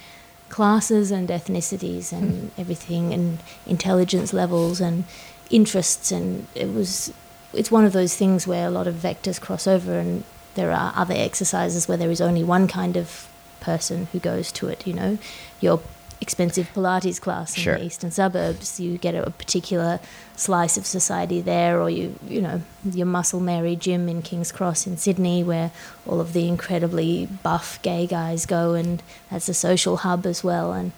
classes 0.50 1.12
and 1.12 1.30
ethnicities 1.30 2.12
and 2.12 2.52
everything 2.58 3.14
and 3.14 3.40
intelligence 3.66 4.34
levels 4.34 4.82
and 4.82 5.06
interests 5.50 6.12
and 6.12 6.46
it 6.56 6.74
was 6.74 7.14
it's 7.54 7.72
one 7.72 7.86
of 7.86 7.94
those 7.94 8.18
things 8.18 8.46
where 8.46 8.68
a 8.68 8.70
lot 8.72 8.86
of 8.86 8.96
vectors 8.96 9.40
cross 9.40 9.66
over 9.66 9.98
and 9.98 10.26
there 10.56 10.72
are 10.72 10.92
other 10.96 11.14
exercises 11.16 11.88
where 11.88 11.98
there 11.98 12.12
is 12.12 12.20
only 12.20 12.44
one 12.44 12.68
kind 12.68 12.98
of 12.98 13.30
person 13.62 14.08
who 14.12 14.20
goes 14.20 14.52
to 14.52 14.68
it 14.68 14.86
you 14.86 14.94
know 14.94 15.18
your 15.62 15.80
expensive 16.20 16.68
pilates 16.76 17.20
class 17.20 17.58
in 17.58 17.64
Sure. 17.64 17.78
the 17.80 17.86
eastern 17.86 18.12
suburbs 18.12 18.80
you 18.80 18.98
get 19.00 19.16
a 19.16 19.32
particular 19.32 20.00
slice 20.36 20.78
of 20.78 20.86
society 20.86 21.42
there 21.42 21.82
or 21.82 21.90
you 21.90 22.14
you 22.28 22.42
know 22.42 22.62
your 22.84 23.08
muscle 23.08 23.40
mary 23.40 23.76
gym 23.76 24.08
in 24.08 24.22
king's 24.22 24.52
cross 24.52 24.86
in 24.86 24.98
sydney 24.98 25.44
where 25.44 25.72
all 26.06 26.20
of 26.22 26.34
the 26.34 26.48
incredibly 26.48 27.26
buff 27.42 27.82
gay 27.82 28.06
guys 28.06 28.46
go 28.46 28.74
and 28.76 29.02
that's 29.32 29.50
a 29.50 29.54
social 29.54 29.98
hub 29.98 30.26
as 30.28 30.44
well 30.44 30.74
and 30.74 30.92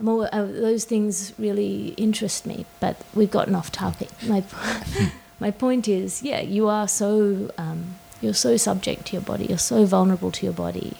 I'm 0.00 0.08
all, 0.08 0.22
uh, 0.24 0.44
those 0.46 0.84
things 0.84 1.32
really 1.38 1.88
interest 1.96 2.44
me 2.46 2.66
but 2.80 2.96
we've 3.14 3.30
gotten 3.30 3.54
off 3.54 3.70
topic 3.70 4.08
my 4.26 4.42
my 5.38 5.52
point 5.52 5.86
is 5.86 6.20
yeah 6.24 6.40
you 6.40 6.66
are 6.68 6.88
so 6.88 7.50
um, 7.58 7.94
you're 8.20 8.34
so 8.34 8.56
subject 8.56 9.06
to 9.06 9.12
your 9.12 9.22
body 9.22 9.44
you're 9.46 9.58
so 9.58 9.84
vulnerable 9.86 10.32
to 10.32 10.46
your 10.46 10.52
body 10.52 10.96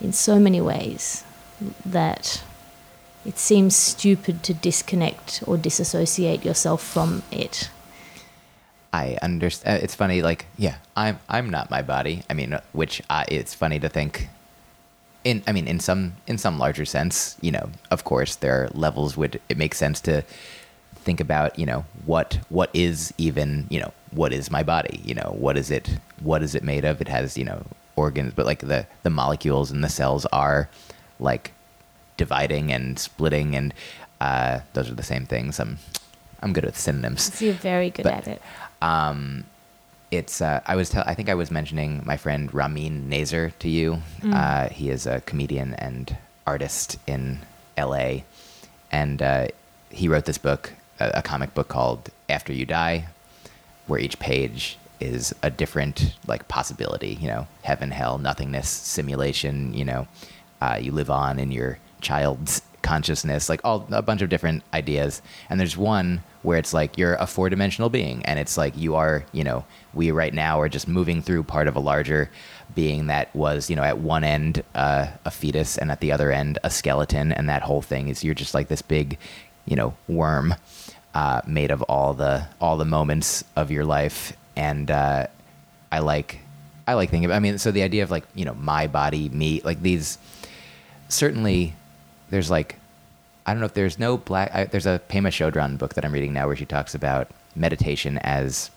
in 0.00 0.12
so 0.12 0.38
many 0.38 0.60
ways 0.60 1.24
that 1.84 2.42
it 3.26 3.38
seems 3.38 3.76
stupid 3.76 4.42
to 4.44 4.54
disconnect 4.54 5.42
or 5.46 5.56
disassociate 5.56 6.44
yourself 6.44 6.82
from 6.82 7.22
it. 7.30 7.70
I 8.92 9.18
understand. 9.20 9.82
It's 9.82 9.94
funny, 9.94 10.22
like, 10.22 10.46
yeah, 10.56 10.76
I'm 10.96 11.18
I'm 11.28 11.50
not 11.50 11.70
my 11.70 11.82
body. 11.82 12.22
I 12.30 12.34
mean, 12.34 12.54
uh, 12.54 12.60
which 12.72 13.02
I, 13.10 13.26
it's 13.28 13.54
funny 13.54 13.78
to 13.80 13.88
think. 13.88 14.28
In 15.24 15.42
I 15.46 15.52
mean, 15.52 15.68
in 15.68 15.78
some 15.80 16.14
in 16.26 16.38
some 16.38 16.58
larger 16.58 16.86
sense, 16.86 17.36
you 17.42 17.50
know, 17.50 17.70
of 17.90 18.04
course, 18.04 18.36
there 18.36 18.62
are 18.62 18.68
levels 18.72 19.16
would 19.16 19.40
it 19.48 19.58
makes 19.58 19.76
sense 19.76 20.00
to 20.02 20.22
think 20.94 21.20
about, 21.20 21.58
you 21.58 21.66
know, 21.66 21.84
what 22.06 22.38
what 22.48 22.70
is 22.72 23.12
even, 23.18 23.66
you 23.68 23.80
know, 23.80 23.92
what 24.12 24.32
is 24.32 24.50
my 24.50 24.62
body? 24.62 25.02
You 25.04 25.14
know, 25.14 25.34
what 25.38 25.58
is 25.58 25.70
it? 25.70 25.98
What 26.20 26.42
is 26.42 26.54
it 26.54 26.62
made 26.62 26.84
of? 26.86 27.00
It 27.00 27.08
has, 27.08 27.36
you 27.36 27.44
know, 27.44 27.62
organs, 27.98 28.32
but 28.34 28.46
like 28.46 28.60
the 28.60 28.86
the 29.02 29.10
molecules 29.10 29.70
and 29.70 29.82
the 29.84 29.88
cells 29.88 30.24
are 30.26 30.68
like 31.20 31.52
dividing 32.16 32.72
and 32.72 32.98
splitting, 32.98 33.54
and 33.56 33.74
uh, 34.20 34.60
those 34.74 34.90
are 34.90 34.94
the 34.94 35.02
same 35.02 35.26
things. 35.26 35.58
I'm 35.60 35.78
I'm 36.42 36.52
good 36.52 36.64
with 36.64 36.78
synonyms 36.78 37.34
So 37.34 37.44
you're 37.46 37.54
very 37.54 37.90
good 37.90 38.04
But- 38.04 38.14
at 38.14 38.28
it. 38.28 38.42
um, 38.80 39.44
it's 40.10 40.40
uh, 40.40 40.60
I 40.64 40.74
was 40.76 40.88
tell- 40.88 41.04
I 41.06 41.14
think 41.14 41.28
I 41.28 41.34
was 41.34 41.50
mentioning 41.50 42.02
my 42.06 42.16
friend 42.16 42.52
Ramin 42.54 43.10
Nazer 43.10 43.52
to 43.58 43.68
you. 43.68 44.00
Uh, 44.24 44.68
he 44.70 44.88
is 44.88 45.06
a 45.06 45.20
comedian 45.22 45.74
and 45.74 46.16
artist 46.46 46.96
in 47.06 47.40
L.A. 47.76 48.24
and 48.90 49.20
uh, 49.20 49.48
he 49.90 50.08
wrote 50.08 50.24
this 50.24 50.38
book, 50.38 50.72
a, 50.98 51.10
a 51.16 51.22
comic 51.22 51.52
book 51.54 51.68
called 51.68 52.08
After 52.28 52.52
You 52.54 52.64
Die, 52.64 53.06
where 53.86 54.00
each 54.00 54.18
page 54.18 54.77
is 55.00 55.34
a 55.42 55.50
different 55.50 56.14
like 56.26 56.48
possibility. 56.48 57.18
You 57.20 57.28
know, 57.28 57.46
heaven, 57.62 57.90
hell, 57.90 58.18
nothingness, 58.18 58.68
simulation. 58.68 59.74
You 59.74 59.84
know, 59.84 60.08
uh, 60.60 60.78
you 60.80 60.92
live 60.92 61.10
on 61.10 61.38
in 61.38 61.50
your 61.50 61.78
child's 62.00 62.62
consciousness, 62.82 63.48
like 63.48 63.60
all 63.64 63.86
a 63.90 64.02
bunch 64.02 64.22
of 64.22 64.28
different 64.28 64.62
ideas. 64.72 65.20
And 65.50 65.60
there's 65.60 65.76
one 65.76 66.22
where 66.42 66.58
it's 66.58 66.72
like 66.72 66.96
you're 66.96 67.14
a 67.16 67.26
four 67.26 67.50
dimensional 67.50 67.90
being, 67.90 68.24
and 68.24 68.38
it's 68.38 68.56
like 68.56 68.76
you 68.76 68.94
are, 68.94 69.24
you 69.32 69.44
know, 69.44 69.64
we 69.94 70.10
right 70.10 70.32
now 70.32 70.60
are 70.60 70.68
just 70.68 70.88
moving 70.88 71.20
through 71.20 71.42
part 71.42 71.68
of 71.68 71.76
a 71.76 71.80
larger 71.80 72.30
being 72.74 73.06
that 73.06 73.34
was, 73.34 73.68
you 73.68 73.76
know, 73.76 73.82
at 73.82 73.98
one 73.98 74.24
end 74.24 74.62
uh, 74.74 75.08
a 75.24 75.30
fetus 75.30 75.76
and 75.76 75.90
at 75.90 76.00
the 76.00 76.12
other 76.12 76.30
end 76.30 76.58
a 76.64 76.70
skeleton, 76.70 77.32
and 77.32 77.48
that 77.48 77.62
whole 77.62 77.82
thing 77.82 78.08
is 78.08 78.24
you're 78.24 78.34
just 78.34 78.54
like 78.54 78.68
this 78.68 78.82
big, 78.82 79.18
you 79.66 79.76
know, 79.76 79.94
worm 80.06 80.54
uh, 81.14 81.42
made 81.46 81.70
of 81.70 81.82
all 81.82 82.14
the 82.14 82.46
all 82.60 82.76
the 82.76 82.84
moments 82.84 83.44
of 83.56 83.70
your 83.70 83.84
life, 83.84 84.32
and 84.58 84.90
uh, 84.90 85.28
I 85.90 86.00
like 86.00 86.40
I 86.86 86.94
like 86.94 87.08
thinking. 87.10 87.26
About, 87.26 87.36
I 87.36 87.38
mean, 87.38 87.56
so 87.56 87.70
the 87.70 87.82
idea 87.82 88.02
of 88.02 88.10
like 88.10 88.24
you 88.34 88.44
know 88.44 88.54
my 88.54 88.86
body, 88.86 89.30
me, 89.30 89.62
like 89.64 89.80
these 89.80 90.18
certainly 91.08 91.74
there's 92.28 92.50
like 92.50 92.76
I 93.46 93.52
don't 93.52 93.60
know 93.60 93.66
if 93.66 93.72
there's 93.72 93.98
no 93.98 94.18
black. 94.18 94.50
I, 94.52 94.64
there's 94.64 94.84
a 94.84 95.00
Pema 95.08 95.28
Chodron 95.28 95.78
book 95.78 95.94
that 95.94 96.04
I'm 96.04 96.12
reading 96.12 96.34
now 96.34 96.46
where 96.46 96.56
she 96.56 96.66
talks 96.66 96.94
about 96.94 97.30
meditation 97.56 98.18
as 98.18 98.70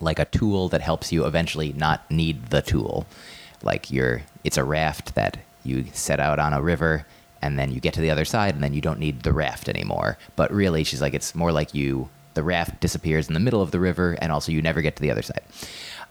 like 0.00 0.18
a 0.18 0.24
tool 0.24 0.70
that 0.70 0.80
helps 0.80 1.12
you 1.12 1.26
eventually 1.26 1.74
not 1.74 2.10
need 2.10 2.46
the 2.46 2.62
tool. 2.62 3.04
Like 3.62 3.90
you're, 3.90 4.22
it's 4.42 4.56
a 4.56 4.64
raft 4.64 5.14
that 5.16 5.36
you 5.64 5.84
set 5.92 6.18
out 6.18 6.38
on 6.38 6.54
a 6.54 6.62
river 6.62 7.04
and 7.42 7.58
then 7.58 7.70
you 7.70 7.80
get 7.80 7.92
to 7.92 8.00
the 8.00 8.10
other 8.10 8.24
side 8.24 8.54
and 8.54 8.64
then 8.64 8.72
you 8.72 8.80
don't 8.80 8.98
need 8.98 9.22
the 9.22 9.34
raft 9.34 9.68
anymore. 9.68 10.16
But 10.34 10.50
really, 10.50 10.82
she's 10.82 11.02
like, 11.02 11.12
it's 11.12 11.34
more 11.34 11.52
like 11.52 11.74
you, 11.74 12.08
the 12.34 12.42
raft 12.42 12.80
disappears 12.80 13.28
in 13.28 13.34
the 13.34 13.40
middle 13.40 13.62
of 13.62 13.70
the 13.70 13.80
river 13.80 14.16
and 14.20 14.32
also 14.32 14.52
you 14.52 14.62
never 14.62 14.82
get 14.82 14.96
to 14.96 15.02
the 15.02 15.10
other 15.10 15.22
side. 15.22 15.42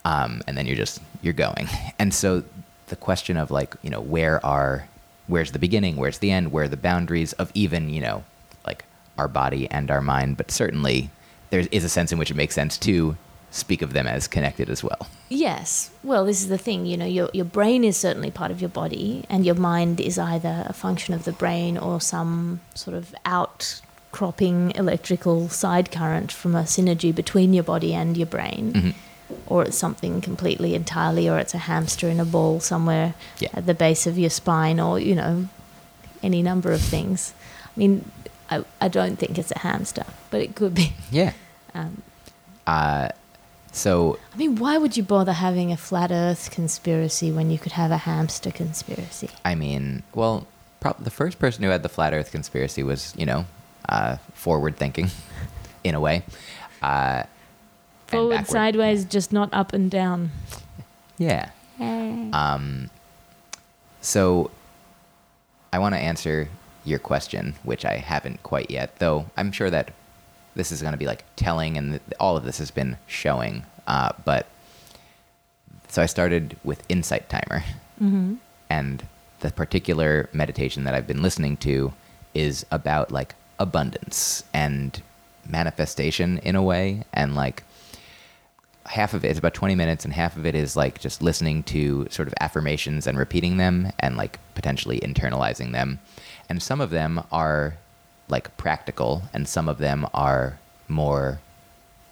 Um, 0.06 0.42
and 0.48 0.58
then 0.58 0.66
you're 0.66 0.76
just, 0.76 1.02
you're 1.22 1.34
going. 1.34 1.68
And 2.00 2.14
so 2.14 2.44
the 2.88 2.96
question 2.96 3.38
of 3.38 3.52
like, 3.52 3.76
you 3.82 3.90
know, 3.90 4.00
where 4.02 4.44
are, 4.46 4.88
where's 5.28 5.52
the 5.52 5.60
beginning, 5.60 5.98
where's 5.98 6.20
the 6.20 6.32
end, 6.32 6.52
where 6.52 6.64
are 6.64 6.70
the 6.70 6.78
boundaries 6.78 7.34
of 7.34 7.52
even, 7.54 7.90
you 7.90 8.02
know, 8.02 8.24
like 8.66 8.86
our 9.18 9.28
body 9.28 9.70
and 9.70 9.92
our 9.92 10.02
mind, 10.02 10.38
but 10.38 10.50
certainly 10.50 11.10
there 11.50 11.66
is 11.72 11.84
a 11.84 11.90
sense 11.90 12.12
in 12.12 12.18
which 12.18 12.32
it 12.32 12.36
makes 12.36 12.56
sense 12.56 12.78
to 12.78 13.18
speak 13.52 13.82
of 13.82 13.94
them 13.94 14.08
as 14.08 14.28
connected 14.28 14.70
as 14.70 14.84
well. 14.84 15.08
Yes. 15.28 15.92
Well, 16.04 16.26
this 16.26 16.42
is 16.42 16.50
the 16.50 16.58
thing, 16.58 16.86
you 16.86 16.98
know, 16.98 17.06
your, 17.06 17.30
your 17.34 17.46
brain 17.46 17.84
is 17.84 17.98
certainly 17.98 18.32
part 18.32 18.52
of 18.52 18.62
your 18.62 18.70
body, 18.70 19.26
and 19.30 19.46
your 19.46 19.56
mind 19.56 20.00
is 20.00 20.18
either 20.18 20.64
a 20.68 20.74
function 20.74 21.14
of 21.14 21.26
the 21.26 21.32
brain 21.32 21.78
or 21.78 22.00
some 22.00 22.62
sort 22.76 22.96
of 22.96 23.14
outcropping 24.12 24.72
electrical 24.72 25.50
side 25.50 25.92
current 25.92 26.32
from 26.32 26.56
a 26.56 26.64
synergy 26.64 27.14
between 27.14 27.54
your 27.54 27.64
body 27.64 27.94
and 27.94 28.18
your 28.18 28.26
brain. 28.28 28.74
Mm-hmm. 28.74 28.90
Or 29.46 29.64
it's 29.64 29.78
something 29.78 30.22
completely 30.22 30.74
entirely, 30.74 31.30
or 31.30 31.38
it's 31.38 31.54
a 31.54 31.60
hamster 31.60 32.10
in 32.10 32.20
a 32.20 32.26
ball 32.26 32.60
somewhere 32.60 33.14
Yeah. 33.40 33.50
at 33.54 33.66
the 33.68 33.76
base 33.76 34.08
of 34.08 34.18
your 34.18 34.32
spine, 34.32 34.80
or, 34.80 35.00
you 35.00 35.14
know, 35.14 35.48
any 36.24 36.42
number 36.42 36.72
of 36.72 36.82
things. 36.82 37.34
I 37.66 37.80
mean, 37.80 38.12
I, 38.50 38.64
I 38.82 38.88
don't 38.88 39.18
think 39.18 39.38
it's 39.38 39.52
a 39.52 39.60
hamster, 39.60 40.06
but 40.32 40.42
it 40.42 40.56
could 40.56 40.74
be. 40.74 40.94
Yeah. 41.12 41.34
Um, 41.76 42.02
Uh, 42.66 43.10
so 43.72 44.18
I 44.34 44.38
mean, 44.38 44.56
why 44.58 44.78
would 44.80 44.98
you 44.98 45.04
bother 45.04 45.34
having 45.34 45.72
a 45.72 45.78
flat 45.78 46.12
Earth 46.12 46.50
conspiracy 46.52 47.32
when 47.32 47.50
you 47.52 47.58
could 47.60 47.74
have 47.74 47.92
a 47.92 47.98
hamster 47.98 48.52
conspiracy? 48.52 49.30
I 49.46 49.54
mean, 49.56 50.02
well, 50.16 50.46
prob- 50.80 51.04
the 51.04 51.12
first 51.12 51.38
person 51.40 51.64
who 51.64 51.70
had 51.70 51.82
the 51.84 51.90
flat 51.90 52.14
Earth 52.14 52.32
conspiracy 52.32 52.82
was, 52.84 53.14
you 53.18 53.26
know, 53.28 53.46
uh, 53.90 54.18
forward 54.34 54.78
thinking, 54.78 55.10
in 55.84 55.96
a 55.96 56.00
way. 56.00 56.24
Uh, 56.82 57.24
Forward, 58.08 58.48
sideways, 58.48 59.06
just 59.06 59.32
not 59.32 59.50
up 59.54 59.72
and 59.74 59.92
down. 59.92 60.32
Yeah. 61.20 61.50
Um, 61.80 62.90
so 64.02 64.50
I 65.72 65.78
want 65.80 65.94
to 65.94 66.00
answer 66.00 66.48
your 66.86 66.98
question, 66.98 67.54
which 67.64 67.86
I 67.86 67.98
haven't 67.98 68.42
quite 68.42 68.72
yet, 68.72 68.98
though 68.98 69.26
I'm 69.38 69.52
sure 69.52 69.70
that 69.70 69.94
this 70.56 70.72
is 70.72 70.82
going 70.82 70.94
to 70.94 70.98
be 70.98 71.06
like 71.06 71.24
telling, 71.36 71.78
and 71.78 71.92
th- 71.92 72.02
all 72.20 72.36
of 72.36 72.44
this 72.46 72.58
has 72.58 72.72
been 72.72 72.98
showing. 73.06 73.64
Uh, 73.86 74.12
but 74.26 74.48
so 75.90 76.02
I 76.02 76.08
started 76.08 76.58
with 76.64 76.84
Insight 76.90 77.30
Timer, 77.30 77.64
and 78.70 79.04
the 79.42 79.52
particular 79.52 80.30
meditation 80.34 80.84
that 80.86 80.96
I've 80.96 81.08
been 81.08 81.22
listening 81.22 81.58
to 81.58 81.94
is 82.34 82.66
about 82.72 83.12
like 83.12 83.36
abundance 83.60 84.44
and 84.54 85.02
manifestation 85.48 86.38
in 86.40 86.56
a 86.56 86.64
way, 86.64 87.04
and 87.14 87.36
like 87.36 87.64
half 88.90 89.14
of 89.14 89.24
it 89.24 89.30
is 89.30 89.38
about 89.38 89.54
20 89.54 89.76
minutes 89.76 90.04
and 90.04 90.14
half 90.14 90.36
of 90.36 90.46
it 90.48 90.56
is 90.56 90.76
like 90.76 91.00
just 91.00 91.22
listening 91.22 91.62
to 91.62 92.08
sort 92.10 92.28
of 92.28 92.34
affirmations 92.40 93.06
and 93.06 93.20
repeating 93.20 93.58
them 93.58 93.92
and 94.00 94.18
like 94.18 94.40
potentially 94.56 95.00
internalizing 95.02 95.72
them. 95.74 96.00
And 96.50 96.62
some 96.62 96.82
of 96.82 96.90
them 96.90 97.24
are 97.32 97.78
like 98.30 98.56
practical 98.58 99.24
and 99.32 99.48
some 99.48 99.70
of 99.70 99.78
them 99.78 100.08
are 100.14 100.58
more 100.88 101.40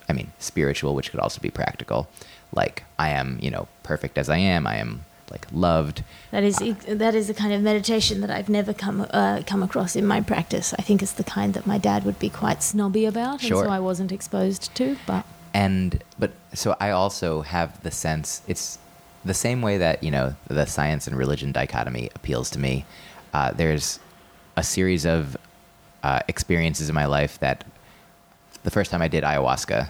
i 0.09 0.13
mean 0.13 0.31
spiritual 0.39 0.95
which 0.95 1.11
could 1.11 1.19
also 1.19 1.41
be 1.41 1.49
practical. 1.49 2.07
Like 2.53 2.83
i 2.99 3.09
am 3.09 3.39
you 3.41 3.49
know 3.49 3.67
perfect 3.83 4.17
as 4.17 4.29
i 4.29 4.37
am. 4.37 4.67
I 4.67 4.77
am 4.77 5.03
like 5.31 5.45
loved 5.51 6.03
That 6.31 6.43
is 6.43 6.57
that 6.87 7.15
is 7.15 7.27
the 7.27 7.33
kind 7.33 7.53
of 7.53 7.61
meditation 7.61 8.21
that 8.21 8.29
I've 8.29 8.49
never 8.49 8.73
come 8.73 9.05
uh, 9.11 9.41
come 9.45 9.63
across 9.63 9.95
in 9.95 10.05
my 10.05 10.21
practice. 10.21 10.73
I 10.79 10.81
think 10.81 11.01
it's 11.01 11.13
the 11.13 11.23
kind 11.23 11.53
that 11.53 11.65
my 11.67 11.77
dad 11.77 12.03
would 12.05 12.19
be 12.19 12.29
quite 12.29 12.63
snobby 12.63 13.05
about, 13.05 13.41
Sure. 13.41 13.59
and 13.63 13.67
so 13.67 13.71
I 13.71 13.79
wasn't 13.79 14.11
exposed 14.11 14.73
to. 14.75 14.97
But 15.05 15.25
and 15.53 16.03
but 16.19 16.31
so 16.53 16.75
i 16.79 16.89
also 16.91 17.41
have 17.41 17.81
the 17.81 17.89
sense 17.89 18.41
it's 18.47 18.77
the 19.25 19.33
same 19.33 19.61
way 19.61 19.77
that 19.77 20.03
you 20.03 20.11
know 20.11 20.35
the 20.49 20.65
science 20.65 21.07
and 21.07 21.17
religion 21.17 21.51
dichotomy 21.51 22.09
appeals 22.15 22.49
to 22.49 22.59
me 22.59 22.85
uh, 23.33 23.51
there's 23.53 23.99
a 24.55 24.63
series 24.63 25.05
of 25.05 25.35
uh, 26.03 26.19
experiences 26.27 26.89
in 26.89 26.95
my 26.95 27.05
life 27.05 27.39
that 27.39 27.63
the 28.63 28.71
first 28.71 28.91
time 28.91 29.01
i 29.01 29.07
did 29.07 29.23
ayahuasca 29.23 29.89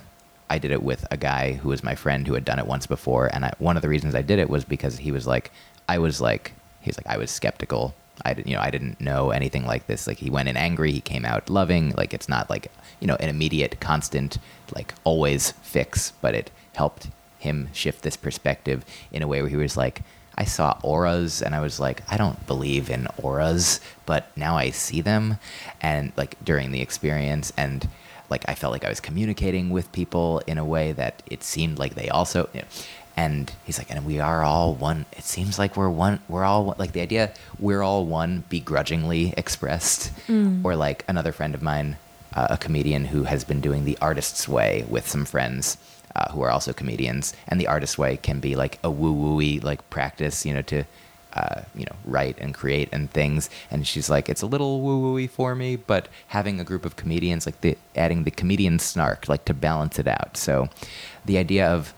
i 0.50 0.58
did 0.58 0.72
it 0.72 0.84
with 0.84 1.06
a 1.12 1.18
guy 1.18 1.54
who 1.54 1.70
was 1.70 1.84
my 1.84 1.96
friend 1.96 2.28
who 2.28 2.34
had 2.34 2.46
done 2.46 2.60
it 2.60 2.68
once 2.68 2.88
before 2.88 3.30
and 3.34 3.46
I, 3.46 3.54
one 3.60 3.76
of 3.76 3.82
the 3.82 3.90
reasons 3.90 4.16
i 4.16 4.22
did 4.22 4.40
it 4.40 4.50
was 4.50 4.66
because 4.66 4.98
he 4.98 5.12
was 5.12 5.28
like 5.28 5.52
i 5.88 5.98
was 5.98 6.22
like 6.22 6.54
he's 6.82 6.98
like 6.98 7.08
i 7.08 7.18
was 7.18 7.32
skeptical 7.32 7.94
I 8.26 8.34
didn't, 8.34 8.48
you 8.48 8.56
know, 8.56 8.62
I 8.62 8.72
didn't 8.72 9.00
know 9.00 9.30
anything 9.30 9.66
like 9.66 9.88
this. 9.88 10.08
Like 10.08 10.18
he 10.18 10.30
went 10.30 10.50
in 10.50 10.58
angry, 10.58 10.92
he 10.92 11.02
came 11.02 11.26
out 11.26 11.50
loving. 11.50 11.92
Like 11.92 12.14
it's 12.14 12.30
not 12.30 12.50
like 12.50 12.72
you 13.00 13.08
know 13.08 13.16
an 13.20 13.30
immediate, 13.30 13.80
constant, 13.80 14.38
like 14.74 14.94
always 15.04 15.52
fix, 15.62 16.14
but 16.22 16.34
it 16.34 16.52
helped 16.76 17.10
him 17.40 17.70
shift 17.74 18.02
this 18.02 18.18
perspective 18.18 18.84
in 19.12 19.22
a 19.22 19.28
way 19.28 19.42
where 19.42 19.50
he 19.50 19.56
was 19.56 19.78
like, 19.78 20.02
I 20.36 20.46
saw 20.46 20.78
auras, 20.84 21.42
and 21.42 21.56
I 21.56 21.62
was 21.62 21.80
like, 21.80 22.02
I 22.12 22.18
don't 22.18 22.46
believe 22.46 22.90
in 22.90 23.08
auras, 23.22 23.80
but 24.06 24.36
now 24.36 24.56
I 24.58 24.70
see 24.70 25.02
them, 25.02 25.38
and 25.82 26.12
like 26.16 26.36
during 26.44 26.72
the 26.72 26.82
experience, 26.82 27.52
and 27.58 27.88
like 28.30 28.44
I 28.48 28.56
felt 28.56 28.72
like 28.72 28.86
I 28.86 28.90
was 28.90 29.00
communicating 29.00 29.70
with 29.70 29.92
people 29.92 30.42
in 30.48 30.58
a 30.58 30.66
way 30.66 30.92
that 30.94 31.24
it 31.30 31.44
seemed 31.44 31.80
like 31.80 31.96
they 31.96 32.10
also. 32.10 32.50
You 32.54 32.62
know, 32.62 32.68
and 33.16 33.52
he's 33.66 33.80
like, 33.80 33.90
and 33.90 34.06
we 34.06 34.20
are 34.20 34.44
all 34.44 34.76
one. 34.76 35.06
It 35.14 35.24
seems 35.24 35.58
like 35.58 35.76
we're 35.76 35.90
one. 35.90 36.20
We're 36.30 36.44
all 36.44 36.66
one. 36.66 36.76
like 36.78 36.92
the 36.92 37.02
idea 37.02 37.32
we're 37.60 37.82
all 37.82 38.06
one 38.06 38.44
begrudgingly 38.50 39.34
expressed, 39.36 40.12
or 40.64 40.76
like 40.76 41.04
another 41.08 41.32
friend 41.32 41.56
of 41.56 41.62
mine, 41.62 41.98
uh, 42.34 42.48
a 42.52 42.58
comedian 42.58 43.06
who 43.06 43.24
has 43.24 43.44
been 43.44 43.62
doing 43.62 43.86
the 43.86 43.98
artist's 44.02 44.48
way 44.48 44.86
with 44.88 45.08
some 45.08 45.26
friends 45.26 45.78
uh, 46.16 46.32
who 46.32 46.42
are 46.42 46.52
also 46.52 46.74
comedians, 46.74 47.34
and 47.48 47.60
the 47.60 47.68
artist's 47.68 47.98
way 47.98 48.18
can 48.18 48.40
be 48.40 48.56
like 48.56 48.80
a 48.84 48.92
woo 48.92 49.14
wooey 49.14 49.64
like 49.64 49.88
practice, 49.90 50.46
you 50.46 50.54
know, 50.54 50.62
to 50.64 50.84
uh, 51.34 51.62
you 51.76 51.86
know 51.86 51.96
write 52.06 52.38
and 52.40 52.54
create 52.54 52.90
and 52.92 53.12
things. 53.12 53.50
And 53.70 53.86
she's 53.86 54.10
like, 54.10 54.30
it's 54.30 54.42
a 54.42 54.48
little 54.48 54.82
woo 54.82 55.02
wooey 55.02 55.30
for 55.30 55.56
me, 55.56 55.76
but 55.76 56.08
having 56.28 56.60
a 56.60 56.64
group 56.64 56.86
of 56.86 56.96
comedians, 56.96 57.46
like 57.46 57.62
the 57.62 57.78
adding 57.96 58.24
the 58.24 58.32
comedian 58.32 58.80
snark, 58.80 59.30
like 59.30 59.46
to 59.46 59.54
balance 59.54 60.00
it 60.00 60.08
out. 60.08 60.38
So 60.38 60.70
the 61.26 61.38
idea 61.38 61.68
of 61.68 61.94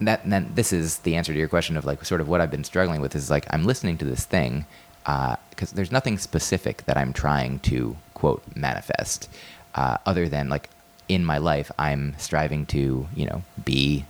that 0.00 0.28
then 0.28 0.52
this 0.54 0.72
is 0.72 0.98
the 0.98 1.16
answer 1.16 1.32
to 1.32 1.38
your 1.38 1.48
question 1.48 1.76
of 1.76 1.84
like 1.84 2.04
sort 2.04 2.20
of 2.20 2.28
what 2.28 2.40
I've 2.40 2.50
been 2.50 2.64
struggling 2.64 3.00
with 3.00 3.14
is 3.14 3.30
like 3.30 3.46
I'm 3.50 3.64
listening 3.64 3.96
to 3.98 4.04
this 4.04 4.24
thing 4.24 4.66
because 5.04 5.72
there's 5.72 5.92
nothing 5.92 6.18
specific 6.18 6.84
that 6.86 6.96
I'm 6.96 7.12
trying 7.12 7.60
to 7.60 7.96
quote 8.14 8.42
manifest 8.54 9.30
uh, 9.74 9.98
other 10.04 10.28
than 10.28 10.48
like 10.48 10.68
in 11.08 11.24
my 11.24 11.38
life 11.38 11.70
I'm 11.78 12.14
striving 12.18 12.66
to 12.66 13.08
you 13.14 13.26
know 13.26 13.42
be 13.64 14.04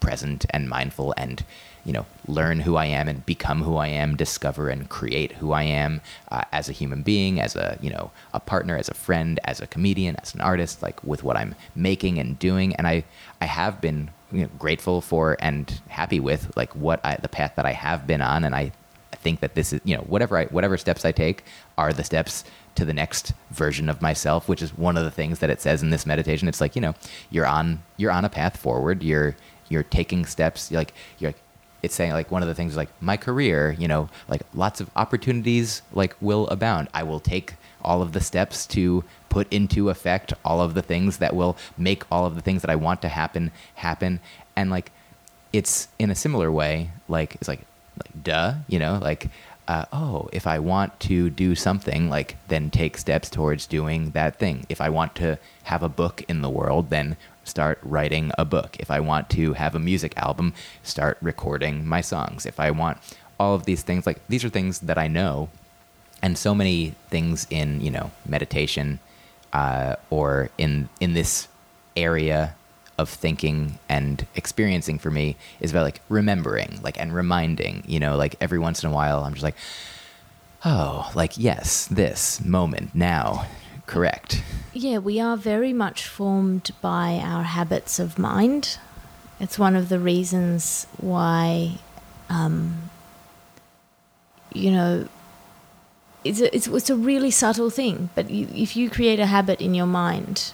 present 0.00 0.46
and 0.50 0.68
mindful 0.68 1.14
and 1.16 1.44
you 1.84 1.92
know 1.92 2.06
learn 2.26 2.60
who 2.60 2.76
I 2.76 2.86
am 2.86 3.08
and 3.08 3.24
become 3.26 3.62
who 3.62 3.76
I 3.76 3.88
am 3.88 4.16
discover 4.16 4.68
and 4.68 4.88
create 4.88 5.32
who 5.32 5.52
I 5.52 5.62
am 5.62 6.00
uh, 6.30 6.42
as 6.52 6.68
a 6.68 6.72
human 6.72 7.02
being 7.02 7.40
as 7.40 7.56
a 7.56 7.78
you 7.80 7.90
know 7.90 8.10
a 8.32 8.40
partner 8.40 8.76
as 8.76 8.88
a 8.88 8.94
friend 8.94 9.40
as 9.44 9.60
a 9.60 9.66
comedian 9.66 10.16
as 10.16 10.34
an 10.34 10.40
artist 10.40 10.82
like 10.82 11.02
with 11.04 11.22
what 11.22 11.36
I'm 11.36 11.54
making 11.74 12.18
and 12.18 12.38
doing. 12.38 12.74
And 12.76 12.86
I 12.86 13.04
I 13.40 13.46
have 13.46 13.80
been 13.80 14.10
you 14.32 14.42
know, 14.42 14.50
grateful 14.58 15.00
for 15.00 15.36
and 15.40 15.80
happy 15.88 16.20
with 16.20 16.56
like 16.56 16.74
what 16.76 17.04
I, 17.04 17.16
the 17.16 17.28
path 17.28 17.54
that 17.56 17.66
I 17.66 17.72
have 17.72 18.06
been 18.06 18.20
on. 18.20 18.44
And 18.44 18.54
I 18.54 18.72
think 19.16 19.40
that 19.40 19.54
this 19.54 19.72
is 19.72 19.80
you 19.84 19.96
know 19.96 20.02
whatever 20.02 20.38
I 20.38 20.46
whatever 20.46 20.76
steps 20.76 21.04
I 21.04 21.12
take 21.12 21.44
are 21.76 21.92
the 21.92 22.04
steps 22.04 22.44
to 22.76 22.84
the 22.84 22.94
next 22.94 23.32
version 23.50 23.88
of 23.88 24.00
myself 24.00 24.48
which 24.48 24.62
is 24.62 24.76
one 24.78 24.96
of 24.96 25.04
the 25.04 25.10
things 25.10 25.40
that 25.40 25.50
it 25.50 25.60
says 25.60 25.82
in 25.82 25.90
this 25.90 26.06
meditation. 26.06 26.48
It's 26.48 26.60
like 26.60 26.74
you 26.74 26.82
know 26.82 26.94
you're 27.30 27.46
on 27.46 27.82
you're 27.96 28.12
on 28.12 28.24
a 28.24 28.30
path 28.30 28.56
forward. 28.56 29.02
You're 29.02 29.36
you're 29.68 29.82
taking 29.82 30.26
steps 30.26 30.70
like 30.70 30.92
you're 31.18 31.34
it's 31.82 31.94
saying 31.94 32.12
like 32.12 32.30
one 32.30 32.42
of 32.42 32.48
the 32.48 32.54
things 32.54 32.76
like 32.76 32.90
my 33.00 33.16
career 33.16 33.74
you 33.78 33.88
know 33.88 34.08
like 34.28 34.42
lots 34.54 34.80
of 34.80 34.90
opportunities 34.96 35.82
like 35.92 36.14
will 36.20 36.46
abound. 36.48 36.88
I 36.94 37.02
will 37.02 37.20
take 37.20 37.54
all 37.82 38.02
of 38.02 38.12
the 38.12 38.20
steps 38.20 38.66
to 38.66 39.04
put 39.28 39.50
into 39.52 39.88
effect 39.88 40.32
all 40.44 40.60
of 40.60 40.74
the 40.74 40.82
things 40.82 41.18
that 41.18 41.34
will 41.34 41.56
make 41.78 42.02
all 42.10 42.26
of 42.26 42.34
the 42.34 42.42
things 42.42 42.62
that 42.62 42.70
i 42.70 42.76
want 42.76 43.00
to 43.02 43.08
happen 43.08 43.50
happen. 43.76 44.20
And 44.56 44.70
like 44.70 44.92
it's 45.52 45.88
in 45.98 46.10
a 46.10 46.14
similar 46.14 46.50
way 46.52 46.90
like 47.08 47.34
it's 47.36 47.48
like 47.48 47.60
like 47.96 48.22
duh 48.22 48.54
you 48.68 48.78
know 48.78 48.98
like 49.02 49.28
uh, 49.66 49.84
oh 49.92 50.28
if 50.32 50.46
i 50.46 50.58
want 50.58 50.98
to 51.00 51.30
do 51.30 51.54
something 51.54 52.08
like 52.08 52.36
then 52.48 52.70
take 52.70 52.96
steps 52.96 53.30
towards 53.30 53.66
doing 53.66 54.10
that 54.10 54.38
thing. 54.38 54.66
If 54.68 54.80
i 54.80 54.88
want 54.88 55.14
to 55.16 55.38
have 55.64 55.82
a 55.82 55.88
book 55.88 56.22
in 56.28 56.42
the 56.42 56.50
world 56.50 56.90
then 56.90 57.16
start 57.44 57.78
writing 57.82 58.30
a 58.38 58.44
book. 58.44 58.76
If 58.78 58.90
i 58.90 59.00
want 59.00 59.30
to 59.30 59.54
have 59.54 59.74
a 59.74 59.78
music 59.78 60.12
album 60.16 60.54
start 60.82 61.18
recording 61.20 61.86
my 61.86 62.00
songs. 62.00 62.46
If 62.46 62.60
i 62.60 62.70
want 62.70 62.98
all 63.38 63.54
of 63.54 63.64
these 63.64 63.82
things 63.82 64.06
like 64.06 64.18
these 64.28 64.44
are 64.44 64.50
things 64.50 64.80
that 64.80 64.98
i 64.98 65.08
know 65.08 65.48
and 66.22 66.36
so 66.36 66.54
many 66.54 66.94
things 67.08 67.46
in 67.50 67.80
you 67.80 67.90
know 67.90 68.10
meditation 68.26 69.00
uh, 69.52 69.96
or 70.10 70.50
in 70.58 70.88
in 71.00 71.14
this 71.14 71.48
area 71.96 72.54
of 72.98 73.08
thinking 73.08 73.78
and 73.88 74.26
experiencing 74.34 74.98
for 74.98 75.10
me 75.10 75.36
is 75.58 75.70
about 75.70 75.84
like 75.84 76.00
remembering 76.08 76.78
like 76.82 77.00
and 77.00 77.14
reminding 77.14 77.82
you 77.86 77.98
know 77.98 78.14
like 78.16 78.36
every 78.40 78.58
once 78.58 78.84
in 78.84 78.90
a 78.90 78.92
while 78.92 79.24
i'm 79.24 79.32
just 79.32 79.42
like 79.42 79.56
oh 80.64 81.10
like 81.14 81.38
yes 81.38 81.86
this 81.86 82.44
moment 82.44 82.94
now 82.94 83.46
correct 83.90 84.42
Yeah, 84.72 84.98
we 84.98 85.18
are 85.20 85.36
very 85.36 85.72
much 85.72 86.06
formed 86.06 86.70
by 86.80 87.20
our 87.22 87.42
habits 87.42 87.98
of 87.98 88.18
mind. 88.18 88.78
It's 89.40 89.58
one 89.58 89.74
of 89.74 89.88
the 89.88 89.98
reasons 89.98 90.86
why, 90.96 91.78
um, 92.28 92.90
you 94.54 94.70
know, 94.70 95.08
it's 96.22 96.40
a, 96.40 96.54
it's, 96.54 96.68
it's 96.68 96.90
a 96.90 96.94
really 96.94 97.32
subtle 97.32 97.70
thing. 97.70 98.10
But 98.14 98.30
you, 98.30 98.46
if 98.54 98.76
you 98.76 98.88
create 98.90 99.18
a 99.18 99.26
habit 99.26 99.60
in 99.60 99.74
your 99.74 99.86
mind, 99.86 100.52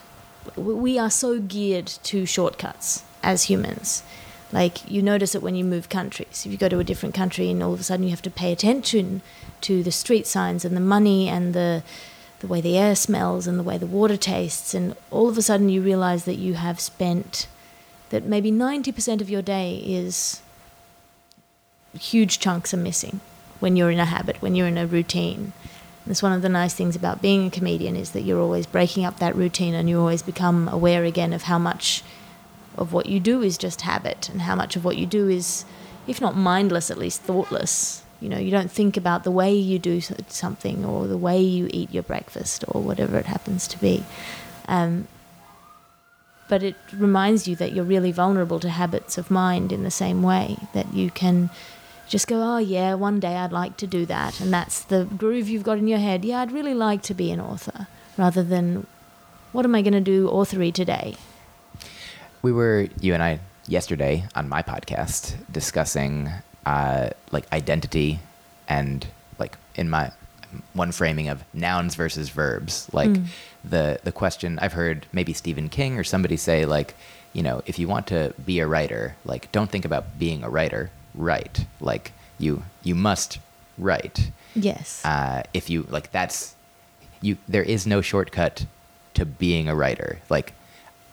we 0.56 0.98
are 0.98 1.10
so 1.10 1.38
geared 1.38 1.88
to 2.04 2.24
shortcuts 2.24 3.02
as 3.22 3.44
humans. 3.44 4.02
Like 4.50 4.88
you 4.90 5.02
notice 5.02 5.34
it 5.34 5.42
when 5.42 5.56
you 5.56 5.64
move 5.64 5.88
countries. 5.88 6.44
If 6.46 6.52
you 6.52 6.56
go 6.56 6.70
to 6.70 6.78
a 6.78 6.84
different 6.84 7.14
country 7.14 7.50
and 7.50 7.62
all 7.62 7.74
of 7.74 7.80
a 7.80 7.82
sudden 7.82 8.04
you 8.04 8.10
have 8.10 8.22
to 8.22 8.30
pay 8.30 8.52
attention 8.52 9.20
to 9.62 9.82
the 9.82 9.92
street 9.92 10.26
signs 10.26 10.64
and 10.64 10.74
the 10.74 10.80
money 10.96 11.28
and 11.28 11.52
the 11.52 11.82
the 12.40 12.46
way 12.46 12.60
the 12.60 12.76
air 12.76 12.94
smells 12.94 13.46
and 13.46 13.58
the 13.58 13.62
way 13.62 13.78
the 13.78 13.86
water 13.86 14.16
tastes 14.16 14.74
and 14.74 14.94
all 15.10 15.28
of 15.28 15.38
a 15.38 15.42
sudden 15.42 15.68
you 15.68 15.82
realize 15.82 16.24
that 16.24 16.36
you 16.36 16.54
have 16.54 16.80
spent 16.80 17.46
that 18.10 18.24
maybe 18.24 18.52
90% 18.52 19.20
of 19.20 19.30
your 19.30 19.42
day 19.42 19.76
is 19.84 20.40
huge 21.98 22.38
chunks 22.38 22.72
are 22.74 22.78
missing 22.78 23.20
when 23.58 23.76
you're 23.76 23.90
in 23.90 23.98
a 23.98 24.04
habit, 24.04 24.40
when 24.42 24.54
you're 24.54 24.66
in 24.66 24.78
a 24.78 24.86
routine. 24.86 25.52
And 26.04 26.12
that's 26.12 26.22
one 26.22 26.32
of 26.32 26.42
the 26.42 26.48
nice 26.48 26.74
things 26.74 26.94
about 26.94 27.22
being 27.22 27.46
a 27.46 27.50
comedian 27.50 27.96
is 27.96 28.12
that 28.12 28.20
you're 28.20 28.40
always 28.40 28.66
breaking 28.66 29.04
up 29.04 29.18
that 29.18 29.34
routine 29.34 29.74
and 29.74 29.88
you 29.88 29.98
always 29.98 30.22
become 30.22 30.68
aware 30.68 31.04
again 31.04 31.32
of 31.32 31.44
how 31.44 31.58
much 31.58 32.04
of 32.76 32.92
what 32.92 33.06
you 33.06 33.18
do 33.18 33.42
is 33.42 33.56
just 33.58 33.80
habit 33.80 34.28
and 34.28 34.42
how 34.42 34.54
much 34.54 34.76
of 34.76 34.84
what 34.84 34.98
you 34.98 35.06
do 35.06 35.28
is 35.28 35.64
if 36.06 36.20
not 36.20 36.36
mindless 36.36 36.90
at 36.90 36.98
least 36.98 37.22
thoughtless 37.22 38.02
You 38.20 38.28
know, 38.28 38.38
you 38.38 38.50
don't 38.50 38.70
think 38.70 38.96
about 38.96 39.24
the 39.24 39.30
way 39.30 39.54
you 39.54 39.78
do 39.78 40.00
something 40.00 40.84
or 40.84 41.06
the 41.06 41.18
way 41.18 41.40
you 41.40 41.68
eat 41.70 41.92
your 41.92 42.02
breakfast 42.02 42.64
or 42.68 42.80
whatever 42.80 43.18
it 43.18 43.26
happens 43.26 43.68
to 43.68 43.78
be. 43.78 44.04
Um, 44.68 45.06
but 46.48 46.62
it 46.62 46.76
reminds 46.92 47.46
you 47.46 47.56
that 47.56 47.72
you're 47.72 47.84
really 47.84 48.12
vulnerable 48.12 48.60
to 48.60 48.70
habits 48.70 49.18
of 49.18 49.30
mind 49.30 49.72
in 49.72 49.82
the 49.82 49.90
same 49.90 50.22
way 50.22 50.56
that 50.72 50.94
you 50.94 51.10
can 51.10 51.50
just 52.08 52.28
go, 52.28 52.40
oh, 52.40 52.58
yeah, 52.58 52.94
one 52.94 53.18
day 53.18 53.36
I'd 53.36 53.52
like 53.52 53.76
to 53.78 53.86
do 53.86 54.06
that. 54.06 54.40
And 54.40 54.52
that's 54.52 54.80
the 54.80 55.04
groove 55.04 55.48
you've 55.48 55.64
got 55.64 55.78
in 55.78 55.88
your 55.88 55.98
head. 55.98 56.24
Yeah, 56.24 56.40
I'd 56.40 56.52
really 56.52 56.74
like 56.74 57.02
to 57.02 57.14
be 57.14 57.32
an 57.32 57.40
author, 57.40 57.88
rather 58.16 58.44
than, 58.44 58.86
what 59.52 59.64
am 59.64 59.74
I 59.74 59.82
going 59.82 59.92
to 59.92 60.00
do 60.00 60.28
authory 60.28 60.72
today? 60.72 61.16
We 62.42 62.52
were, 62.52 62.86
you 63.00 63.12
and 63.12 63.22
I, 63.22 63.40
yesterday 63.66 64.28
on 64.36 64.48
my 64.48 64.62
podcast 64.62 65.36
discussing 65.50 66.30
uh, 66.66 67.08
like 67.30 67.50
identity 67.52 68.18
and 68.68 69.06
like 69.38 69.56
in 69.74 69.88
my 69.88 70.12
one 70.74 70.92
framing 70.92 71.28
of 71.28 71.42
nouns 71.54 71.94
versus 71.94 72.28
verbs. 72.28 72.88
Like 72.92 73.16
the, 73.64 73.98
the 74.04 74.12
question 74.12 74.58
I've 74.60 74.74
heard 74.74 75.06
maybe 75.12 75.32
Stephen 75.32 75.68
King 75.68 75.98
or 75.98 76.04
somebody 76.04 76.36
say, 76.36 76.66
like, 76.66 76.94
you 77.32 77.42
know, 77.42 77.62
if 77.66 77.78
you 77.78 77.88
want 77.88 78.06
to 78.08 78.34
be 78.44 78.60
a 78.60 78.66
writer, 78.66 79.16
like, 79.24 79.50
don't 79.52 79.70
think 79.70 79.84
about 79.84 80.18
being 80.18 80.42
a 80.42 80.50
writer, 80.50 80.90
write. 81.14 81.66
Like, 81.80 82.12
you, 82.38 82.62
you 82.82 82.94
must 82.94 83.38
write. 83.78 84.30
Yes. 84.54 85.04
uh, 85.04 85.42
if 85.52 85.68
you 85.68 85.86
like 85.90 86.10
that's 86.12 86.54
you 87.20 87.36
there 87.46 87.62
is 87.62 87.86
no 87.86 88.00
shortcut 88.00 88.64
to 89.12 89.26
being 89.26 89.68
a 89.68 89.74
writer 89.74 90.18
like 90.30 90.54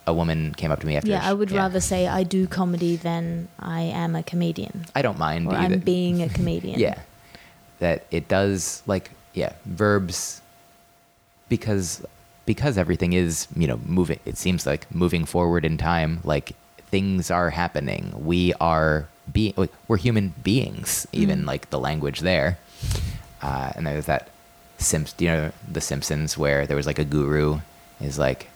a 0.06 0.14
woman 0.14 0.54
came 0.56 0.72
up 0.72 0.80
to 0.82 0.88
me 0.88 0.96
after 0.98 1.10
yeah, 1.10 1.22
I 1.24 1.34
would 1.34 1.52
rather 1.52 1.80
say 1.80 2.08
I 2.08 2.24
do 2.24 2.48
comedy 2.48 2.96
than 2.98 3.48
I 3.60 3.82
am 3.82 4.16
a 4.16 4.24
comedian. 4.24 4.86
i 4.96 5.02
don't 5.02 5.18
mind 5.18 5.48
Or 5.48 5.56
either 5.56 5.76
I'm 5.76 5.80
being 5.82 6.22
a 6.22 6.30
comedian. 6.30 6.80
yeah 6.88 7.00
that 7.80 8.06
it 8.12 8.28
does 8.28 8.84
like 8.86 9.12
yeah 9.34 9.54
verbs 9.66 10.42
because 11.50 12.04
because 12.46 12.78
everything 12.78 13.14
is 13.14 13.48
you 13.56 13.68
know 13.68 13.80
moving 13.86 14.20
it 14.26 14.38
seems 14.38 14.66
like 14.66 14.94
moving 14.94 15.26
forward 15.26 15.64
in 15.66 15.78
time 15.78 16.20
like 16.24 16.54
things 16.92 17.32
are 17.32 17.50
happening 17.50 18.12
we 18.26 18.54
are 18.60 19.08
being 19.32 19.54
we're 19.88 19.98
human 19.98 20.34
beings 20.44 21.08
even 21.12 21.44
Mm. 21.44 21.48
like 21.48 21.70
the 21.70 21.80
language 21.80 22.20
there 22.22 22.58
uh, 23.42 23.72
and 23.76 23.88
there's 23.88 24.06
that 24.06 24.30
Simps, 24.78 25.16
you 25.20 25.28
know 25.28 25.52
the 25.72 25.80
Simpsons 25.82 26.38
where 26.38 26.68
there 26.68 26.76
was 26.76 26.86
like 26.86 27.00
a 27.00 27.06
guru 27.06 27.60
is 28.02 28.20
like 28.20 28.50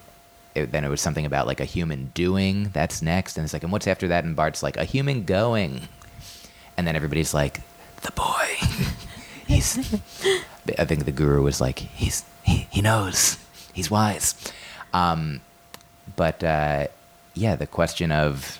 it, 0.57 0.71
then 0.71 0.83
it 0.83 0.89
was 0.89 1.01
something 1.01 1.25
about 1.25 1.47
like 1.47 1.59
a 1.59 1.65
human 1.65 2.11
doing 2.13 2.69
that's 2.73 3.01
next 3.01 3.37
and 3.37 3.43
it's 3.45 3.53
like 3.53 3.63
and 3.63 3.71
what's 3.71 3.87
after 3.87 4.07
that? 4.09 4.23
And 4.23 4.35
Bart's 4.35 4.61
like 4.63 4.77
a 4.77 4.83
human 4.83 5.23
going. 5.23 5.81
And 6.77 6.85
then 6.85 6.95
everybody's 6.95 7.33
like 7.33 7.61
the 8.01 8.11
boy. 8.11 8.47
He's 9.47 9.77
I 10.77 10.85
think 10.85 11.05
the 11.05 11.11
guru 11.11 11.41
was 11.41 11.61
like 11.61 11.79
he's 11.79 12.23
he, 12.43 12.67
he 12.69 12.81
knows. 12.81 13.37
He's 13.73 13.89
wise. 13.89 14.35
Um, 14.93 15.41
but 16.15 16.43
uh, 16.43 16.87
yeah 17.33 17.55
the 17.55 17.67
question 17.67 18.11
of 18.11 18.59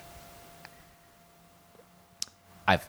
I've 2.68 2.88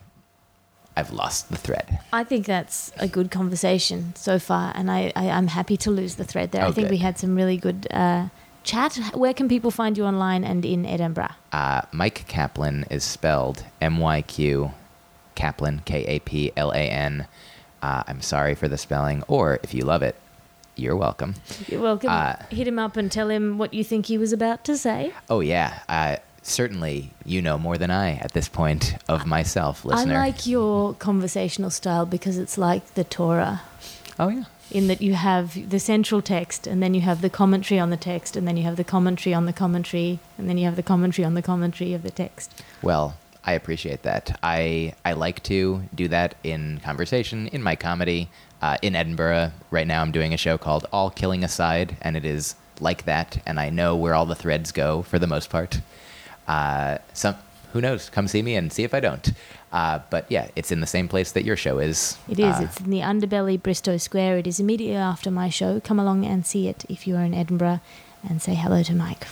I've 0.96 1.12
lost 1.12 1.48
the 1.50 1.56
thread. 1.56 2.00
I 2.12 2.24
think 2.24 2.46
that's 2.46 2.90
a 2.98 3.06
good 3.06 3.30
conversation 3.30 4.14
so 4.16 4.38
far, 4.40 4.72
and 4.74 4.90
I, 4.90 5.12
I, 5.14 5.30
I'm 5.30 5.46
happy 5.46 5.76
to 5.78 5.90
lose 5.92 6.16
the 6.16 6.24
thread 6.24 6.50
there. 6.50 6.62
I 6.64 6.68
Oh, 6.68 6.72
think 6.72 6.86
good. 6.88 6.92
we 6.92 6.96
had 6.98 7.18
some 7.18 7.36
really 7.36 7.56
good 7.56 7.86
uh, 7.92 8.28
chat. 8.64 8.96
Where 9.14 9.34
can 9.34 9.48
people 9.48 9.70
find 9.70 9.96
you 9.96 10.04
online 10.04 10.44
and 10.44 10.64
in 10.64 10.84
Edinburgh? 10.86 11.34
Uh, 11.52 11.82
Myq 11.92 12.26
Kaplan 12.26 12.84
is 12.90 13.04
spelled 13.04 13.64
M 13.80 13.98
Y 13.98 14.22
Q 14.22 14.72
Kaplan 15.34 15.82
K 15.84 16.04
A 16.04 16.18
P 16.20 16.52
L 16.56 16.70
A 16.72 16.78
N. 16.90 17.26
Uh, 17.82 18.02
I'm 18.06 18.20
sorry 18.20 18.54
for 18.54 18.66
the 18.68 18.76
spelling, 18.76 19.22
or 19.28 19.61
if 19.62 19.72
you 19.72 19.82
love 19.82 20.02
it, 20.02 20.16
you're 20.74 20.96
welcome. 20.96 21.34
You're 21.68 21.80
welcome. 21.80 22.11
Uh, 22.11 22.34
Hit 22.50 22.66
him 22.66 22.78
up 22.78 22.96
and 22.96 23.11
tell 23.11 23.28
him 23.28 23.59
what 23.59 23.72
you 23.74 23.84
think 23.84 24.06
he 24.06 24.18
was 24.18 24.32
about 24.32 24.64
to 24.64 24.76
say. 24.76 25.12
Oh 25.30 25.40
yeah, 25.40 25.80
uh, 25.88 26.16
certainly 26.42 27.11
you 27.24 27.40
know 27.42 27.59
more 27.59 27.78
than 27.78 27.90
I 27.90 28.14
at 28.14 28.32
this 28.32 28.48
point 28.48 28.96
of 29.09 29.26
myself, 29.26 29.84
listener. 29.84 30.14
I 30.14 30.26
like 30.26 30.46
your 30.46 30.94
conversational 30.94 31.70
style 31.70 32.06
because 32.06 32.38
it's 32.38 32.59
like 32.59 32.94
the 32.94 33.04
Torah, 33.04 33.62
oh 34.18 34.28
yeah, 34.28 34.44
in 34.70 34.88
that 34.88 35.00
you 35.00 35.14
have 35.14 35.70
the 35.70 35.78
central 35.78 36.20
text, 36.20 36.66
and 36.66 36.82
then 36.82 36.94
you 36.94 37.00
have 37.00 37.20
the 37.20 37.30
commentary 37.30 37.80
on 37.80 37.90
the 37.90 37.96
text, 37.96 38.36
and 38.36 38.46
then 38.46 38.56
you 38.56 38.64
have 38.64 38.76
the 38.76 38.84
commentary 38.84 39.34
on 39.34 39.46
the 39.46 39.52
commentary, 39.52 40.18
and 40.36 40.48
then 40.48 40.58
you 40.58 40.64
have 40.64 40.76
the 40.76 40.82
commentary 40.82 41.24
on 41.24 41.34
the 41.34 41.42
commentary 41.42 41.94
of 41.94 42.02
the 42.02 42.10
text. 42.10 42.62
Well, 42.82 43.16
I 43.44 43.52
appreciate 43.52 44.02
that. 44.02 44.38
I 44.42 44.94
I 45.04 45.14
like 45.14 45.42
to 45.44 45.82
do 45.94 46.08
that 46.08 46.34
in 46.44 46.80
conversation, 46.84 47.48
in 47.48 47.62
my 47.62 47.76
comedy. 47.76 48.28
Uh, 48.60 48.76
in 48.82 48.96
Edinburgh, 48.96 49.52
right 49.70 49.86
now, 49.86 50.02
I'm 50.02 50.10
doing 50.10 50.34
a 50.34 50.36
show 50.36 50.58
called 50.58 50.84
All 50.92 51.10
Killing 51.10 51.44
Aside, 51.44 51.96
and 52.02 52.16
it 52.16 52.24
is 52.24 52.56
like 52.80 53.04
that. 53.04 53.40
And 53.46 53.58
I 53.58 53.70
know 53.70 53.96
where 53.96 54.14
all 54.14 54.26
the 54.26 54.34
threads 54.34 54.72
go 54.72 55.02
for 55.02 55.18
the 55.18 55.28
most 55.28 55.48
part. 55.48 55.80
Uh, 56.46 56.98
some 57.12 57.36
who 57.72 57.80
knows? 57.80 58.08
Come 58.10 58.28
see 58.28 58.42
me 58.42 58.54
and 58.56 58.72
see 58.72 58.84
if 58.84 58.94
I 58.94 59.00
don't. 59.00 59.32
Uh, 59.72 60.00
but 60.10 60.26
yeah, 60.30 60.48
it's 60.56 60.72
in 60.72 60.80
the 60.80 60.86
same 60.86 61.08
place 61.08 61.32
that 61.32 61.44
your 61.44 61.56
show 61.56 61.78
is. 61.78 62.16
It 62.28 62.38
is. 62.38 62.56
Uh, 62.56 62.60
it's 62.62 62.80
in 62.80 62.90
the 62.90 63.00
Underbelly, 63.00 63.60
Bristo 63.60 64.00
Square. 64.00 64.38
It 64.38 64.46
is 64.46 64.58
immediately 64.58 64.96
after 64.96 65.30
my 65.30 65.50
show. 65.50 65.80
Come 65.80 66.00
along 66.00 66.24
and 66.24 66.46
see 66.46 66.68
it 66.68 66.84
if 66.88 67.06
you 67.06 67.16
are 67.16 67.24
in 67.24 67.34
Edinburgh, 67.34 67.80
and 68.28 68.40
say 68.40 68.54
hello 68.54 68.82
to 68.82 68.92
Myq. 68.92 69.26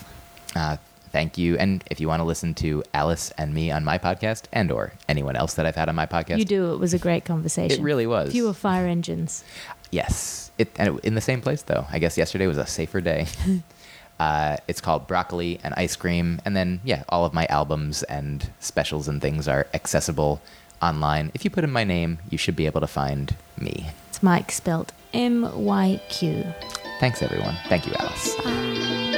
Uh, 0.55 0.76
thank 1.11 1.39
you. 1.39 1.57
And 1.57 1.82
if 1.91 2.01
you 2.01 2.09
want 2.09 2.20
to 2.20 2.24
listen 2.24 2.53
to 2.57 2.82
Alice 2.93 3.32
and 3.39 3.55
me 3.55 3.70
on 3.70 3.84
my 3.84 3.97
podcast, 3.97 4.45
and 4.53 4.70
or 4.70 4.93
anyone 5.09 5.37
else 5.37 5.55
that 5.55 5.64
I've 5.64 5.76
had 5.76 5.89
on 5.89 5.95
my 5.95 6.07
podcast, 6.07 6.39
You 6.39 6.45
do. 6.45 6.72
It 6.72 6.78
was 6.78 6.93
a 6.93 6.99
great 6.99 7.24
conversation. 7.24 7.80
It 7.80 7.82
really 7.82 8.07
was. 8.07 8.32
Fewer 8.32 8.53
fire 8.53 8.87
engines. 8.87 9.43
Yes, 9.91 10.51
it, 10.59 10.70
and 10.76 10.99
it, 10.99 11.05
in 11.05 11.14
the 11.14 11.20
same 11.20 11.41
place 11.41 11.62
though. 11.62 11.87
I 11.91 11.99
guess 11.99 12.18
yesterday 12.18 12.47
was 12.47 12.59
a 12.59 12.66
safer 12.66 13.01
day. 13.01 13.26
uh, 14.19 14.57
it's 14.69 14.81
called 14.81 15.07
Broccoli 15.07 15.61
and 15.62 15.75
Ice 15.77 15.97
Cream, 15.97 16.41
and 16.45 16.57
then 16.57 16.81
yeah, 16.85 17.05
all 17.09 17.25
of 17.25 17.33
my 17.35 17.47
albums 17.47 18.03
and 18.05 18.51
specials 18.61 19.09
and 19.09 19.21
things 19.21 19.47
are 19.49 19.67
accessible 19.75 20.41
online. 20.83 21.31
If 21.35 21.45
you 21.45 21.51
put 21.51 21.64
in 21.64 21.71
my 21.71 21.85
name, 21.85 22.19
you 22.31 22.39
should 22.39 22.57
be 22.57 22.67
able 22.67 22.81
to 22.81 22.87
find 22.87 23.35
me. 23.59 23.87
It's 24.09 24.21
Myq 24.21 24.51
spelt 24.51 24.93
M 25.12 25.51
Y 25.55 26.01
Q. 26.09 26.45
Thanks 27.01 27.23
everyone. 27.23 27.57
Thank 27.69 27.87
you, 27.87 27.95
Alice. 27.99 28.35
Oh, 28.39 29.16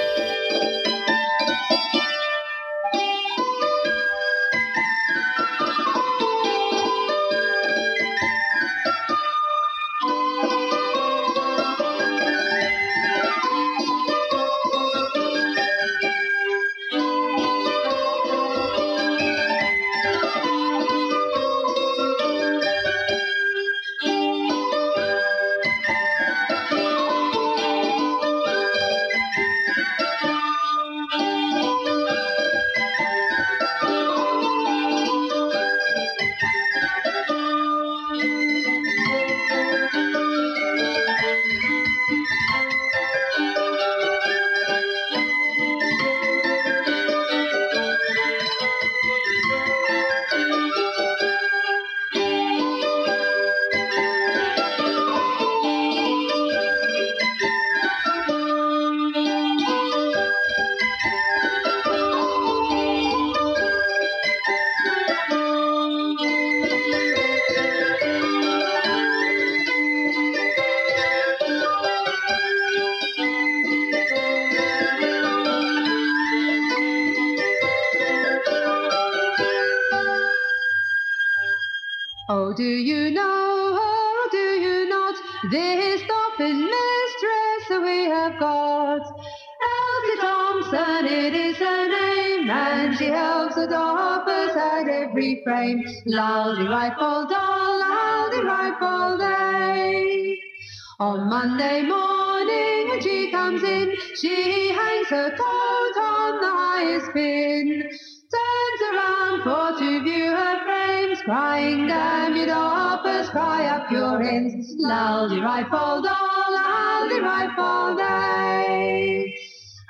the 107.15 107.21
highest 107.21 107.89
pin. 107.89 107.89
Turns 108.31 108.81
around 108.93 109.43
for 109.43 109.79
to 109.79 110.03
view 110.03 110.31
her 110.31 110.65
frames, 110.65 111.23
crying, 111.23 111.87
damn 111.87 112.37
you 112.37 112.47
doffers, 112.47 113.31
cry 113.31 113.67
up 113.67 113.91
your 113.91 114.23
ends. 114.23 114.77
Laldy 114.79 115.43
rightful 115.43 116.03
doll, 116.03 116.53
laldy 116.53 117.21
rightful 117.21 117.97
day. 117.97 119.35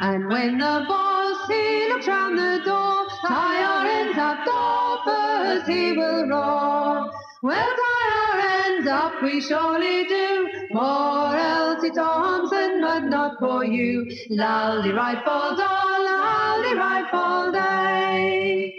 And 0.01 0.29
when 0.29 0.59
the 0.59 0.85
boss 0.89 1.49
he 1.49 1.89
looks 1.89 2.07
round 2.07 2.39
the 2.39 2.63
door, 2.65 3.07
tie 3.27 3.63
our 3.63 3.87
ends 3.87 4.19
up, 4.19 4.39
doffers, 4.47 5.67
he 5.69 5.93
will 5.93 6.29
roar. 6.29 7.11
Well, 7.43 7.75
tie 7.77 8.33
our 8.33 8.41
ends 8.41 8.89
up, 8.89 9.23
we 9.23 9.41
surely 9.41 10.05
do, 10.05 10.49
for 10.73 11.37
Elsie 11.37 11.91
Thompson, 11.91 12.81
but 12.81 13.01
not 13.05 13.39
for 13.41 13.65
you. 13.65 14.07
Laldy 14.31 14.95
rightful 14.95 15.57
doll, 15.57 15.98
laldy 16.69 16.79
rightful 16.79 17.53
day. 17.53 18.75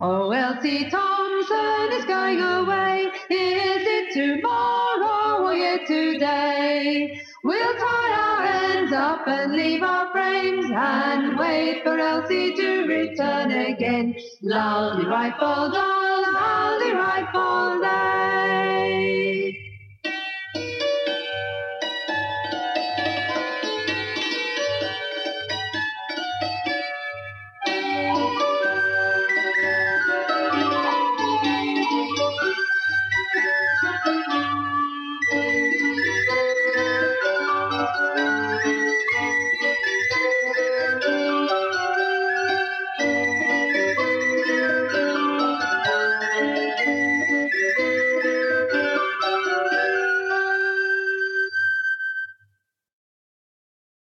Oh, 0.00 0.30
Elsie 0.30 0.88
Thompson 0.90 1.92
is 1.92 2.04
going 2.04 2.40
away. 2.40 3.10
Is 3.30 3.82
it 3.86 4.12
tomorrow 4.14 5.44
or 5.44 5.54
yet 5.54 5.86
today? 5.86 7.20
We'll 7.44 7.74
tie 7.74 8.12
our 8.20 8.44
ends 8.44 8.92
up 8.92 9.26
and 9.26 9.52
leave 9.52 9.82
our 9.82 10.10
frames 10.12 10.66
and 10.72 11.38
wait 11.38 11.82
for 11.84 11.98
Elsie 11.98 12.54
to 12.54 12.86
return 12.86 13.50
again. 13.50 14.14
Laldy 14.42 15.06
rightful 15.06 15.70
doll, 15.70 16.32
laldy 16.32 16.92
rightful 16.92 17.80
day. 17.80 18.21